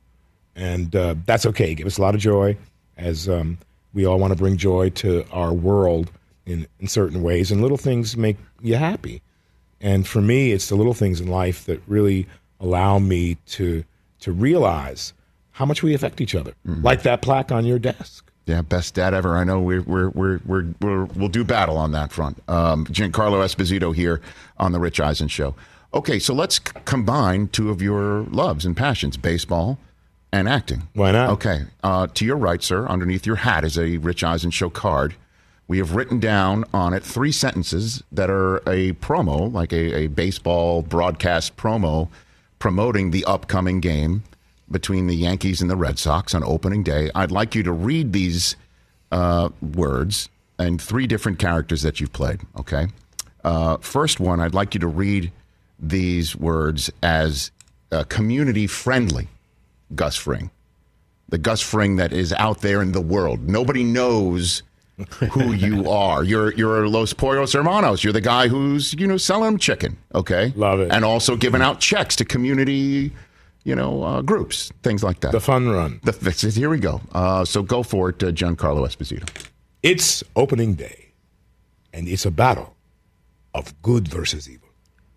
And 0.56 0.96
uh, 0.96 1.14
that's 1.24 1.46
okay. 1.46 1.72
Give 1.76 1.86
us 1.86 1.98
a 1.98 2.02
lot 2.02 2.16
of 2.16 2.20
joy 2.20 2.56
as 2.96 3.28
um, 3.28 3.58
we 3.94 4.04
all 4.06 4.18
want 4.18 4.32
to 4.32 4.36
bring 4.36 4.56
joy 4.56 4.90
to 4.90 5.24
our 5.30 5.52
world 5.52 6.10
in, 6.46 6.66
in 6.80 6.88
certain 6.88 7.22
ways. 7.22 7.52
And 7.52 7.62
little 7.62 7.76
things 7.76 8.16
make 8.16 8.38
you 8.60 8.74
happy. 8.74 9.22
And 9.80 10.04
for 10.04 10.20
me 10.20 10.50
it's 10.50 10.68
the 10.68 10.74
little 10.74 10.94
things 10.94 11.20
in 11.20 11.28
life 11.28 11.64
that 11.66 11.80
really 11.86 12.26
allow 12.58 12.98
me 12.98 13.36
to 13.46 13.84
to 14.18 14.32
realize 14.32 15.12
how 15.52 15.64
much 15.64 15.80
we 15.84 15.94
affect 15.94 16.20
each 16.20 16.34
other. 16.34 16.54
Like 16.82 17.02
that 17.02 17.22
plaque 17.22 17.52
on 17.52 17.64
your 17.64 17.78
desk 17.78 18.27
Yeah, 18.48 18.62
best 18.62 18.94
dad 18.94 19.12
ever. 19.12 19.36
I 19.36 19.44
know 19.44 19.60
we're 19.60 19.82
we're 19.82 20.08
we're 20.08 20.40
we're, 20.46 20.64
we're 20.80 21.04
we'll 21.04 21.28
do 21.28 21.44
battle 21.44 21.76
on 21.76 21.92
that 21.92 22.10
front. 22.12 22.42
Um, 22.48 22.86
Giancarlo 22.86 23.44
Esposito 23.44 23.94
here 23.94 24.22
on 24.56 24.72
the 24.72 24.80
Rich 24.80 25.00
Eisen 25.00 25.28
Show. 25.28 25.54
Okay, 25.92 26.18
so 26.18 26.32
let's 26.32 26.56
c- 26.56 26.62
combine 26.86 27.48
two 27.48 27.68
of 27.68 27.82
your 27.82 28.22
loves 28.30 28.64
and 28.64 28.74
passions: 28.74 29.18
baseball 29.18 29.78
and 30.32 30.48
acting. 30.48 30.88
Why 30.94 31.12
not? 31.12 31.28
Okay, 31.30 31.64
uh, 31.82 32.06
to 32.14 32.24
your 32.24 32.36
right, 32.36 32.62
sir, 32.62 32.86
underneath 32.86 33.26
your 33.26 33.36
hat 33.36 33.64
is 33.64 33.78
a 33.78 33.98
Rich 33.98 34.24
Eisen 34.24 34.50
Show 34.50 34.70
card. 34.70 35.14
We 35.66 35.76
have 35.76 35.94
written 35.94 36.18
down 36.18 36.64
on 36.72 36.94
it 36.94 37.02
three 37.02 37.32
sentences 37.32 38.02
that 38.10 38.30
are 38.30 38.56
a 38.66 38.94
promo, 38.94 39.52
like 39.52 39.74
a, 39.74 39.94
a 39.94 40.06
baseball 40.06 40.80
broadcast 40.80 41.58
promo, 41.58 42.08
promoting 42.58 43.10
the 43.10 43.26
upcoming 43.26 43.80
game 43.80 44.22
between 44.70 45.06
the 45.06 45.16
Yankees 45.16 45.60
and 45.62 45.70
the 45.70 45.76
Red 45.76 45.98
Sox 45.98 46.34
on 46.34 46.44
opening 46.44 46.82
day. 46.82 47.10
I'd 47.14 47.30
like 47.30 47.54
you 47.54 47.62
to 47.62 47.72
read 47.72 48.12
these 48.12 48.56
uh, 49.12 49.48
words 49.60 50.28
and 50.58 50.80
three 50.80 51.06
different 51.06 51.38
characters 51.38 51.82
that 51.82 52.00
you've 52.00 52.12
played. 52.12 52.40
Okay. 52.58 52.88
Uh, 53.44 53.78
first 53.78 54.20
one, 54.20 54.40
I'd 54.40 54.54
like 54.54 54.74
you 54.74 54.80
to 54.80 54.86
read 54.88 55.32
these 55.78 56.34
words 56.36 56.90
as 57.02 57.50
uh, 57.92 58.04
community 58.04 58.66
friendly. 58.66 59.28
Gus 59.94 60.16
Fring, 60.16 60.50
the 61.30 61.38
Gus 61.38 61.62
Fring 61.62 61.96
that 61.96 62.12
is 62.12 62.32
out 62.34 62.60
there 62.60 62.82
in 62.82 62.92
the 62.92 63.00
world. 63.00 63.48
Nobody 63.48 63.84
knows 63.84 64.62
who 65.30 65.52
you 65.54 65.88
are. 65.88 66.22
You're 66.24 66.52
you're 66.54 66.86
Los 66.88 67.14
Pollos 67.14 67.54
Hermanos. 67.54 68.04
You're 68.04 68.12
the 68.12 68.20
guy 68.20 68.48
who's 68.48 68.92
you 68.94 69.06
know 69.06 69.16
selling 69.16 69.44
them 69.52 69.58
chicken. 69.58 69.96
Okay, 70.14 70.52
Love 70.56 70.80
it. 70.80 70.92
and 70.92 71.06
also 71.06 71.36
giving 71.36 71.62
out 71.62 71.80
checks 71.80 72.16
to 72.16 72.24
community, 72.26 73.12
you 73.68 73.76
know, 73.76 74.02
uh, 74.02 74.22
groups, 74.22 74.72
things 74.82 75.02
like 75.04 75.20
that. 75.20 75.32
the 75.32 75.40
fun 75.40 75.68
run 75.68 76.00
The, 76.02 76.16
is- 76.46 76.56
here 76.56 76.70
we 76.70 76.78
go. 76.78 77.00
Uh, 77.12 77.44
so 77.44 77.62
go 77.62 77.82
for 77.82 78.08
it, 78.10 78.22
uh, 78.22 78.32
Giancarlo 78.32 78.82
Esposito. 78.86 79.28
It's 79.82 80.24
opening 80.34 80.74
day, 80.74 81.12
and 81.92 82.08
it's 82.08 82.24
a 82.26 82.30
battle 82.30 82.74
of 83.54 83.64
good 83.82 84.08
versus 84.08 84.48
evil. 84.48 84.68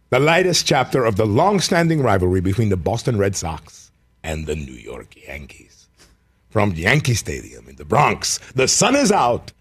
The 0.09 0.19
latest 0.19 0.65
chapter 0.67 1.05
of 1.05 1.15
the 1.15 1.25
long 1.25 1.61
standing 1.61 2.01
rivalry 2.01 2.41
between 2.41 2.69
the 2.69 2.77
Boston 2.77 3.17
Red 3.17 3.35
Sox 3.37 3.91
and 4.23 4.45
the 4.45 4.55
New 4.55 4.73
York 4.91 5.15
Yankees. 5.27 5.87
From 6.49 6.73
Yankee 6.73 7.13
Stadium 7.15 7.69
in 7.69 7.77
the 7.77 7.85
Bronx, 7.85 8.39
the 8.53 8.67
sun 8.67 8.95
is 8.97 9.11
out, 9.11 9.53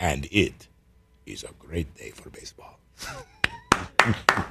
and 0.00 0.26
it 0.32 0.66
is 1.26 1.44
a 1.44 1.52
great 1.64 1.94
day 1.94 2.10
for 2.10 2.30
baseball. 2.30 2.80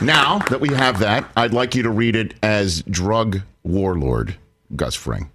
Now 0.00 0.38
that 0.50 0.60
we 0.60 0.68
have 0.74 1.00
that, 1.00 1.28
I'd 1.36 1.52
like 1.52 1.74
you 1.74 1.82
to 1.82 1.90
read 1.90 2.14
it 2.14 2.34
as 2.40 2.82
drug 2.82 3.40
warlord 3.64 4.36
Gus 4.76 4.94
Fring. 4.94 5.32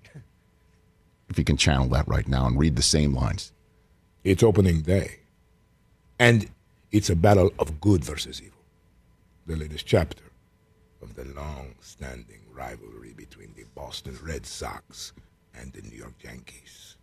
If 1.29 1.37
you 1.37 1.43
can 1.43 1.57
channel 1.57 1.89
that 1.89 2.07
right 2.07 2.25
now 2.25 2.45
and 2.45 2.57
read 2.57 2.77
the 2.77 2.81
same 2.81 3.13
lines. 3.13 3.51
It's 4.23 4.41
opening 4.41 4.79
day, 4.79 5.19
and 6.17 6.49
it's 6.93 7.09
a 7.09 7.15
battle 7.15 7.51
of 7.59 7.81
good 7.81 8.05
versus 8.05 8.41
evil. 8.41 8.59
The 9.47 9.57
latest 9.57 9.85
chapter 9.85 10.23
of 11.01 11.15
the 11.15 11.25
long 11.25 11.75
standing 11.81 12.39
rivalry 12.53 13.11
between 13.17 13.53
the 13.57 13.65
Boston 13.75 14.17
Red 14.23 14.45
Sox 14.45 15.11
and 15.53 15.73
the 15.73 15.81
New 15.81 15.97
York 15.97 16.15
Yankees. 16.23 16.95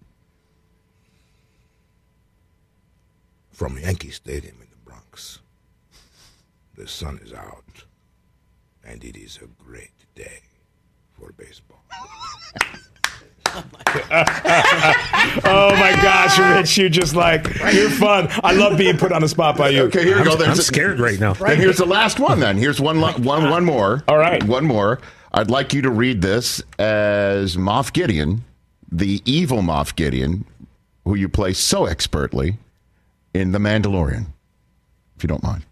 From 3.51 3.79
Yankee 3.79 4.11
Stadium 4.11 4.57
in 4.63 4.69
the 4.71 4.91
Bronx, 4.91 5.41
the 6.77 6.87
sun 6.89 7.21
is 7.25 7.33
out, 7.33 7.85
and 8.85 9.05
it 9.05 9.17
is 9.17 9.39
a 9.43 9.47
great 9.63 9.93
day 10.15 10.41
for 11.13 11.33
baseball. 11.33 11.83
Oh 15.45 15.75
my 15.77 15.93
gosh, 16.03 16.39
Rich, 16.39 16.77
you 16.79 16.89
just 16.89 17.15
like 17.17 17.45
you're 17.73 17.91
fun. 17.91 18.29
I 18.45 18.53
love 18.53 18.79
being 18.79 18.97
put 18.97 19.11
on 19.13 19.23
the 19.23 19.29
spot 19.29 19.57
by 19.57 19.71
you. 19.71 19.83
Okay, 19.85 20.05
here 20.05 20.19
we 20.19 20.25
go. 20.25 20.35
I'm 20.37 20.53
a- 20.53 20.57
scared 20.57 21.01
right 21.01 21.19
now. 21.19 21.33
Then 21.35 21.59
here's 21.59 21.79
the 21.79 21.85
last 21.87 22.21
one. 22.21 22.39
Then 22.41 22.57
here's 22.57 22.81
one, 22.81 23.01
lo- 23.01 23.13
one, 23.19 23.51
one 23.51 23.65
more. 23.65 24.05
All 24.07 24.19
right. 24.19 24.43
one 24.45 24.65
more. 24.65 25.01
I'd 25.33 25.51
like 25.51 25.73
you 25.75 25.83
to 25.83 25.91
read 25.91 26.23
this 26.23 26.63
as 26.79 27.57
Moff 27.57 27.93
Gideon, 27.93 28.45
the 28.91 29.21
evil 29.25 29.59
Moff 29.63 29.95
Gideon, 29.97 30.45
who 31.05 31.15
you 31.17 31.29
play 31.29 31.53
so 31.53 31.87
expertly 31.87 32.57
in 33.35 33.51
The 33.53 33.59
Mandalorian, 33.59 34.27
if 35.17 35.25
you 35.25 35.29
don't 35.29 35.43
mind. 35.43 35.65
The 35.65 35.65
floor 35.65 35.67
is 35.67 35.67
yours. 35.67 35.69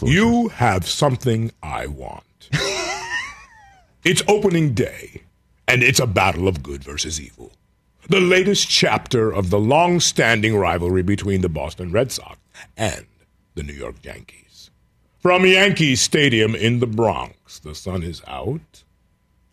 You 0.00 0.48
have 0.48 0.86
something 0.86 1.50
I 1.62 1.86
want. 1.86 2.48
it's 4.04 4.22
opening 4.28 4.74
day, 4.74 5.22
and 5.68 5.82
it's 5.82 6.00
a 6.00 6.06
battle 6.06 6.48
of 6.48 6.62
good 6.62 6.82
versus 6.82 7.20
evil. 7.20 7.52
The 8.08 8.20
latest 8.20 8.68
chapter 8.68 9.32
of 9.32 9.50
the 9.50 9.60
long 9.60 10.00
standing 10.00 10.56
rivalry 10.56 11.02
between 11.02 11.40
the 11.40 11.48
Boston 11.48 11.92
Red 11.92 12.10
Sox 12.10 12.38
and 12.76 13.06
the 13.54 13.62
New 13.62 13.72
York 13.72 13.96
Yankees. 14.02 14.70
From 15.20 15.46
Yankee 15.46 15.94
Stadium 15.94 16.54
in 16.56 16.80
the 16.80 16.86
Bronx, 16.86 17.60
the 17.60 17.74
sun 17.74 18.02
is 18.02 18.22
out, 18.26 18.82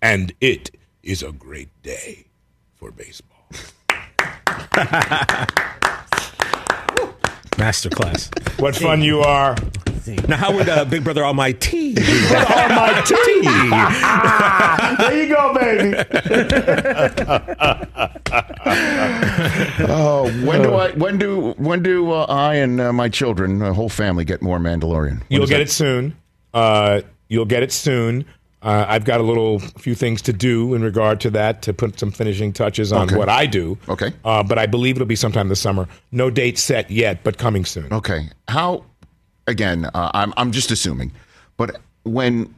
and 0.01 0.33
it 0.41 0.71
is 1.03 1.21
a 1.21 1.31
great 1.31 1.69
day 1.83 2.25
for 2.75 2.91
baseball. 2.91 3.45
Masterclass. 7.59 8.29
What 8.59 8.75
fun 8.75 9.01
you 9.01 9.21
are! 9.21 9.55
Now, 10.27 10.35
how 10.35 10.53
would 10.53 10.67
uh, 10.67 10.83
Big 10.83 11.01
Brother 11.03 11.23
Almighty? 11.23 11.93
do 11.93 12.01
There 14.99 15.23
you 15.23 15.33
go, 15.33 15.53
baby. 15.53 15.95
Oh, 19.87 20.29
when 20.43 20.61
do 20.61 20.73
I? 20.73 20.91
When 20.91 21.17
do? 21.17 21.51
When 21.57 21.81
do 21.83 22.11
uh, 22.11 22.25
I 22.27 22.55
and 22.55 22.81
uh, 22.81 22.91
my 22.91 23.07
children, 23.07 23.59
the 23.59 23.73
whole 23.73 23.87
family, 23.87 24.25
get 24.25 24.41
more 24.41 24.59
Mandalorian? 24.59 25.19
When 25.19 25.25
You'll 25.29 25.47
get 25.47 25.59
that? 25.59 25.63
it 25.63 25.71
soon. 25.71 26.17
Uh, 26.53 27.01
you'll 27.29 27.45
get 27.45 27.63
it 27.63 27.71
soon. 27.71 28.25
Uh, 28.61 28.85
I've 28.89 29.05
got 29.05 29.21
a 29.21 29.23
little 29.23 29.59
few 29.59 29.95
things 29.95 30.21
to 30.23 30.33
do 30.33 30.73
in 30.73 30.81
regard 30.83 31.21
to 31.21 31.29
that 31.31 31.61
to 31.61 31.73
put 31.73 31.97
some 31.99 32.11
finishing 32.11 32.51
touches 32.51 32.91
on 32.91 33.07
Okay. 33.07 33.15
what 33.15 33.29
I 33.29 33.45
do. 33.45 33.77
Okay. 33.87 34.11
Uh, 34.25 34.43
but 34.43 34.57
I 34.57 34.65
believe 34.65 34.97
it'll 34.97 35.07
be 35.07 35.15
sometime 35.15 35.47
this 35.47 35.61
summer. 35.61 35.87
No 36.11 36.29
date 36.29 36.57
set 36.57 36.91
yet, 36.91 37.23
but 37.23 37.37
coming 37.37 37.63
soon. 37.63 37.87
Okay. 37.93 38.27
How? 38.49 38.83
Again, 39.47 39.85
uh, 39.85 40.11
I'm 40.13 40.33
I'm 40.37 40.51
just 40.51 40.71
assuming, 40.71 41.11
but 41.57 41.77
when 42.03 42.53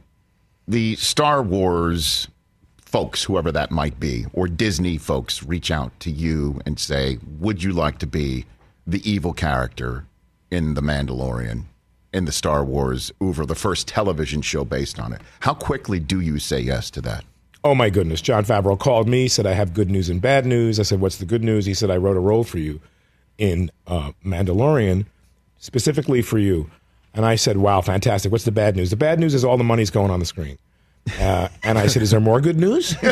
the 0.68 0.96
Star 0.96 1.42
Wars 1.42 2.28
folks, 2.80 3.22
whoever 3.24 3.50
that 3.52 3.70
might 3.70 3.98
be, 3.98 4.26
or 4.34 4.46
Disney 4.48 4.98
folks, 4.98 5.42
reach 5.42 5.70
out 5.70 5.98
to 6.00 6.10
you 6.10 6.60
and 6.66 6.78
say, 6.78 7.18
"Would 7.38 7.62
you 7.62 7.72
like 7.72 7.98
to 8.00 8.06
be 8.06 8.44
the 8.86 9.00
evil 9.10 9.32
character 9.32 10.04
in 10.50 10.74
the 10.74 10.82
Mandalorian?" 10.82 11.64
In 12.12 12.26
the 12.26 12.32
Star 12.32 12.62
Wars 12.62 13.10
over 13.20 13.46
the 13.46 13.54
first 13.54 13.88
television 13.88 14.42
show 14.42 14.64
based 14.64 15.00
on 15.00 15.14
it. 15.14 15.22
How 15.40 15.54
quickly 15.54 15.98
do 15.98 16.20
you 16.20 16.38
say 16.38 16.60
yes 16.60 16.90
to 16.90 17.00
that? 17.00 17.24
Oh 17.64 17.74
my 17.74 17.90
goodness. 17.90 18.20
Jon 18.20 18.44
Favreau 18.44 18.78
called 18.78 19.08
me, 19.08 19.28
said, 19.28 19.46
I 19.46 19.52
have 19.52 19.72
good 19.72 19.90
news 19.90 20.08
and 20.08 20.20
bad 20.20 20.44
news. 20.44 20.78
I 20.78 20.82
said, 20.82 21.00
What's 21.00 21.16
the 21.16 21.24
good 21.24 21.42
news? 21.42 21.64
He 21.64 21.74
said, 21.74 21.90
I 21.90 21.96
wrote 21.96 22.16
a 22.16 22.20
role 22.20 22.44
for 22.44 22.58
you 22.58 22.80
in 23.38 23.70
uh, 23.86 24.12
Mandalorian, 24.24 25.06
specifically 25.58 26.22
for 26.22 26.38
you. 26.38 26.70
And 27.14 27.24
I 27.24 27.36
said, 27.36 27.56
Wow, 27.56 27.80
fantastic. 27.80 28.32
What's 28.32 28.44
the 28.44 28.52
bad 28.52 28.76
news? 28.76 28.90
The 28.90 28.96
bad 28.96 29.18
news 29.18 29.32
is 29.32 29.44
all 29.44 29.56
the 29.56 29.64
money's 29.64 29.90
going 29.90 30.10
on 30.10 30.20
the 30.20 30.26
screen. 30.26 30.58
Uh, 31.20 31.48
and 31.64 31.78
I 31.78 31.88
said, 31.88 32.02
Is 32.02 32.12
there 32.12 32.20
more 32.20 32.40
good 32.40 32.58
news? 32.58 32.92
How 33.02 33.10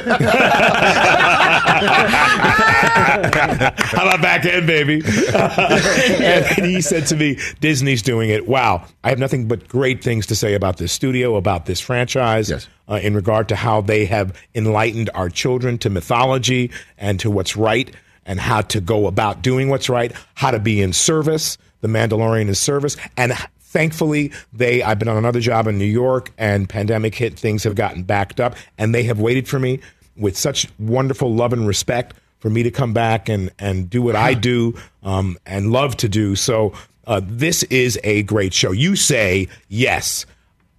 about 4.07 4.23
back 4.23 4.45
end, 4.47 4.67
baby? 4.67 5.03
and 5.35 6.67
he 6.67 6.81
said 6.81 7.07
to 7.09 7.17
me, 7.17 7.39
Disney's 7.61 8.03
doing 8.03 8.31
it. 8.31 8.49
Wow. 8.49 8.85
I 9.05 9.11
have 9.11 9.19
nothing 9.19 9.49
but 9.49 9.69
great 9.69 10.03
things 10.03 10.27
to 10.27 10.37
say 10.37 10.55
about 10.55 10.77
this 10.77 10.93
studio, 10.93 11.37
about 11.37 11.67
this 11.67 11.81
franchise, 11.81 12.51
Yes. 12.51 12.69
uh, 12.89 13.01
in 13.03 13.15
regard 13.15 13.49
to 13.49 13.57
how 13.57 13.81
they 13.81 14.05
have 14.07 14.39
enlightened 14.55 15.11
our 15.15 15.29
children 15.29 15.79
to 15.79 15.91
mythology 15.91 16.71
and 16.99 17.19
to 17.21 17.31
what's 17.31 17.57
right 17.57 17.95
and 18.25 18.39
how 18.39 18.61
to 18.63 18.81
go 18.81 19.07
about 19.07 19.43
doing 19.43 19.69
what's 19.69 19.89
right, 19.89 20.13
how 20.35 20.51
to 20.51 20.59
be 20.61 20.81
in 20.81 20.93
service. 20.93 21.59
The 21.81 21.89
Mandalorian 21.89 22.49
is 22.49 22.59
service. 22.59 22.97
And 23.17 23.33
thankfully, 23.71 24.33
they, 24.53 24.83
I've 24.83 24.99
been 24.99 25.09
on 25.09 25.17
another 25.17 25.41
job 25.41 25.67
in 25.67 25.79
New 25.79 25.85
York 25.85 26.33
and 26.37 26.69
pandemic 26.69 27.15
hit, 27.15 27.39
things 27.39 27.65
have 27.65 27.77
gotten 27.77 28.03
backed 28.03 28.41
up 28.41 28.57
and 28.77 28.95
they 28.95 29.05
have 29.05 29.21
waited 29.21 29.49
for 29.49 29.59
me 29.59 29.81
with 30.17 30.37
such 30.37 30.69
wonderful 30.79 31.33
love 31.33 31.53
and 31.53 31.67
respect 31.67 32.15
for 32.41 32.51
me 32.51 32.63
to 32.63 32.71
come 32.71 32.93
back 32.93 33.29
and, 33.29 33.51
and 33.59 33.89
do 33.89 34.03
what 34.03 34.17
I 34.17 34.35
do 34.35 34.75
um, 35.03 35.39
and 35.47 35.71
love 35.71 35.97
to 35.99 36.09
do. 36.09 36.35
So 36.35 36.73
uh, 37.07 37.21
this 37.23 37.63
is 37.65 37.99
a 38.03 38.25
great 38.25 38.53
show. 38.53 38.73
You 38.73 38.97
say 38.97 39.49
yes. 39.69 40.27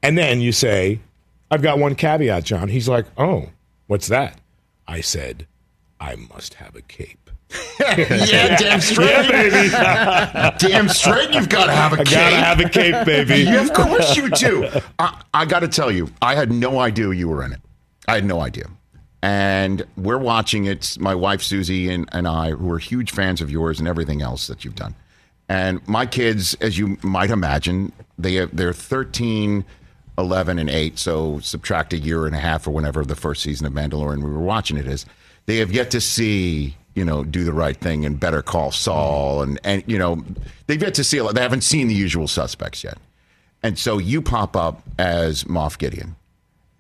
And 0.04 0.18
then 0.18 0.42
you 0.42 0.52
say, 0.52 1.00
I've 1.50 1.62
got 1.62 1.80
one 1.80 1.96
caveat, 1.96 2.44
Jon. 2.44 2.68
He's 2.68 2.90
like, 2.90 3.06
oh, 3.18 3.50
what's 3.88 4.08
that? 4.08 4.40
I 4.88 5.02
said, 5.02 5.48
I 6.00 6.16
must 6.16 6.56
have 6.56 6.76
a 6.76 6.82
cape. 6.82 7.21
Yeah, 7.80 8.56
damn 8.58 8.82
straight, 8.82 9.30
baby. 9.30 9.70
damn 10.58 10.88
straight, 10.90 11.34
you've 11.34 11.50
got 11.50 11.66
to 11.66 11.72
have 11.74 11.94
a 11.94 12.02
I 12.02 12.04
cape. 12.04 12.14
gotta 12.14 12.36
have 12.36 12.60
a 12.60 12.70
cape, 12.70 13.06
baby. 13.06 13.44
Yeah, 13.44 13.64
of 13.64 13.74
course 13.74 14.16
you 14.16 14.30
do. 14.32 14.70
I, 15.00 15.22
I 15.34 15.46
got 15.46 15.60
to 15.60 15.68
tell 15.68 15.92
you, 15.92 16.10
I 16.22 16.36
had 16.36 16.52
no 16.52 16.80
idea 16.80 17.12
you 17.14 17.28
were 17.30 17.44
in 17.44 17.54
it. 17.54 17.60
I 18.08 18.16
had 18.16 18.26
no 18.26 18.40
idea. 18.42 18.66
And 19.24 19.84
we're 19.98 20.18
watching 20.18 20.66
it, 20.66 20.98
my 21.00 21.14
wife 21.14 21.42
Susie 21.44 21.90
and, 21.90 22.10
and 22.12 22.28
I, 22.28 22.52
who 22.52 22.72
are 22.72 22.80
huge 22.80 23.12
fans 23.12 23.42
of 23.42 23.52
yours 23.52 23.80
and 23.80 23.88
everything 23.88 24.22
else 24.22 24.48
that 24.48 24.66
you've 24.66 24.76
done. 24.76 24.96
And 25.48 25.86
my 25.88 26.06
kids, 26.06 26.56
as 26.62 26.78
you 26.78 26.98
might 27.04 27.30
imagine, 27.30 27.92
they 28.18 28.36
have, 28.36 28.56
they're 28.56 28.74
13, 28.74 29.64
11, 30.18 30.60
and 30.60 30.70
8. 30.70 30.98
So 30.98 31.40
subtract 31.40 31.94
a 31.94 31.98
year 31.98 32.26
and 32.26 32.36
a 32.36 32.40
half 32.40 32.66
or 32.66 32.72
whenever 32.72 33.04
the 33.06 33.16
first 33.16 33.44
season 33.44 33.68
of 33.68 33.74
Mandalorian 33.74 34.24
we 34.24 34.32
were 34.32 34.40
watching 34.40 34.78
it 34.78 34.88
is. 34.88 35.06
They 35.46 35.58
have 35.58 35.72
yet 35.72 35.92
to 35.92 36.02
see, 36.02 36.76
you 36.96 37.06
know, 37.06 37.24
do 37.24 37.44
the 37.44 37.54
right 37.54 37.78
thing 37.78 38.06
and 38.06 38.20
Better 38.20 38.42
Call 38.42 38.72
Saul. 38.72 39.42
And, 39.42 39.60
and 39.64 39.84
you 39.88 39.98
know, 39.98 40.24
they've 40.68 40.82
yet 40.82 40.94
to 40.96 41.04
see 41.04 41.18
a 41.18 41.24
lot. 41.24 41.36
They 41.36 41.42
haven't 41.42 41.62
seen 41.62 41.88
the 41.88 41.94
usual 41.94 42.28
suspects 42.28 42.84
yet. 42.84 42.98
And 43.64 43.78
so 43.78 43.98
you 43.98 44.22
pop 44.22 44.56
up 44.56 44.82
as 44.98 45.44
Moff 45.46 45.78
Gideon. 45.78 46.16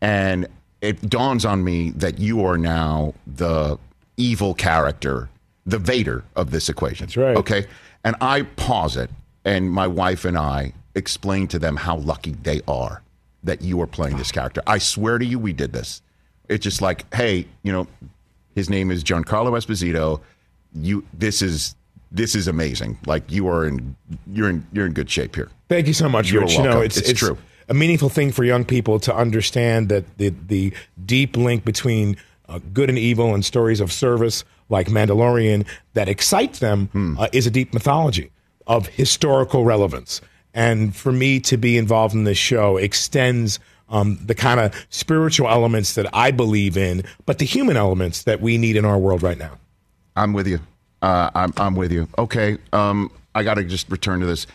And 0.01 0.47
it 0.81 1.09
dawns 1.09 1.45
on 1.45 1.63
me 1.63 1.91
that 1.91 2.19
you 2.19 2.43
are 2.43 2.57
now 2.57 3.13
the 3.27 3.77
evil 4.17 4.53
character, 4.53 5.29
the 5.65 5.77
Vader 5.77 6.23
of 6.35 6.51
this 6.51 6.69
equation. 6.69 7.05
That's 7.05 7.17
right. 7.17 7.37
Okay. 7.37 7.67
And 8.03 8.15
I 8.19 8.41
pause 8.41 8.97
it, 8.97 9.11
and 9.45 9.71
my 9.71 9.85
wife 9.85 10.25
and 10.25 10.37
I 10.37 10.73
explain 10.95 11.47
to 11.49 11.59
them 11.59 11.75
how 11.75 11.97
lucky 11.97 12.31
they 12.31 12.61
are 12.67 13.03
that 13.43 13.61
you 13.61 13.79
are 13.81 13.87
playing 13.87 14.17
this 14.17 14.31
character. 14.31 14.61
I 14.67 14.79
swear 14.79 15.17
to 15.17 15.25
you, 15.25 15.39
we 15.39 15.53
did 15.53 15.71
this. 15.71 16.01
It's 16.49 16.63
just 16.63 16.81
like, 16.81 17.11
hey, 17.13 17.47
you 17.63 17.71
know, 17.71 17.87
his 18.55 18.69
name 18.69 18.91
is 18.91 19.03
Giancarlo 19.03 19.51
Esposito. 19.57 20.21
You, 20.73 21.03
this 21.13 21.41
is 21.41 21.75
this 22.11 22.35
is 22.35 22.47
amazing. 22.47 22.97
Like 23.05 23.29
you 23.31 23.47
are 23.47 23.65
in, 23.65 23.95
you're 24.27 24.49
in, 24.49 24.65
you're 24.73 24.85
in 24.85 24.91
good 24.93 25.09
shape 25.09 25.33
here. 25.35 25.49
Thank 25.69 25.87
you 25.87 25.93
so 25.93 26.09
much, 26.09 26.29
You're 26.29 26.41
Rich. 26.41 26.53
You 26.53 26.63
know, 26.63 26.69
welcome. 26.71 26.83
it's, 26.85 26.97
It's 26.97 27.19
true. 27.19 27.37
a 27.69 27.73
meaningful 27.73 28.09
thing 28.09 28.31
for 28.33 28.43
young 28.43 28.65
people 28.65 28.99
to 29.01 29.15
understand 29.15 29.87
that 29.89 30.17
the 30.17 30.33
the 30.47 30.73
deep 31.05 31.37
link 31.37 31.63
between 31.63 32.17
uh, 32.49 32.59
good 32.73 32.89
and 32.89 32.97
evil 32.97 33.33
and 33.33 33.45
stories 33.45 33.79
of 33.79 33.91
service 33.93 34.43
like 34.69 34.87
Mandalorian 34.87 35.65
that 35.93 36.09
excite 36.09 36.55
them 36.55 36.87
Hmm. 36.87 37.17
uh, 37.17 37.27
is 37.31 37.47
a 37.47 37.51
deep 37.51 37.73
mythology 37.73 38.31
of 38.67 38.87
historical 38.87 39.63
relevance. 39.63 40.19
And 40.53 40.93
for 40.93 41.13
me 41.13 41.39
to 41.41 41.55
be 41.57 41.77
involved 41.77 42.13
in 42.13 42.25
this 42.25 42.37
show 42.37 42.75
extends 42.77 43.57
um, 43.91 44.17
the 44.25 44.33
kind 44.35 44.59
of 44.59 44.73
spiritual 44.89 45.47
elements 45.49 45.93
that 45.95 46.07
I 46.13 46.31
believe 46.31 46.77
in, 46.77 47.03
but 47.25 47.37
the 47.37 47.45
human 47.45 47.77
elements 47.77 48.23
that 48.23 48.41
we 48.41 48.57
need 48.57 48.75
in 48.75 48.85
our 48.85 48.97
world 48.97 49.21
right 49.21 49.37
now. 49.37 49.51
I'm 50.15 50.33
with 50.33 50.47
you. 50.47 50.59
Uh, 51.01 51.29
I'm 51.35 51.53
I'm 51.57 51.75
with 51.75 51.91
you. 51.91 52.07
Okay. 52.17 52.57
Um, 52.73 53.11
I 53.35 53.43
got 53.43 53.55
to 53.55 53.63
just 53.63 53.89
return 53.89 54.19
to 54.21 54.25
this. 54.25 54.47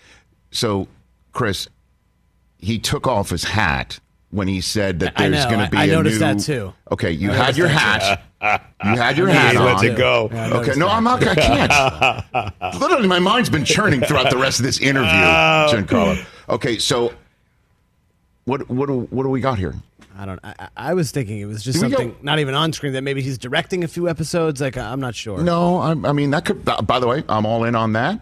So, 0.51 0.87
Chris, 1.33 1.69
he 2.59 2.79
took 2.79 3.07
off 3.07 3.31
his 3.31 3.45
hat 3.45 3.99
when 4.31 4.49
he 4.49 4.61
said 4.61 5.01
that 5.01 5.15
I 5.17 5.29
there's 5.29 5.45
know. 5.45 5.51
going 5.51 5.65
to 5.65 5.71
be 5.71 5.77
I 5.79 5.85
a 5.85 5.93
noticed 5.93 6.21
new. 6.21 6.27
that 6.35 6.39
too. 6.41 6.73
Okay, 6.93 7.11
you 7.13 7.31
I 7.31 7.35
had 7.35 7.41
noticed 7.43 7.59
your 7.59 7.69
that 7.69 8.21
hat. 8.41 8.63
You 8.85 8.97
had 8.97 9.17
your 9.17 9.29
He 9.29 9.35
hat 9.35 9.55
lets 9.57 9.81
on. 9.83 9.87
it 9.89 9.97
go. 9.97 10.29
Yeah, 10.33 10.55
Okay, 10.59 10.73
no, 10.77 10.87
that. 10.87 10.95
I'm 10.95 11.05
not. 11.05 11.27
I 11.27 11.35
can't. 11.35 12.81
Literally, 12.81 13.09
my 13.09 13.19
mind's 13.19 13.49
been 13.51 13.65
churning 13.65 14.01
throughout 14.03 14.31
the 14.31 14.37
rest 14.37 14.59
of 14.61 14.65
this 14.67 14.79
interview, 14.79 15.09
Giancarlo. 15.11 16.25
Okay, 16.51 16.79
so 16.79 17.13
what 18.47 18.69
what 18.71 18.87
do, 18.87 19.01
what 19.11 19.23
do 19.25 19.29
we 19.29 19.41
got 19.41 19.59
here? 19.59 19.75
I 20.19 20.25
don't. 20.25 20.41
I, 20.43 20.55
I- 20.59 20.69
I 20.77 20.95
was 20.95 21.11
thinking 21.11 21.39
it 21.41 21.45
was 21.45 21.63
just 21.63 21.79
Do 21.81 21.87
we 21.87 21.91
go- 21.93 21.99
something 21.99 22.17
not 22.23 22.39
even 22.39 22.55
on 22.55 22.73
screen 22.73 22.95
that 22.95 23.03
maybe 23.03 23.21
he's 23.21 23.37
directing 23.39 23.85
a 23.85 23.89
few 23.89 24.09
episodes. 24.09 24.61
Like 24.61 24.77
I'm 24.79 25.01
not 25.01 25.15
sure. 25.15 25.43
No, 25.43 25.77
I, 25.79 25.91
I 25.91 26.13
mean 26.13 26.31
that 26.31 26.45
could. 26.47 26.67
Uh, 26.67 26.81
by 26.81 26.99
the 26.99 27.07
way, 27.07 27.23
I'm 27.29 27.45
all 27.45 27.65
in 27.65 27.75
on 27.77 27.93
that. 27.93 28.21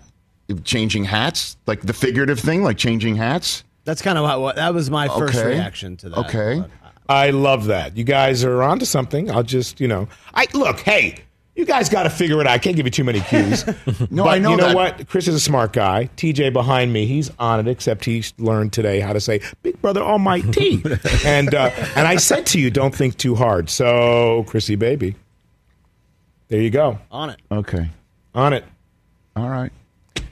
Changing 0.65 1.05
hats, 1.05 1.57
like 1.67 1.81
the 1.83 1.93
figurative 1.95 2.39
thing, 2.39 2.63
like 2.63 2.77
changing 2.77 3.17
hats. 3.17 3.65
that's 3.85 4.03
kind 4.03 4.19
of 4.19 4.25
what, 4.25 4.41
what 4.41 4.57
that 4.57 4.75
was 4.75 4.91
my 4.91 5.09
first 5.09 5.37
Okay. 5.39 5.49
reaction 5.49 5.97
to 5.99 6.09
that. 6.11 6.19
Okay. 6.19 6.61
but 6.61 6.71
uh, 6.85 6.91
I 7.09 7.31
love 7.31 7.67
that. 7.67 7.97
You 7.97 8.05
guys 8.05 8.45
are 8.45 8.63
onto 8.63 8.85
something. 8.85 9.31
I'll 9.31 9.43
just, 9.43 9.81
you 9.81 9.89
know, 9.89 10.07
I 10.35 10.47
look. 10.53 10.81
Hey, 10.81 11.23
you 11.55 11.65
guys 11.65 11.89
got 11.89 12.03
to 12.05 12.11
figure 12.11 12.41
it 12.41 12.47
out. 12.47 12.53
I 12.53 12.59
can't 12.59 12.75
give 12.77 12.85
you 12.87 12.91
too 12.91 13.05
many 13.05 13.21
cues. 13.21 13.65
No, 14.11 14.25
but 14.25 14.31
I 14.35 14.39
know 14.39 14.51
You 14.51 14.57
know 14.57 14.67
that. 14.69 14.77
what? 14.77 15.09
Chris 15.09 15.29
is 15.29 15.35
a 15.35 15.41
smart 15.41 15.73
guy. 15.73 16.11
TJ 16.17 16.53
behind 16.53 16.93
me, 16.93 17.07
he's 17.07 17.31
on 17.39 17.61
it. 17.61 17.69
Except 17.69 18.05
he 18.05 18.25
learned 18.39 18.73
today 18.73 19.01
how 19.01 19.13
to 19.13 19.21
say 19.21 19.41
"Big 19.63 19.81
Brother 19.81 20.03
Almighty," 20.03 20.83
and 21.25 21.55
uh, 21.55 21.71
and 21.97 22.07
I 22.09 22.17
said 22.17 22.47
to 22.47 22.61
you, 22.61 22.71
don't 22.71 22.95
think 22.95 23.17
too 23.17 23.35
hard. 23.35 23.71
So, 23.71 24.45
Chrissy, 24.49 24.77
baby, 24.77 25.15
there 26.49 26.61
you 26.61 26.71
go. 26.71 26.99
On 27.11 27.31
it. 27.31 27.41
Okay. 27.51 27.89
On 28.35 28.53
it. 28.53 28.65
All 29.37 29.49
right. 29.49 29.73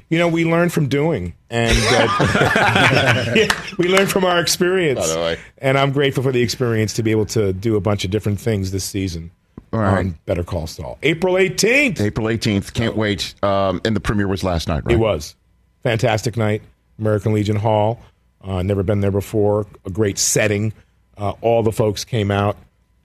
You 0.08 0.18
know, 0.18 0.28
we 0.28 0.44
learn 0.44 0.68
from 0.68 0.88
doing, 0.88 1.34
and 1.48 1.76
uh, 1.90 3.34
we 3.78 3.88
learn 3.88 4.06
from 4.06 4.24
our 4.24 4.40
experience. 4.40 5.00
By 5.00 5.06
the 5.06 5.18
way. 5.20 5.38
And 5.58 5.78
I'm 5.78 5.92
grateful 5.92 6.22
for 6.22 6.32
the 6.32 6.42
experience 6.42 6.92
to 6.94 7.02
be 7.02 7.10
able 7.12 7.26
to 7.26 7.52
do 7.52 7.76
a 7.76 7.80
bunch 7.80 8.04
of 8.04 8.10
different 8.10 8.38
things 8.38 8.70
this 8.72 8.84
season 8.84 9.30
All 9.72 9.78
right. 9.80 9.98
on 9.98 10.18
Better 10.26 10.44
Call 10.44 10.66
Saul. 10.66 10.98
April 11.02 11.34
18th. 11.34 12.00
April 12.00 12.26
18th. 12.26 12.72
Can't 12.74 12.96
wait. 12.96 13.34
Um, 13.42 13.80
and 13.84 13.96
the 13.96 14.00
premiere 14.00 14.28
was 14.28 14.44
last 14.44 14.68
night, 14.68 14.84
right? 14.84 14.94
It 14.94 14.98
was 14.98 15.34
fantastic 15.82 16.36
night. 16.36 16.62
American 16.98 17.32
Legion 17.32 17.56
Hall. 17.56 18.00
Uh, 18.44 18.62
never 18.62 18.82
been 18.82 19.00
there 19.00 19.10
before. 19.10 19.66
A 19.86 19.90
great 19.90 20.18
setting. 20.18 20.72
Uh, 21.16 21.32
all 21.40 21.62
the 21.62 21.72
folks 21.72 22.04
came 22.04 22.30
out. 22.30 22.56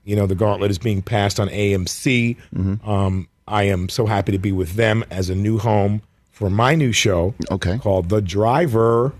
You 0.04 0.16
know, 0.16 0.26
the 0.26 0.34
gauntlet 0.34 0.70
is 0.70 0.78
being 0.78 1.02
passed 1.02 1.38
on 1.40 1.48
AMC. 1.48 2.36
Um, 2.86 3.28
I 3.46 3.64
am 3.64 3.88
so 3.88 4.06
happy 4.06 4.32
to 4.32 4.38
be 4.38 4.52
with 4.52 4.74
them 4.74 5.04
as 5.10 5.30
a 5.30 5.34
new 5.34 5.58
home 5.58 6.02
for 6.30 6.50
my 6.50 6.74
new 6.74 6.92
show. 6.92 7.34
Okay. 7.50 7.78
Called 7.78 8.08
The 8.08 8.20
Driver. 8.20 9.12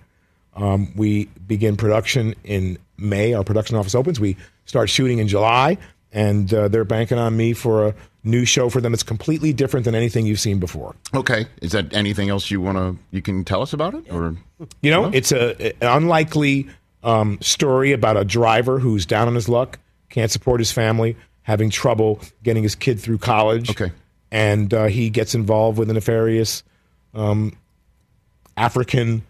Um, 0.54 0.92
we 0.96 1.26
begin 1.46 1.76
production 1.76 2.34
in 2.44 2.78
May. 2.96 3.32
Our 3.32 3.44
production 3.44 3.76
office 3.76 3.94
opens. 3.94 4.18
We 4.18 4.36
start 4.66 4.90
shooting 4.90 5.18
in 5.18 5.28
July, 5.28 5.78
and 6.12 6.52
uh, 6.54 6.68
they're 6.68 6.84
banking 6.84 7.18
on 7.18 7.36
me 7.36 7.52
for 7.52 7.88
a 7.88 7.94
new 8.24 8.44
show 8.44 8.68
for 8.68 8.80
them. 8.80 8.94
It's 8.94 9.02
completely 9.02 9.52
different 9.52 9.84
than 9.84 9.94
anything 9.94 10.26
you've 10.26 10.40
seen 10.40 10.58
before. 10.58 10.94
Okay. 11.14 11.46
Is 11.62 11.72
that 11.72 11.92
anything 11.94 12.28
else 12.30 12.50
you 12.50 12.60
want 12.60 12.78
to, 12.78 12.96
you 13.10 13.22
can 13.22 13.44
tell 13.44 13.62
us 13.62 13.72
about 13.72 13.94
it? 13.94 14.10
Or 14.12 14.36
You 14.82 14.90
know, 14.90 15.06
it's 15.12 15.32
a 15.32 15.72
an 15.82 15.88
unlikely 16.02 16.68
um, 17.04 17.38
story 17.40 17.92
about 17.92 18.16
a 18.16 18.24
driver 18.24 18.78
who's 18.78 19.06
down 19.06 19.28
on 19.28 19.34
his 19.34 19.48
luck, 19.48 19.78
can't 20.08 20.30
support 20.30 20.60
his 20.60 20.72
family, 20.72 21.16
having 21.42 21.70
trouble 21.70 22.20
getting 22.42 22.62
his 22.62 22.74
kid 22.74 22.98
through 23.00 23.18
college. 23.18 23.70
Okay. 23.70 23.92
and 24.30 24.74
uh, 24.74 24.86
he 24.86 25.08
gets 25.10 25.34
involved 25.34 25.78
with 25.78 25.88
a 25.90 25.92
nefarious 25.94 26.62
um, 27.14 27.56
African, 28.56 29.22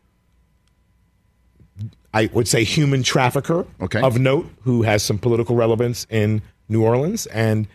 I 2.13 2.31
would 2.33 2.49
say, 2.49 2.65
human 2.65 3.03
trafficker 3.03 3.67
Okay. 3.81 4.01
of 4.01 4.19
note 4.19 4.51
who 4.63 4.83
has 4.83 5.03
some 5.03 5.19
political 5.19 5.55
relevance 5.57 6.07
in 6.11 6.43
New 6.69 6.83
Orleans, 6.83 7.27
and 7.27 7.67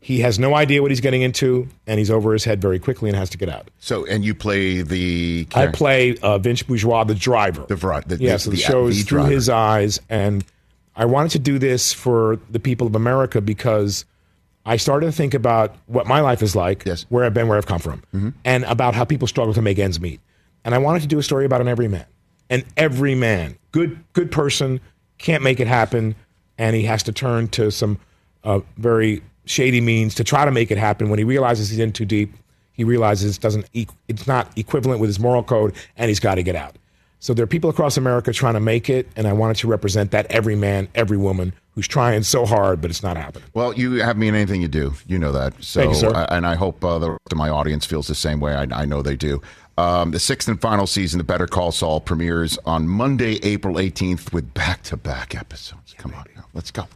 he 0.00 0.20
has 0.20 0.38
no 0.38 0.54
idea 0.54 0.82
what 0.82 0.90
he's 0.90 1.00
getting 1.00 1.22
into, 1.22 1.68
and 1.86 1.98
he's 1.98 2.10
over 2.10 2.32
his 2.32 2.44
head 2.44 2.60
very 2.60 2.78
quickly 2.78 3.08
and 3.08 3.16
has 3.16 3.30
to 3.30 3.38
get 3.38 3.48
out. 3.48 3.70
so, 3.78 4.04
and 4.06 4.24
you 4.24 4.34
play 4.34 4.82
the. 4.82 5.46
I 5.54 5.68
play 5.68 6.16
uh, 6.18 6.38
Vince 6.38 6.62
Bourgeois, 6.62 7.04
the 7.04 7.14
driver. 7.14 7.64
The 7.68 7.76
ver- 7.76 8.00
the- 8.06 8.16
yeah, 8.18 8.32
the- 8.32 8.38
so 8.40 8.50
the, 8.50 8.56
the- 8.56 8.62
show 8.62 8.86
is 8.88 9.04
through 9.04 9.18
driver. 9.20 9.32
his 9.32 9.48
eyes, 9.48 10.00
and 10.10 10.44
I 10.96 11.04
wanted 11.04 11.30
to 11.32 11.38
do 11.38 11.58
this 11.58 11.92
for 11.92 12.38
the 12.50 12.58
people 12.60 12.86
of 12.86 12.94
America 12.96 13.40
because 13.40 14.04
I 14.66 14.76
started 14.76 15.06
to 15.06 15.12
think 15.12 15.34
about 15.34 15.76
what 15.86 16.06
my 16.06 16.20
life 16.20 16.42
is 16.42 16.54
like, 16.54 16.84
Yes. 16.84 17.06
where 17.08 17.24
I've 17.24 17.34
been, 17.34 17.48
where 17.48 17.56
I've 17.58 17.66
come 17.66 17.78
from, 17.80 18.34
and 18.44 18.64
about 18.64 18.94
how 18.94 19.04
people 19.04 19.26
struggle 19.28 19.54
to 19.54 19.62
make 19.62 19.78
ends 19.78 20.00
meet. 20.00 20.20
And 20.64 20.74
I 20.74 20.78
wanted 20.78 21.02
to 21.02 21.08
do 21.08 21.18
a 21.18 21.22
story 21.22 21.44
about 21.44 21.60
an 21.60 21.68
everyman, 21.68 22.04
an 22.50 22.64
everyman, 22.76 23.56
good 23.72 23.98
good 24.14 24.30
person, 24.32 24.80
can't 25.18 25.42
make 25.44 25.60
it 25.60 25.66
happen, 25.68 26.14
and 26.58 26.74
he 26.76 26.82
has 26.84 27.02
to 27.04 27.12
turn 27.12 27.46
to 27.48 27.70
some 27.70 27.98
uh, 28.44 28.60
very 28.76 29.22
shady 29.44 29.80
means 29.80 30.14
to 30.16 30.24
try 30.24 30.44
to 30.44 30.50
make 30.50 30.70
it 30.70 30.78
happen. 30.78 31.08
When 31.10 31.18
he 31.18 31.24
realizes 31.24 31.70
he's 31.70 31.78
in 31.78 31.92
too 31.92 32.04
deep, 32.04 32.32
he 32.72 32.84
realizes 32.84 33.36
it 33.36 33.42
doesn't 33.42 33.66
e- 33.72 33.86
it's 34.08 34.26
not 34.26 34.56
equivalent 34.56 35.00
with 35.00 35.08
his 35.08 35.18
moral 35.18 35.42
code, 35.42 35.74
and 35.96 36.08
he's 36.08 36.20
got 36.20 36.36
to 36.36 36.42
get 36.42 36.56
out. 36.56 36.76
So 37.20 37.34
there 37.34 37.44
are 37.44 37.46
people 37.48 37.70
across 37.70 37.96
America 37.96 38.32
trying 38.32 38.54
to 38.54 38.60
make 38.60 38.90
it, 38.90 39.08
and 39.14 39.28
I 39.28 39.32
wanted 39.32 39.56
to 39.58 39.68
represent 39.68 40.10
that 40.10 40.26
every 40.26 40.56
man, 40.56 40.88
every 40.96 41.16
woman 41.16 41.52
who's 41.74 41.86
trying 41.86 42.24
so 42.24 42.44
hard, 42.44 42.80
but 42.80 42.90
it's 42.90 43.02
not 43.02 43.16
happening. 43.16 43.48
Well, 43.54 43.72
you 43.74 43.92
have 44.02 44.16
me 44.16 44.26
in 44.26 44.34
anything 44.34 44.60
you 44.60 44.66
do. 44.68 44.94
You 45.06 45.18
know 45.20 45.30
that. 45.30 45.54
So, 45.62 45.80
Thank 45.82 45.94
you, 45.94 46.00
sir. 46.00 46.26
and 46.30 46.44
I 46.44 46.56
hope 46.56 46.84
uh, 46.84 46.98
the 46.98 47.10
rest 47.12 47.20
of 47.30 47.38
my 47.38 47.48
audience 47.48 47.86
feels 47.86 48.08
the 48.08 48.16
same 48.16 48.40
way. 48.40 48.54
I, 48.54 48.66
I 48.72 48.84
know 48.86 49.02
they 49.02 49.14
do. 49.16 49.40
Um, 49.78 50.10
the 50.10 50.18
sixth 50.18 50.48
and 50.48 50.60
final 50.60 50.86
season 50.86 51.20
of 51.20 51.26
Better 51.26 51.46
Call 51.46 51.70
Saul 51.72 52.00
premieres 52.00 52.58
on 52.66 52.88
Monday, 52.88 53.38
April 53.44 53.76
18th, 53.76 54.32
with 54.32 54.52
back 54.52 54.82
to 54.84 54.96
back 54.96 55.34
episodes. 55.34 55.94
Come 55.96 56.12
on, 56.14 56.24
now. 56.36 56.44
let's 56.54 56.70
go. 56.72 56.86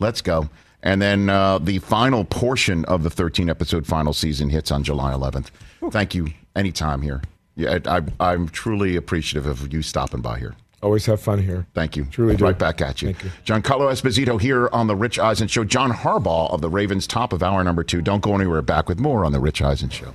Let's 0.00 0.20
go. 0.20 0.50
And 0.82 1.00
then 1.02 1.28
uh, 1.28 1.58
the 1.58 1.78
final 1.78 2.24
portion 2.24 2.84
of 2.86 3.02
the 3.02 3.10
13 3.10 3.50
episode 3.50 3.86
final 3.86 4.12
season 4.12 4.48
hits 4.48 4.70
on 4.70 4.82
July 4.82 5.12
11th. 5.12 5.48
Thank 5.90 6.14
you. 6.14 6.28
Anytime 6.56 7.02
here. 7.02 7.22
Yeah, 7.56 7.78
I, 7.86 7.98
I, 7.98 8.32
I'm 8.32 8.48
truly 8.48 8.96
appreciative 8.96 9.46
of 9.46 9.72
you 9.72 9.82
stopping 9.82 10.20
by 10.20 10.38
here. 10.38 10.54
Always 10.82 11.04
have 11.06 11.20
fun 11.20 11.42
here. 11.42 11.66
Thank 11.74 11.94
you. 11.96 12.06
Truly 12.06 12.36
do. 12.36 12.44
Right 12.44 12.58
back 12.58 12.80
at 12.80 13.02
you. 13.02 13.12
Thank 13.12 13.24
you. 13.24 13.30
Giancarlo 13.44 13.90
Esposito 13.92 14.40
here 14.40 14.68
on 14.72 14.86
the 14.86 14.96
Rich 14.96 15.18
Eisen 15.18 15.46
Show. 15.46 15.62
John 15.62 15.92
Harbaugh 15.92 16.50
of 16.50 16.62
the 16.62 16.70
Ravens, 16.70 17.06
top 17.06 17.34
of 17.34 17.42
hour 17.42 17.62
number 17.62 17.84
two. 17.84 18.00
Don't 18.00 18.22
go 18.22 18.34
anywhere. 18.34 18.62
Back 18.62 18.88
with 18.88 18.98
more 18.98 19.26
on 19.26 19.32
the 19.32 19.40
Rich 19.40 19.60
Eisen 19.60 19.90
Show. 19.90 20.14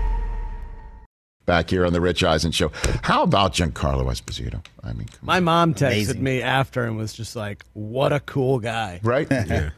Back 1.45 1.69
here 1.69 1.85
on 1.85 1.91
the 1.93 1.99
Rich 2.01 2.23
Eisen 2.23 2.51
Show. 2.51 2.71
How 3.01 3.23
about 3.23 3.53
Giancarlo 3.53 4.05
Esposito? 4.05 4.63
I 4.83 4.93
mean, 4.93 5.07
come 5.07 5.19
My 5.21 5.39
mom 5.39 5.73
texted 5.73 5.87
Amazing. 5.87 6.23
me 6.23 6.41
after 6.41 6.83
and 6.85 6.97
was 6.97 7.13
just 7.13 7.35
like, 7.35 7.65
"What 7.73 8.13
a 8.13 8.19
cool 8.19 8.59
guy! 8.59 8.99
right? 9.03 9.27
yeah. 9.31 9.71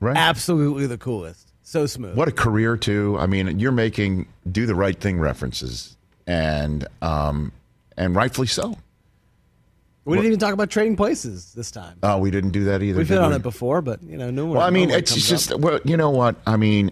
Right. 0.00 0.16
Absolutely 0.16 0.86
the 0.86 0.98
coolest. 0.98 1.52
So 1.62 1.84
smooth. 1.86 2.16
What 2.16 2.28
a 2.28 2.32
career, 2.32 2.76
too. 2.78 3.16
I 3.20 3.26
mean, 3.26 3.58
you're 3.58 3.72
making 3.72 4.26
do 4.50 4.64
the 4.64 4.74
right 4.74 4.98
thing 4.98 5.18
references, 5.20 5.96
and 6.26 6.86
um, 7.02 7.52
and 7.96 8.16
rightfully 8.16 8.46
so. 8.46 8.76
We 10.06 10.16
didn't 10.16 10.28
even 10.28 10.38
talk 10.38 10.54
about 10.54 10.70
trading 10.70 10.96
places 10.96 11.52
this 11.52 11.70
time. 11.70 11.98
Oh, 12.02 12.16
we 12.16 12.30
didn't 12.30 12.52
do 12.52 12.64
that 12.64 12.82
either. 12.82 12.96
We've 12.96 13.06
did 13.06 13.14
hit 13.14 13.22
on 13.22 13.30
we? 13.30 13.36
it 13.36 13.42
before, 13.42 13.82
but 13.82 14.02
you 14.02 14.16
know, 14.16 14.30
no 14.30 14.46
one. 14.46 14.56
Well, 14.56 14.66
I 14.66 14.70
mean, 14.70 14.88
no 14.88 14.96
it's 14.96 15.14
just 15.14 15.52
up. 15.52 15.60
well, 15.60 15.80
you 15.84 15.98
know 15.98 16.08
what? 16.08 16.36
I 16.46 16.56
mean, 16.56 16.90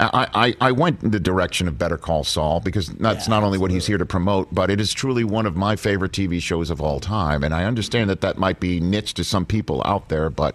I, 0.00 0.28
I, 0.60 0.68
I 0.68 0.72
went 0.72 1.02
in 1.02 1.10
the 1.10 1.18
direction 1.20 1.66
of 1.66 1.76
Better 1.76 1.98
Call 1.98 2.22
Saul 2.22 2.60
because 2.60 2.88
that's 2.88 3.26
Yeah, 3.26 3.34
not 3.34 3.42
only 3.42 3.58
what 3.58 3.70
he's 3.72 3.86
here 3.86 3.98
to 3.98 4.06
promote, 4.06 4.54
but 4.54 4.70
it 4.70 4.80
is 4.80 4.92
truly 4.92 5.24
one 5.24 5.44
of 5.44 5.56
my 5.56 5.74
favorite 5.74 6.12
TV 6.12 6.40
shows 6.40 6.70
of 6.70 6.80
all 6.80 7.00
time. 7.00 7.42
And 7.42 7.52
I 7.52 7.64
understand 7.64 8.08
that 8.10 8.20
that 8.20 8.38
might 8.38 8.60
be 8.60 8.78
niche 8.80 9.14
to 9.14 9.24
some 9.24 9.44
people 9.44 9.82
out 9.84 10.08
there, 10.08 10.30
but 10.30 10.54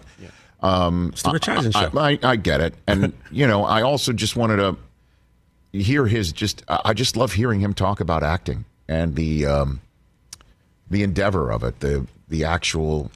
um, 0.62 1.10
It's 1.12 1.22
the 1.22 1.30
Rich 1.32 1.48
Eisen 1.50 1.72
I, 1.74 1.88
Show. 1.90 1.98
I, 1.98 2.18
I 2.22 2.36
get 2.36 2.62
it, 2.62 2.74
and 2.86 3.12
you 3.30 3.46
know, 3.46 3.64
I 3.64 3.82
also 3.82 4.12
just 4.14 4.34
wanted 4.34 4.56
to 4.56 4.76
hear 5.78 6.06
his 6.06 6.32
just. 6.32 6.62
I 6.68 6.80
I 6.86 6.94
just 6.94 7.14
love 7.16 7.34
hearing 7.34 7.60
him 7.60 7.74
talk 7.74 8.00
about 8.00 8.22
acting 8.22 8.64
and 8.88 9.14
the 9.14 9.44
um, 9.44 9.82
the 10.88 11.02
endeavor 11.02 11.50
of 11.50 11.62
it, 11.64 11.80
the 11.80 12.06
the 12.30 12.44
actual 12.44 13.10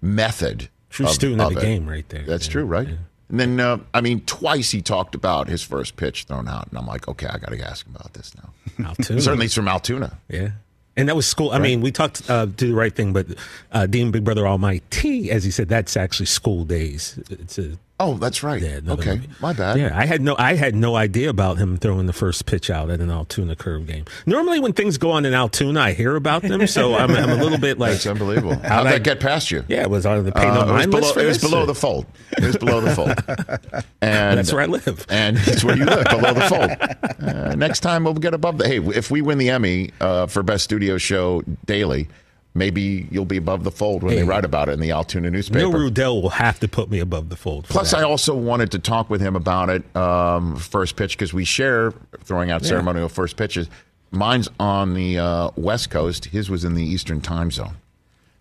method. 0.00 0.68
True 0.90 1.06
of- 1.06 1.12
student 1.12 1.40
of 1.40 1.48
of 1.48 1.54
the 1.54 1.60
it. 1.60 1.64
game 1.64 1.88
right 1.88 2.08
there. 2.10 2.22
That's 2.24 2.46
Yeah, 2.46 2.52
true, 2.52 2.64
right? 2.64 2.88
And 3.34 3.40
then, 3.40 3.58
uh, 3.58 3.78
I 3.92 4.00
mean, 4.00 4.20
twice 4.26 4.70
he 4.70 4.80
talked 4.80 5.16
about 5.16 5.48
his 5.48 5.60
first 5.60 5.96
pitch 5.96 6.22
thrown 6.22 6.46
out, 6.46 6.68
and 6.68 6.78
I'm 6.78 6.86
like, 6.86 7.08
okay, 7.08 7.26
I 7.26 7.38
got 7.38 7.50
to 7.50 7.60
ask 7.60 7.84
him 7.84 7.96
about 7.96 8.12
this 8.14 8.32
now. 8.36 8.86
Altoona. 8.86 9.20
Certainly, 9.20 9.46
it's 9.46 9.54
from 9.56 9.66
Altoona. 9.66 10.16
Yeah. 10.28 10.50
And 10.96 11.08
that 11.08 11.16
was 11.16 11.26
school. 11.26 11.50
I 11.50 11.58
mean, 11.58 11.80
we 11.80 11.90
talked 11.90 12.30
uh, 12.30 12.46
do 12.46 12.68
the 12.68 12.74
right 12.74 12.94
thing, 12.94 13.12
but 13.12 13.26
uh, 13.72 13.86
Dean 13.86 14.12
Big 14.12 14.22
Brother 14.22 14.46
Almighty, 14.46 15.32
as 15.32 15.42
he 15.42 15.50
said, 15.50 15.68
that's 15.68 15.96
actually 15.96 16.26
School 16.26 16.64
Daze. 16.64 17.18
It's 17.28 17.58
a 17.58 17.76
Oh, 18.00 18.14
that's 18.14 18.42
right. 18.42 18.60
another 18.60 19.00
okay, 19.00 19.14
movie. 19.14 19.28
my 19.40 19.52
bad. 19.52 19.78
Yeah, 19.78 19.96
I 19.96 20.04
had 20.04 20.20
no, 20.20 20.34
I 20.36 20.54
had 20.56 20.74
no 20.74 20.96
idea 20.96 21.30
about 21.30 21.58
him 21.58 21.76
throwing 21.76 22.06
the 22.06 22.12
first 22.12 22.44
pitch 22.44 22.68
out 22.68 22.90
at 22.90 22.98
an 23.00 23.08
Altoona 23.08 23.54
curve 23.54 23.86
game. 23.86 24.04
Normally, 24.26 24.58
when 24.58 24.72
things 24.72 24.98
go 24.98 25.12
on 25.12 25.24
in 25.24 25.32
Altoona, 25.32 25.78
I 25.80 25.92
hear 25.92 26.16
about 26.16 26.42
them, 26.42 26.66
so 26.66 26.94
I'm, 26.98 27.12
I'm 27.12 27.30
a 27.30 27.36
little 27.36 27.58
bit 27.58 27.78
like, 27.78 27.92
That's 27.92 28.06
unbelievable. 28.06 28.56
How'd 28.56 28.64
How'd 28.64 28.86
that 28.86 29.04
get 29.04 29.20
past 29.20 29.52
you? 29.52 29.64
yeah, 29.68 29.86
was 29.86 30.06
on 30.06 30.24
the 30.24 30.32
pay 30.32 30.44
Uh, 30.44 30.64
no 30.64 30.76
it 30.76 30.76
was 30.76 30.86
below, 30.86 31.22
it 31.22 31.26
was 31.26 31.38
below 31.38 31.66
the 31.66 31.74
fold. 31.74 32.06
It 32.36 32.44
was 32.44 32.56
below 32.56 32.80
the 32.80 32.94
fold. 32.94 33.14
And 34.02 34.38
That's 34.38 34.52
where 34.52 34.62
I 34.62 34.66
live. 34.66 35.06
And 35.08 35.38
it's 35.38 35.64
where 35.64 35.76
you 35.76 35.84
live, 35.84 36.04
below 36.06 36.34
the 36.34 36.40
fold. 37.20 37.26
Uh, 37.28 37.54
next 37.54 37.80
time 37.80 38.04
we'll 38.04 38.14
get 38.14 38.34
above 38.34 38.58
the. 38.58 38.66
Hey, 38.66 38.78
if 38.80 39.10
we 39.10 39.22
win 39.22 39.38
the 39.38 39.50
Emmy 39.50 39.92
uh, 40.00 40.26
for 40.26 40.42
best 40.42 40.64
studio 40.64 40.98
show 40.98 41.42
daily, 41.64 42.08
maybe 42.54 43.08
you'll 43.10 43.24
be 43.24 43.36
above 43.36 43.64
the 43.64 43.70
fold 43.70 44.02
when 44.02 44.14
they 44.14 44.22
write 44.22 44.44
about 44.44 44.68
it 44.68 44.72
in 44.72 44.80
the 44.80 44.92
Altoona 44.92 45.30
newspaper. 45.30 45.58
Neil 45.58 45.72
Rudel 45.72 46.22
will 46.22 46.30
have 46.30 46.60
to 46.60 46.68
put 46.68 46.90
me 46.90 47.00
above 47.00 47.28
the 47.28 47.36
fold. 47.36 47.64
Plus, 47.64 47.90
that. 47.90 48.00
I 48.00 48.02
also 48.04 48.34
wanted 48.34 48.70
to 48.72 48.78
talk 48.78 49.10
with 49.10 49.20
him 49.20 49.36
about 49.36 49.70
it 49.70 49.96
um, 49.96 50.56
first 50.56 50.96
pitch 50.96 51.18
because 51.18 51.34
we 51.34 51.44
share 51.44 51.92
throwing 52.22 52.50
out 52.50 52.64
ceremonial 52.64 53.08
first 53.08 53.36
pitches. 53.36 53.68
Mine's 54.10 54.48
on 54.60 54.94
the 54.94 55.18
uh, 55.18 55.50
West 55.56 55.90
Coast. 55.90 56.26
His 56.26 56.48
was 56.48 56.64
in 56.64 56.74
the 56.74 56.84
Eastern 56.84 57.20
Time 57.20 57.50
Zone. 57.50 57.76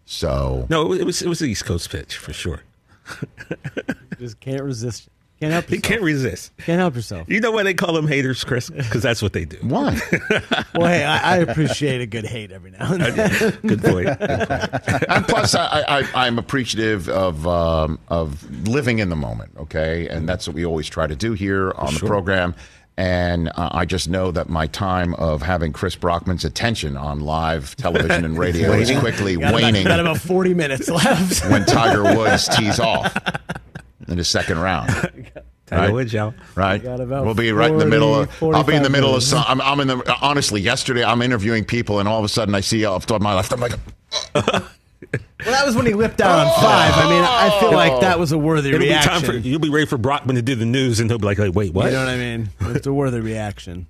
So 0.05 0.68
no, 0.70 0.93
it 0.93 1.05
was 1.05 1.22
it 1.22 1.30
was 1.30 1.39
the 1.39 1.47
East 1.47 1.66
Coast 1.66 1.89
pitch 1.89 2.18
for 2.18 2.34
sure. 2.34 2.61
Just 4.20 4.39
can't 4.39 4.61
resist. 4.61 5.09
Can't 5.44 5.54
help 5.54 5.66
He 5.66 5.76
yourself. 5.76 5.89
can't 5.89 6.02
resist. 6.02 6.58
Can't 6.58 6.80
help 6.80 6.96
yourself. 6.96 7.30
You 7.30 7.39
know 7.41 7.52
why 7.52 7.64
they 7.64 7.74
call 7.74 7.94
them 7.94 8.08
haters, 8.08 8.44
Chris? 8.44 8.70
Because 8.70 9.02
that's 9.04 9.22
what 9.22 9.34
they 9.34 9.46
do. 9.46 9.58
why? 9.62 10.00
Well, 10.76 10.88
hey, 10.88 11.04
I, 11.04 11.36
I 11.36 11.38
appreciate 11.38 12.02
a 12.02 12.06
good 12.08 12.26
hate 12.26 12.52
every 12.52 12.72
now 12.72 12.94
and 12.94 13.02
then. 13.04 13.58
Good 13.66 13.84
point. 13.84 14.06
Good 14.20 14.50
point. 14.50 15.04
and 15.10 15.28
plus, 15.28 15.54
I, 15.54 15.84
I, 15.88 16.26
I'm 16.26 16.39
appreciative 16.39 17.08
of 17.10 17.46
um, 17.46 18.00
of 18.08 18.68
living 18.68 18.98
in 19.00 19.10
the 19.10 19.16
moment. 19.16 19.52
Okay, 19.58 20.08
and 20.08 20.28
that's 20.28 20.48
what 20.48 20.56
we 20.56 20.66
always 20.66 20.88
try 20.89 21.06
to 21.06 21.16
do 21.16 21.34
here 21.34 21.72
on 21.76 21.94
the 21.94 22.00
program. 22.00 22.56
And 22.98 23.50
uh, 23.50 23.70
I 23.72 23.86
just 23.86 24.08
know 24.10 24.32
that 24.32 24.50
my 24.50 24.66
time 24.68 25.14
of 25.16 25.41
having 25.44 25.74
Chris 25.74 25.96
Brockman's 25.96 26.46
attention 26.46 26.96
on 26.98 27.20
live 27.20 27.76
television 27.76 28.24
and 28.26 28.38
radio 28.39 28.72
is 28.74 28.89
quickly 29.00 29.36
Got 29.36 29.50
about, 29.50 29.62
waning 29.62 29.84
got 29.86 30.00
about 30.00 30.18
40 30.20 30.54
minutes 30.56 30.89
left. 30.89 31.50
when 31.52 31.66
Tiger 31.66 32.04
Woods 32.04 32.48
tees 32.56 32.80
off 32.80 33.16
in 34.08 34.18
the 34.18 34.24
second 34.24 34.60
round. 34.60 34.89
Tiger 35.66 35.82
Right. 35.82 35.93
Woods, 35.93 36.14
y'all. 36.14 36.34
Right, 36.56 36.84
got 36.84 36.99
we'll 36.99 37.34
be 37.34 37.51
right 37.51 37.72
in 37.72 37.78
the 37.78 37.86
middle 37.86 38.14
of. 38.14 38.43
I'll 38.43 38.64
be 38.64 38.76
in 38.76 38.84
the 38.84 38.89
45 38.89 38.91
middle 38.91 39.16
of. 39.16 39.24
Some, 39.24 39.43
I'm, 39.47 39.62
I'm 39.62 39.80
in 39.80 39.88
the. 39.88 40.18
Honestly, 40.22 40.62
yesterday 40.62 41.04
I'm 41.04 41.22
interviewing 41.22 41.64
people, 41.64 41.99
and 41.99 42.08
all 42.08 42.20
of 42.20 42.26
a 42.26 42.30
sudden 42.30 42.54
I 42.54 42.60
see 42.60 42.86
uh, 42.86 42.91
off 42.91 43.06
to 43.08 43.20
my 43.20 43.34
left. 43.34 43.51
I'm 43.54 43.60
like, 43.60 43.74
uh. 44.36 44.62
Well, 45.45 45.51
that 45.51 45.66
was 45.66 45.76
when 45.76 45.86
he 45.86 45.93
whipped 45.93 46.22
out 46.22 46.39
on 46.39 46.47
oh! 46.47 46.62
five. 46.62 46.93
I 46.95 47.10
mean, 47.10 47.24
I 47.24 47.60
feel 47.60 47.74
like 47.74 47.99
that 48.01 48.18
was 48.18 48.32
a 48.32 48.38
worthy 48.38 48.70
It'll 48.70 48.80
reaction. 48.80 49.14
be 49.14 49.28
time 49.28 49.30
for 49.30 49.38
you'll 49.38 49.60
be 49.60 49.70
ready 49.70 49.86
for 49.86 49.97
Brockman 49.97 50.38
to 50.38 50.41
do 50.41 50.56
the 50.56 50.66
news, 50.66 51.01
and 51.01 51.10
he'll 51.10 51.20
be 51.20 51.26
like, 51.26 51.38
like 51.38 51.54
"Wait, 51.54 51.74
what?" 51.74 51.88
You 51.88 51.91
know 51.91 52.06
what 52.06 52.10
I 52.10 52.16
mean? 52.16 52.49
It's 52.62 52.88
a 52.88 52.93
worthy 52.93 53.20
reaction. 53.20 53.88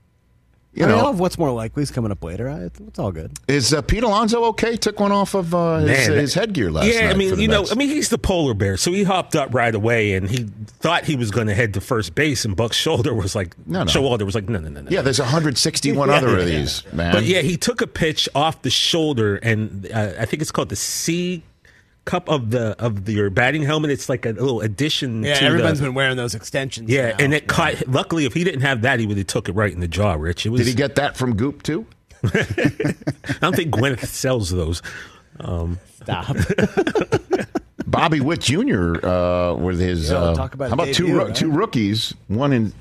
You 0.74 0.84
I 0.84 0.88
mean, 0.88 0.98
know, 0.98 1.04
all 1.06 1.12
of 1.12 1.20
what's 1.20 1.38
more 1.38 1.52
likely 1.52 1.84
is 1.84 1.92
coming 1.92 2.12
up 2.12 2.24
later. 2.24 2.50
I, 2.50 2.62
it's 2.64 2.98
all 2.98 3.12
good. 3.12 3.32
is 3.48 3.74
uh, 3.74 3.82
Pete 3.84 4.04
Alonso 4.04 4.44
okay? 4.46 4.76
Took 4.76 5.00
one 5.00 5.12
off 5.12 5.36
of 5.36 5.54
uh, 5.54 5.78
his, 5.78 6.10
Man, 6.10 6.18
his 6.18 6.34
headgear 6.34 6.72
last 6.72 6.88
yeah, 6.88 7.02
night. 7.02 7.10
I 7.12 7.18
mean, 7.18 7.36
the 7.36 7.42
you 7.42 7.48
know, 7.48 7.66
I 7.70 7.76
mean, 7.76 7.90
he's 7.90 8.10
the 8.10 8.18
polar 8.18 8.56
bear, 8.56 8.78
so 8.78 8.92
he 8.92 9.04
hopped 9.04 9.36
up 9.36 9.54
right 9.54 9.74
away, 9.74 10.14
and 10.14 10.30
he 10.30 10.48
thought 10.80 11.06
he 11.06 11.16
was 11.16 11.30
going 11.30 11.48
to 11.48 11.54
head 11.54 11.76
to 11.76 11.82
first 11.82 12.16
base, 12.16 12.44
and 12.44 12.56
Buck's 12.56 12.78
shoulder 12.84 13.14
was 13.14 13.36
like, 13.36 13.56
No, 13.68 13.84
no. 13.84 13.86
Showalter 13.86 14.24
was 14.24 14.36
like, 14.36 14.50
no, 14.50 14.60
no, 14.60 14.70
no, 14.70 14.82
no. 14.82 14.90
yeah, 14.90 15.02
there's 15.02 15.20
161 15.20 16.10
Yeah, 16.10 16.16
other 16.16 16.28
yeah, 16.30 16.34
of 16.34 16.40
yeah. 16.40 16.60
these, 16.60 16.94
man. 16.94 17.14
But 17.14 17.24
yeah, 17.26 17.42
he 17.42 17.56
took 17.58 17.82
a 17.82 17.88
pitch 17.88 18.28
off 18.34 18.62
the 18.64 18.72
shoulder, 18.72 19.36
and 19.38 19.90
uh, 19.94 20.14
I 20.20 20.26
think 20.26 20.42
it's 20.42 20.52
called 20.52 20.70
the 20.70 20.76
C 20.76 21.44
cup 22.06 22.30
of 22.30 22.52
the 22.52 22.76
of 22.80 23.06
the, 23.06 23.14
your 23.14 23.30
batting 23.30 23.64
helmet. 23.64 23.92
It's 23.92 24.10
like 24.10 24.26
a 24.26 24.32
little 24.32 24.62
addition. 24.62 25.24
Yeah, 25.24 25.36
to 25.36 25.46
everyone's 25.46 25.80
the, 25.80 25.86
been 25.86 25.94
wearing 25.94 26.18
those 26.18 26.36
extensions. 26.36 26.90
Yeah, 26.90 27.10
now. 27.10 27.16
and 27.20 27.34
it 27.34 27.48
caught. 27.48 27.88
Luckily, 27.88 28.26
if 28.26 28.34
he 28.34 28.44
didn't 28.44 28.62
have 28.62 28.82
that, 28.82 29.00
he 29.00 29.08
would 29.08 29.18
have 29.18 29.28
took 29.28 29.50
it 29.50 29.54
right 29.54 29.72
in 29.72 29.80
the 29.80 29.88
jaw. 29.88 30.14
Rich, 30.14 30.46
it 30.46 30.50
was. 30.50 30.62
Did 30.62 30.68
he 30.68 30.74
get 30.74 30.96
that 30.96 31.18
from 31.18 31.36
Goop 31.36 31.64
too? 31.64 31.86
I 32.24 32.96
don't 33.42 33.56
think 33.56 33.74
Gwyneth 33.74 34.06
sells 34.06 34.50
those. 34.50 34.82
Um, 35.40 35.80
Stop. 36.02 36.36
Bobby 37.86 38.22
Witt 38.22 38.40
Jr. 38.42 39.06
Uh, 39.06 39.54
with 39.56 39.80
his. 39.80 40.10
Yo, 40.10 40.18
uh, 40.18 40.36
talk 40.36 40.54
about 40.54 40.70
how 40.70 40.76
about 40.76 40.88
two 40.88 41.04
debut, 41.06 41.20
roo- 41.20 41.26
right? 41.26 41.36
two 41.36 41.52
rookies? 41.52 42.14
One 42.28 42.54
in 42.54 42.74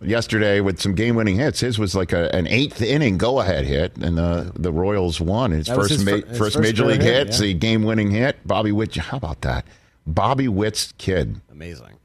yesterday 0.00 0.60
with 0.60 0.80
some 0.80 0.94
game-winning 0.94 1.36
hits. 1.36 1.60
His 1.60 1.78
was 1.78 1.94
like 1.94 2.12
a, 2.12 2.34
an 2.34 2.46
eighth 2.46 2.80
inning 2.82 3.18
go-ahead 3.18 3.64
hit, 3.64 3.96
and 3.98 4.16
the 4.18 4.52
the 4.54 4.72
Royals 4.72 5.20
won 5.20 5.50
his 5.52 5.66
That 5.66 5.76
first 5.76 5.90
his 5.90 6.04
ma- 6.04 6.10
fir- 6.12 6.16
his 6.26 6.38
first 6.38 6.38
first 6.56 6.58
major 6.60 6.84
league 6.86 7.00
hit, 7.00 7.04
hit. 7.14 7.14
yeah. 7.14 7.22
It's 7.22 7.40
a 7.40 7.52
game-winning 7.52 8.10
hit. 8.10 8.46
Bobby 8.46 8.72
Witt. 8.72 8.94
How 8.96 9.16
about 9.16 9.40
that? 9.42 9.64
Bobby 10.06 10.48
Witt's 10.48 10.92
kid, 10.98 11.40
Amazing. 11.52 11.98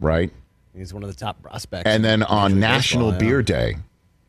right? 0.00 0.30
He's 0.74 0.94
one 0.94 1.02
of 1.02 1.08
the 1.08 1.16
top 1.16 1.42
prospects. 1.42 1.84
And 1.86 2.04
then 2.04 2.22
on 2.22 2.60
National 2.60 3.10
Baseball, 3.10 3.22
yeah. 3.24 3.28
Beer 3.30 3.42
Day, 3.42 3.76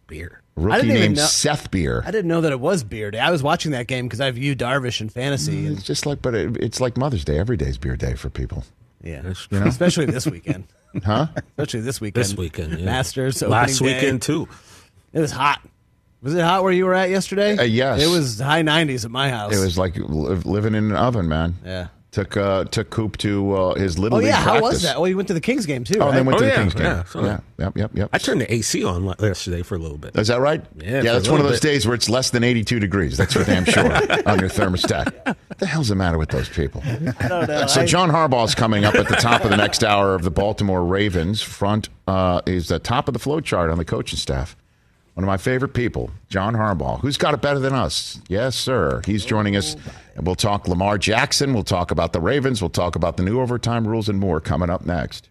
beer. 0.07 0.41
a 0.57 0.59
rookie 0.61 0.75
didn't 0.81 0.89
even 0.89 1.01
named 1.01 1.17
know- 1.17 1.25
Seth 1.25 1.69
Beer. 1.71 2.01
I 2.05 2.11
didn't 2.11 2.27
know 2.27 2.41
that 2.41 2.51
it 2.51 2.59
was 2.59 2.83
Beer 2.83 3.11
Day. 3.11 3.19
I 3.19 3.29
was 3.31 3.43
watching 3.43 3.71
that 3.73 3.87
game 3.87 4.05
because 4.07 4.19
I 4.19 4.31
view 4.31 4.55
Darvish 4.55 4.99
in 4.99 5.09
fantasy. 5.09 5.63
Mm, 5.63 5.67
and, 5.67 5.77
It's 5.77 5.85
just 5.85 6.05
like, 6.05 6.21
but 6.21 6.33
it, 6.35 6.57
it's 6.57 6.81
like 6.81 6.97
Mother's 6.97 7.23
Day. 7.23 7.37
Every 7.37 7.55
day's 7.55 7.77
beer 7.77 7.95
day 7.95 8.15
for 8.15 8.29
people. 8.29 8.63
yeah, 9.03 9.21
That's- 9.21 9.47
especially 9.51 10.05
this 10.07 10.25
weekend. 10.25 10.65
Huh? 11.03 11.27
Especially 11.35 11.81
this 11.81 12.01
weekend. 12.01 12.25
This 12.25 12.35
weekend, 12.35 12.79
yeah. 12.79 12.85
Masters. 12.85 13.41
last 13.41 13.75
opening 13.81 13.93
day. 13.93 13.99
weekend 14.01 14.21
too. 14.21 14.47
It 15.13 15.19
was 15.19 15.31
hot. 15.31 15.61
Was 16.21 16.35
it 16.35 16.41
hot 16.41 16.63
where 16.63 16.73
you 16.73 16.85
were 16.85 16.93
at 16.93 17.09
yesterday? 17.09 17.57
Uh, 17.57 17.63
yes. 17.63 18.01
It 18.03 18.07
was 18.07 18.39
high 18.39 18.61
90s 18.61 19.05
at 19.05 19.11
my 19.11 19.29
house. 19.29 19.55
It 19.55 19.63
was 19.63 19.77
like 19.77 19.95
li- 19.95 20.03
living 20.03 20.75
in 20.75 20.91
an 20.91 20.95
oven, 20.97 21.27
man. 21.29 21.55
Yeah. 21.63 21.87
Took 22.11 22.35
uh, 22.37 22.63
took 22.63 22.89
Coop 22.89 23.17
to 23.17 23.53
uh, 23.53 23.75
his 23.75 23.99
little 23.99 24.17
Oh 24.17 24.19
league 24.19 24.29
yeah, 24.29 24.37
how 24.37 24.59
was 24.59 24.81
that? 24.81 24.95
Oh, 24.97 25.05
you 25.05 25.15
went 25.15 25.27
to 25.27 25.35
the 25.35 25.39
Kings 25.41 25.67
game 25.67 25.83
too. 25.83 25.99
Oh, 25.99 26.09
right? 26.09 26.25
went 26.25 26.37
Oh, 26.37 26.39
to 26.39 26.43
the 26.45 26.49
yeah, 26.49 26.55
Kings 26.55 26.73
game. 26.73 26.83
yeah, 26.85 27.03
so- 27.03 27.23
Yeah, 27.23 27.39
yep, 27.59 27.77
yep, 27.77 27.91
yep. 27.93 28.09
I 28.11 28.17
turned 28.17 28.41
the 28.41 28.51
AC 28.51 28.83
on 28.83 29.13
yesterday 29.19 29.61
for 29.61 29.75
a 29.75 29.77
little 29.77 29.99
bit. 29.99 30.15
Is 30.17 30.29
that 30.29 30.39
right? 30.41 30.65
Yeah, 30.77 31.03
yeah. 31.03 31.13
That's 31.13 31.29
one 31.29 31.39
of 31.39 31.45
those 31.45 31.59
bit. 31.59 31.69
days 31.69 31.85
where 31.85 31.93
it's 31.93 32.09
less 32.09 32.31
than 32.31 32.43
eighty-two 32.43 32.79
degrees. 32.79 33.15
That's 33.15 33.33
for 33.35 33.43
damn 33.43 33.63
sure 33.63 33.85
on 34.27 34.39
your 34.39 34.49
thermostat. 34.49 35.23
What 35.23 35.37
the 35.59 35.67
hell's 35.67 35.89
the 35.89 35.95
matter 35.95 36.17
with 36.17 36.29
those 36.29 36.49
people? 36.49 36.81
I 37.19 37.27
don't 37.27 37.47
know. 37.47 37.67
So 37.67 37.85
John 37.85 38.09
Harbaugh's 38.09 38.55
coming 38.55 38.85
up 38.85 38.95
at 38.95 39.07
the 39.07 39.15
top 39.15 39.43
of 39.43 39.51
the 39.51 39.57
next 39.57 39.83
hour 39.83 40.15
of 40.15 40.23
the 40.23 40.31
Baltimore 40.31 40.83
Ravens. 40.83 41.43
Front 41.43 41.89
uh, 42.07 42.41
is 42.47 42.69
the 42.69 42.79
top 42.79 43.07
of 43.07 43.13
the 43.13 43.19
flow 43.19 43.39
chart 43.39 43.69
on 43.69 43.77
the 43.77 43.85
coaching 43.85 44.17
staff. 44.17 44.55
One 45.19 45.25
of 45.25 45.27
my 45.27 45.35
favorite 45.35 45.73
people, 45.73 46.11
John 46.29 46.53
Harbaugh. 46.53 47.01
Who's 47.01 47.17
got 47.17 47.33
it 47.33 47.41
better 47.41 47.59
than 47.59 47.73
us? 47.73 48.21
Yes, 48.29 48.55
sir. 48.55 49.01
He's 49.05 49.25
joining 49.25 49.57
us. 49.57 49.75
And 50.15 50.25
we'll 50.25 50.35
talk 50.35 50.65
Lamar 50.65 50.97
Jackson. 50.97 51.53
We'll 51.53 51.63
talk 51.65 51.91
about 51.91 52.13
the 52.13 52.21
Ravens. 52.21 52.61
We'll 52.61 52.69
talk 52.69 52.95
about 52.95 53.17
the 53.17 53.23
new 53.23 53.41
overtime 53.41 53.85
rules 53.85 54.07
and 54.07 54.17
more 54.17 54.39
coming 54.39 54.69
up 54.69 54.85
next. 54.85 55.27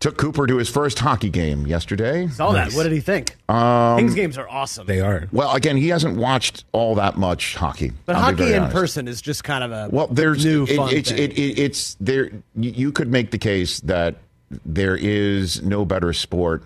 Took 0.00 0.16
Cooper 0.18 0.44
to 0.48 0.56
his 0.56 0.68
first 0.68 0.98
hockey 0.98 1.30
game 1.30 1.68
yesterday. 1.68 2.26
saw 2.26 2.50
that. 2.50 2.72
What 2.72 2.82
did 2.82 2.90
he 2.90 2.98
think? 2.98 3.36
Um, 3.48 3.98
Kings 3.98 4.14
games 4.16 4.36
are 4.36 4.48
awesome. 4.48 4.88
They 4.88 4.98
are. 5.00 5.28
Well, 5.30 5.54
again, 5.54 5.76
he 5.76 5.90
hasn't 5.90 6.16
watched 6.16 6.64
all 6.72 6.96
that 6.96 7.16
much 7.16 7.54
hockey. 7.54 7.92
but 8.06 8.16
I'll 8.16 8.22
hockey 8.22 8.54
in 8.54 8.58
honest. 8.64 8.74
person 8.74 9.06
is 9.06 9.22
just 9.22 9.44
kind 9.44 9.62
of 9.62 9.70
a 9.70 9.88
Well, 9.92 10.08
there's 10.08 10.44
new 10.44 10.64
it, 10.64 10.74
fun 10.76 10.92
it's 10.92 11.10
thing. 11.12 11.18
it, 11.30 11.38
it, 11.38 11.58
it's 11.60 11.94
there. 12.00 12.24
You, 12.56 12.70
you 12.72 12.90
could 12.90 13.06
make 13.08 13.30
the 13.30 13.38
case 13.38 13.78
that 13.82 14.16
there 14.66 14.96
is 14.96 15.62
no 15.62 15.84
better 15.84 16.12
sport 16.12 16.64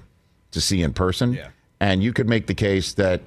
to 0.53 0.63
see 0.63 0.81
in 0.81 0.95
person, 0.95 1.35
Yeah. 1.35 1.49
And 1.81 2.03
you 2.03 2.13
could 2.13 2.29
make 2.29 2.47
the 2.47 2.55
case 2.55 2.95
that 2.95 3.23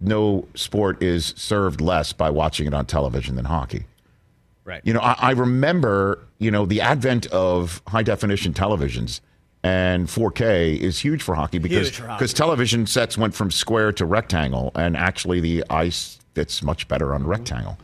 no 0.00 0.46
sport 0.54 1.02
is 1.02 1.34
served 1.36 1.80
less 1.80 2.12
by 2.12 2.30
watching 2.30 2.66
it 2.66 2.74
on 2.74 2.86
television 2.86 3.36
than 3.36 3.46
hockey. 3.46 3.86
right. 4.64 4.82
You 4.84 4.92
know, 4.92 5.00
I, 5.00 5.16
I 5.18 5.30
remember, 5.30 6.20
you 6.38 6.50
know, 6.50 6.66
the 6.66 6.80
advent 6.80 7.26
of 7.26 7.80
high 7.86 8.02
definition 8.02 8.52
televisions 8.52 9.20
and 9.62 10.08
4K 10.08 10.78
is 10.78 10.98
huge 10.98 11.22
for 11.22 11.34
hockey 11.34 11.58
because 11.58 11.90
because 11.98 12.34
television 12.34 12.86
sets 12.86 13.16
went 13.16 13.34
from 13.34 13.50
square 13.50 13.92
to 13.92 14.04
rectangle, 14.04 14.70
and 14.74 14.94
actually 14.94 15.40
the 15.40 15.64
ice 15.70 16.18
fits 16.34 16.62
much 16.62 16.86
better 16.86 17.14
on 17.14 17.26
rectangle. 17.26 17.78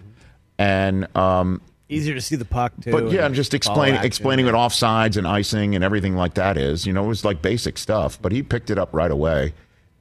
And 0.58 1.06
um, 1.16 1.62
Easier 1.88 2.14
to 2.14 2.20
see 2.20 2.36
the 2.36 2.44
puck 2.44 2.72
too. 2.82 2.92
but 2.92 3.10
yeah, 3.10 3.24
I'm 3.24 3.32
just 3.32 3.50
follow 3.50 3.56
explaining 3.56 4.04
explaining 4.04 4.44
what 4.44 4.54
offsides 4.54 5.16
and 5.16 5.26
icing 5.26 5.74
and 5.74 5.82
everything 5.82 6.16
like 6.16 6.34
that 6.34 6.58
is. 6.58 6.86
You 6.86 6.92
know, 6.92 7.02
it 7.02 7.08
was 7.08 7.24
like 7.24 7.40
basic 7.40 7.78
stuff. 7.78 8.20
But 8.20 8.32
he 8.32 8.42
picked 8.42 8.68
it 8.68 8.78
up 8.78 8.90
right 8.92 9.10
away, 9.10 9.54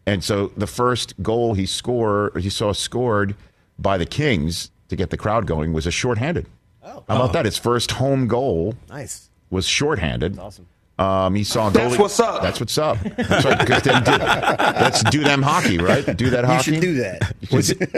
and 0.10 0.24
so 0.24 0.48
the 0.58 0.68
first 0.68 1.14
goal 1.22 1.54
he 1.54 1.66
scored, 1.66 2.38
he 2.42 2.50
saw 2.50 2.72
scored 2.74 3.36
by 3.78 3.98
the 3.98 4.06
Kings 4.06 4.72
to 4.90 4.96
get 4.96 5.10
the 5.10 5.18
crowd 5.18 5.46
going 5.46 5.74
was 5.74 5.86
a 5.88 5.92
shorthanded. 5.92 6.46
Oh, 6.84 7.04
how 7.08 7.16
about 7.16 7.34
that? 7.34 7.46
His 7.46 7.58
first 7.58 7.92
home 7.92 8.28
goal 8.28 8.76
Nice. 8.90 9.30
was 9.50 9.66
shorthanded. 9.68 10.38
awesome. 10.40 10.68
Um, 10.98 11.34
he 11.34 11.46
saw 11.46 11.70
a 11.70 11.72
That's 11.72 11.98
what's 11.98 12.20
up. 12.20 12.42
That's 12.42 12.60
what's 12.60 12.78
up. 12.78 12.98
That's 13.00 13.46
right. 13.46 13.66
'cause 13.66 13.84
then 13.84 14.04
do, 14.04 14.12
let's 14.12 15.02
do 15.10 15.24
them 15.24 15.42
hockey, 15.42 15.78
right? 15.78 16.04
Do 16.18 16.30
that 16.32 16.44
hockey. 16.52 16.72
You 16.72 16.76
should 16.76 16.82
do 16.82 16.94
that. 16.96 17.36
Was, 17.54 17.70
it, 17.80 17.90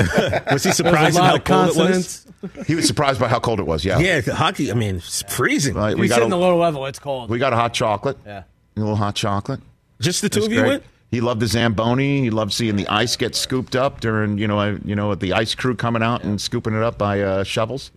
was 0.51 0.64
he 0.64 0.72
surprised 0.82 1.18
a 1.18 1.22
at 1.24 1.26
how 1.26 1.36
of 1.38 1.43
cold 1.43 1.70
it 1.70 1.78
was? 1.78 2.28
He 2.68 2.76
was 2.76 2.86
surprised 2.86 3.20
by 3.20 3.28
how 3.28 3.39
cold 3.39 3.59
it 3.59 3.66
was. 3.66 3.84
Yeah. 3.84 3.97
Yeah, 3.97 4.22
the 4.22 4.36
hockey. 4.36 4.70
I 4.72 4.76
mean, 4.76 4.97
it's 4.97 5.24
freezing. 5.34 5.74
Right, 5.76 5.93
If 5.93 5.97
we 5.97 6.03
you 6.05 6.09
got 6.09 6.16
sit 6.18 6.22
a, 6.22 6.26
in 6.26 6.30
the 6.30 6.38
lower 6.38 6.55
level, 6.59 6.86
it's 6.86 6.99
cold. 6.99 7.32
we 7.32 7.39
got 7.39 7.53
a 7.53 7.55
hot 7.55 7.74
chocolate. 7.74 8.18
yeah. 8.24 8.43
A 8.76 8.80
little 8.80 8.95
hot 8.95 9.16
chocolate. 9.16 9.62
Just 9.99 10.22
the 10.22 10.30
two 10.30 10.43
of 10.45 10.51
you 10.51 10.59
great. 10.59 10.68
went. 10.70 10.84
He 11.12 11.20
loved 11.22 11.41
the 11.41 11.47
zamboni. 11.47 12.22
He 12.22 12.30
loved 12.30 12.53
seeing 12.53 12.78
the 12.78 12.88
ice 12.88 13.16
get 13.18 13.36
scooped 13.36 13.76
up 13.76 13.99
during 13.99 14.38
you 14.38 14.47
know 14.47 14.59
uh, 14.59 14.78
you 14.86 14.95
know 14.95 15.14
the 15.14 15.34
ice 15.34 15.53
crew 15.53 15.76
coming 15.76 16.01
out 16.01 16.24
and 16.24 16.39
scooping 16.39 16.74
it 16.74 16.82
up 16.82 16.97
by 16.97 17.22
uh, 17.22 17.43
shovels. 17.43 17.91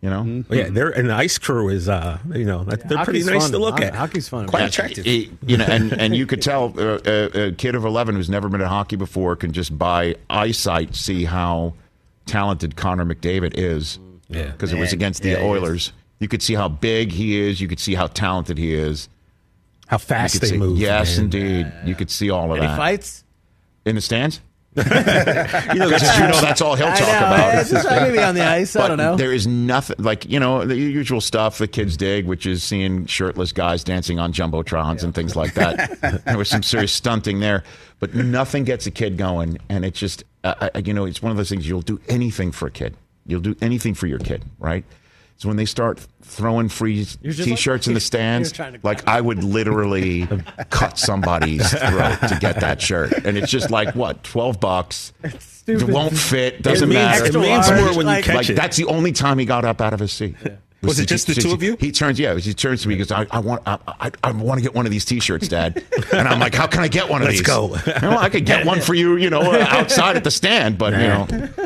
You 0.00 0.10
know, 0.10 0.22
Mm-hmm. 0.22 0.52
Yeah, 0.52 0.68
they're 0.68 0.90
and 0.90 1.08
the 1.08 1.14
ice 1.14 1.38
crew 1.38 1.68
is 1.70 1.88
uh, 1.88 2.18
you 2.34 2.44
know 2.44 2.64
they're 2.64 3.04
pretty 3.04 3.22
nice 3.22 3.44
fun. 3.44 3.52
to 3.52 3.58
look 3.58 3.80
at. 3.80 3.94
hockey's 3.94 4.28
fun. 4.28 4.46
Quite 4.48 4.60
Yeah, 4.60 4.66
attractive. 4.66 5.04
he- 5.06 5.30
you 5.46 5.56
know, 5.56 5.64
and, 5.64 5.92
and 5.94 6.14
you 6.14 6.26
could 6.26 6.42
tell 6.42 6.74
uh, 6.78 6.98
a, 7.06 7.46
a 7.46 7.52
kid 7.52 7.74
of 7.74 7.84
11 7.86 8.14
who's 8.16 8.28
never 8.28 8.48
been 8.50 8.60
at 8.60 8.66
hockey 8.66 8.96
before 8.96 9.34
can 9.36 9.52
just 9.52 9.78
by 9.78 10.16
eyesight 10.28 10.94
see 10.94 11.24
how 11.24 11.72
talented 12.26 12.76
Connor 12.76 13.06
McDavid 13.06 13.54
is. 13.56 13.98
Yeah. 14.28 14.50
Because 14.50 14.72
it 14.72 14.78
was 14.78 14.92
against 14.92 15.22
the 15.22 15.30
yeah. 15.30 15.42
Oilers. 15.42 15.92
You 16.18 16.28
could 16.28 16.42
see 16.42 16.54
how 16.54 16.68
big 16.68 17.12
he 17.12 17.38
is. 17.38 17.60
You 17.62 17.68
could 17.68 17.80
see 17.80 17.94
how 17.94 18.06
talented 18.08 18.58
he 18.58 18.74
is. 18.74 19.08
How 19.86 19.98
fast 19.98 20.40
they 20.40 20.48
see, 20.48 20.56
move. 20.56 20.78
Yes, 20.78 21.16
man. 21.16 21.24
indeed. 21.24 21.72
You 21.84 21.94
could 21.94 22.10
see 22.10 22.30
all 22.30 22.52
of 22.52 22.58
Any 22.58 22.66
that. 22.66 22.76
fights? 22.76 23.24
In 23.84 23.94
the 23.96 24.00
stands? 24.00 24.40
You 24.76 24.82
know, 24.82 25.86
Because 25.88 26.18
you 26.18 26.26
know 26.26 26.40
that's 26.40 26.60
all 26.60 26.74
he'll 26.74 26.88
I 26.88 26.96
talk 26.96 27.06
know. 27.08 27.16
about. 27.18 27.58
It's 27.58 27.70
just 27.70 27.88
maybe 27.88 28.18
on 28.18 28.34
the 28.34 28.44
ice. 28.44 28.74
I 28.74 28.88
don't 28.88 28.96
know. 28.98 29.14
There 29.16 29.32
is 29.32 29.46
nothing 29.46 29.94
like 30.00 30.28
you 30.28 30.40
know 30.40 30.64
the 30.66 30.74
usual 30.76 31.20
stuff 31.20 31.58
the 31.58 31.68
kids 31.68 31.96
dig, 31.96 32.26
which 32.26 32.44
is 32.44 32.62
seeing 32.64 33.06
shirtless 33.06 33.52
guys 33.52 33.84
dancing 33.84 34.18
on 34.18 34.32
jumbotrons 34.32 35.04
and 35.04 35.14
things 35.14 35.36
like 35.36 35.54
that. 35.54 36.24
there 36.26 36.36
was 36.38 36.48
some 36.48 36.64
serious 36.64 36.92
stunting 36.92 37.38
there, 37.38 37.62
but 38.00 38.14
nothing 38.14 38.64
gets 38.64 38.86
a 38.86 38.90
kid 38.90 39.16
going, 39.16 39.58
and 39.68 39.84
it's 39.84 39.98
just 40.00 40.24
uh, 40.42 40.54
uh, 40.74 40.80
you 40.84 40.92
know 40.92 41.04
it's 41.04 41.22
one 41.22 41.30
of 41.30 41.36
those 41.36 41.48
things 41.50 41.68
you'll 41.68 41.80
do 41.80 42.00
anything 42.08 42.50
for 42.50 42.66
a 42.66 42.70
kid. 42.72 42.96
You'll 43.26 43.40
do 43.42 43.54
anything 43.62 43.94
for 43.94 44.08
your 44.08 44.18
kid, 44.18 44.44
right? 44.58 44.84
So 45.36 45.48
when 45.48 45.56
they 45.56 45.64
start 45.64 45.98
throwing 46.22 46.68
free 46.68 47.04
t-shirts 47.04 47.86
like- 47.86 47.88
in 47.88 47.94
the 47.94 48.00
stands, 48.12 48.50
You're 48.50 48.56
trying 48.56 48.72
to- 48.74 48.80
like 48.82 49.06
I 49.06 49.20
would 49.20 49.42
literally 49.44 50.26
cut 50.70 50.98
somebody's 50.98 51.68
throat 51.70 52.18
to 52.28 52.38
get 52.40 52.60
that 52.60 52.80
shirt, 52.80 53.12
and 53.24 53.36
it's 53.36 53.50
just 53.50 53.70
like 53.70 53.94
what 53.94 54.22
twelve 54.22 54.60
bucks. 54.60 55.12
It 55.22 55.40
stupid. 55.42 55.90
won't 55.90 56.16
fit. 56.16 56.62
Doesn't 56.62 56.88
means- 56.88 56.98
matter. 56.98 57.24
it 57.26 57.34
means 57.34 57.68
large, 57.68 57.80
more 57.80 57.88
when 57.88 57.96
you 57.98 58.04
like- 58.04 58.24
catch 58.24 58.34
Like 58.36 58.50
it. 58.50 58.54
that's 58.56 58.76
the 58.76 58.84
only 58.86 59.12
time 59.12 59.38
he 59.38 59.44
got 59.44 59.64
up 59.64 59.80
out 59.80 59.92
of 59.92 60.00
his 60.00 60.12
seat. 60.12 60.36
Was 60.82 60.98
it 61.00 61.06
just 61.08 61.26
the 61.26 61.34
two 61.34 61.50
of 61.52 61.62
you? 61.62 61.78
He 61.80 61.90
turns, 61.90 62.18
yeah. 62.20 62.36
He 62.36 62.52
turns 62.52 62.82
to 62.82 62.88
me 62.88 62.94
because 62.94 63.10
I, 63.10 63.26
I 63.30 63.38
want, 63.38 63.62
I, 63.66 63.78
I, 63.86 64.10
I 64.22 64.32
want 64.32 64.58
to 64.58 64.62
get 64.62 64.74
one 64.74 64.84
of 64.84 64.92
these 64.92 65.06
T-shirts, 65.06 65.48
Dad. 65.48 65.82
And 66.12 66.28
I'm 66.28 66.38
like, 66.38 66.54
how 66.54 66.66
can 66.66 66.80
I 66.80 66.88
get 66.88 67.08
one 67.08 67.22
of 67.22 67.28
these? 67.28 67.38
Let's 67.48 67.84
these? 67.86 67.94
go. 67.94 68.06
Well, 68.06 68.18
I 68.18 68.28
could 68.28 68.44
get 68.44 68.66
one 68.66 68.82
for 68.82 68.92
you, 68.92 69.16
you 69.16 69.30
know, 69.30 69.40
outside 69.62 70.16
at 70.16 70.24
the 70.24 70.30
stand, 70.30 70.76
but 70.76 70.92
you 70.92 70.98
know, 70.98 71.24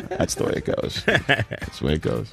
that's 0.08 0.36
the 0.36 0.44
way 0.44 0.52
it 0.58 0.64
goes. 0.66 1.02
That's 1.04 1.80
the 1.80 1.86
way 1.86 1.94
it 1.94 2.00
goes. 2.02 2.32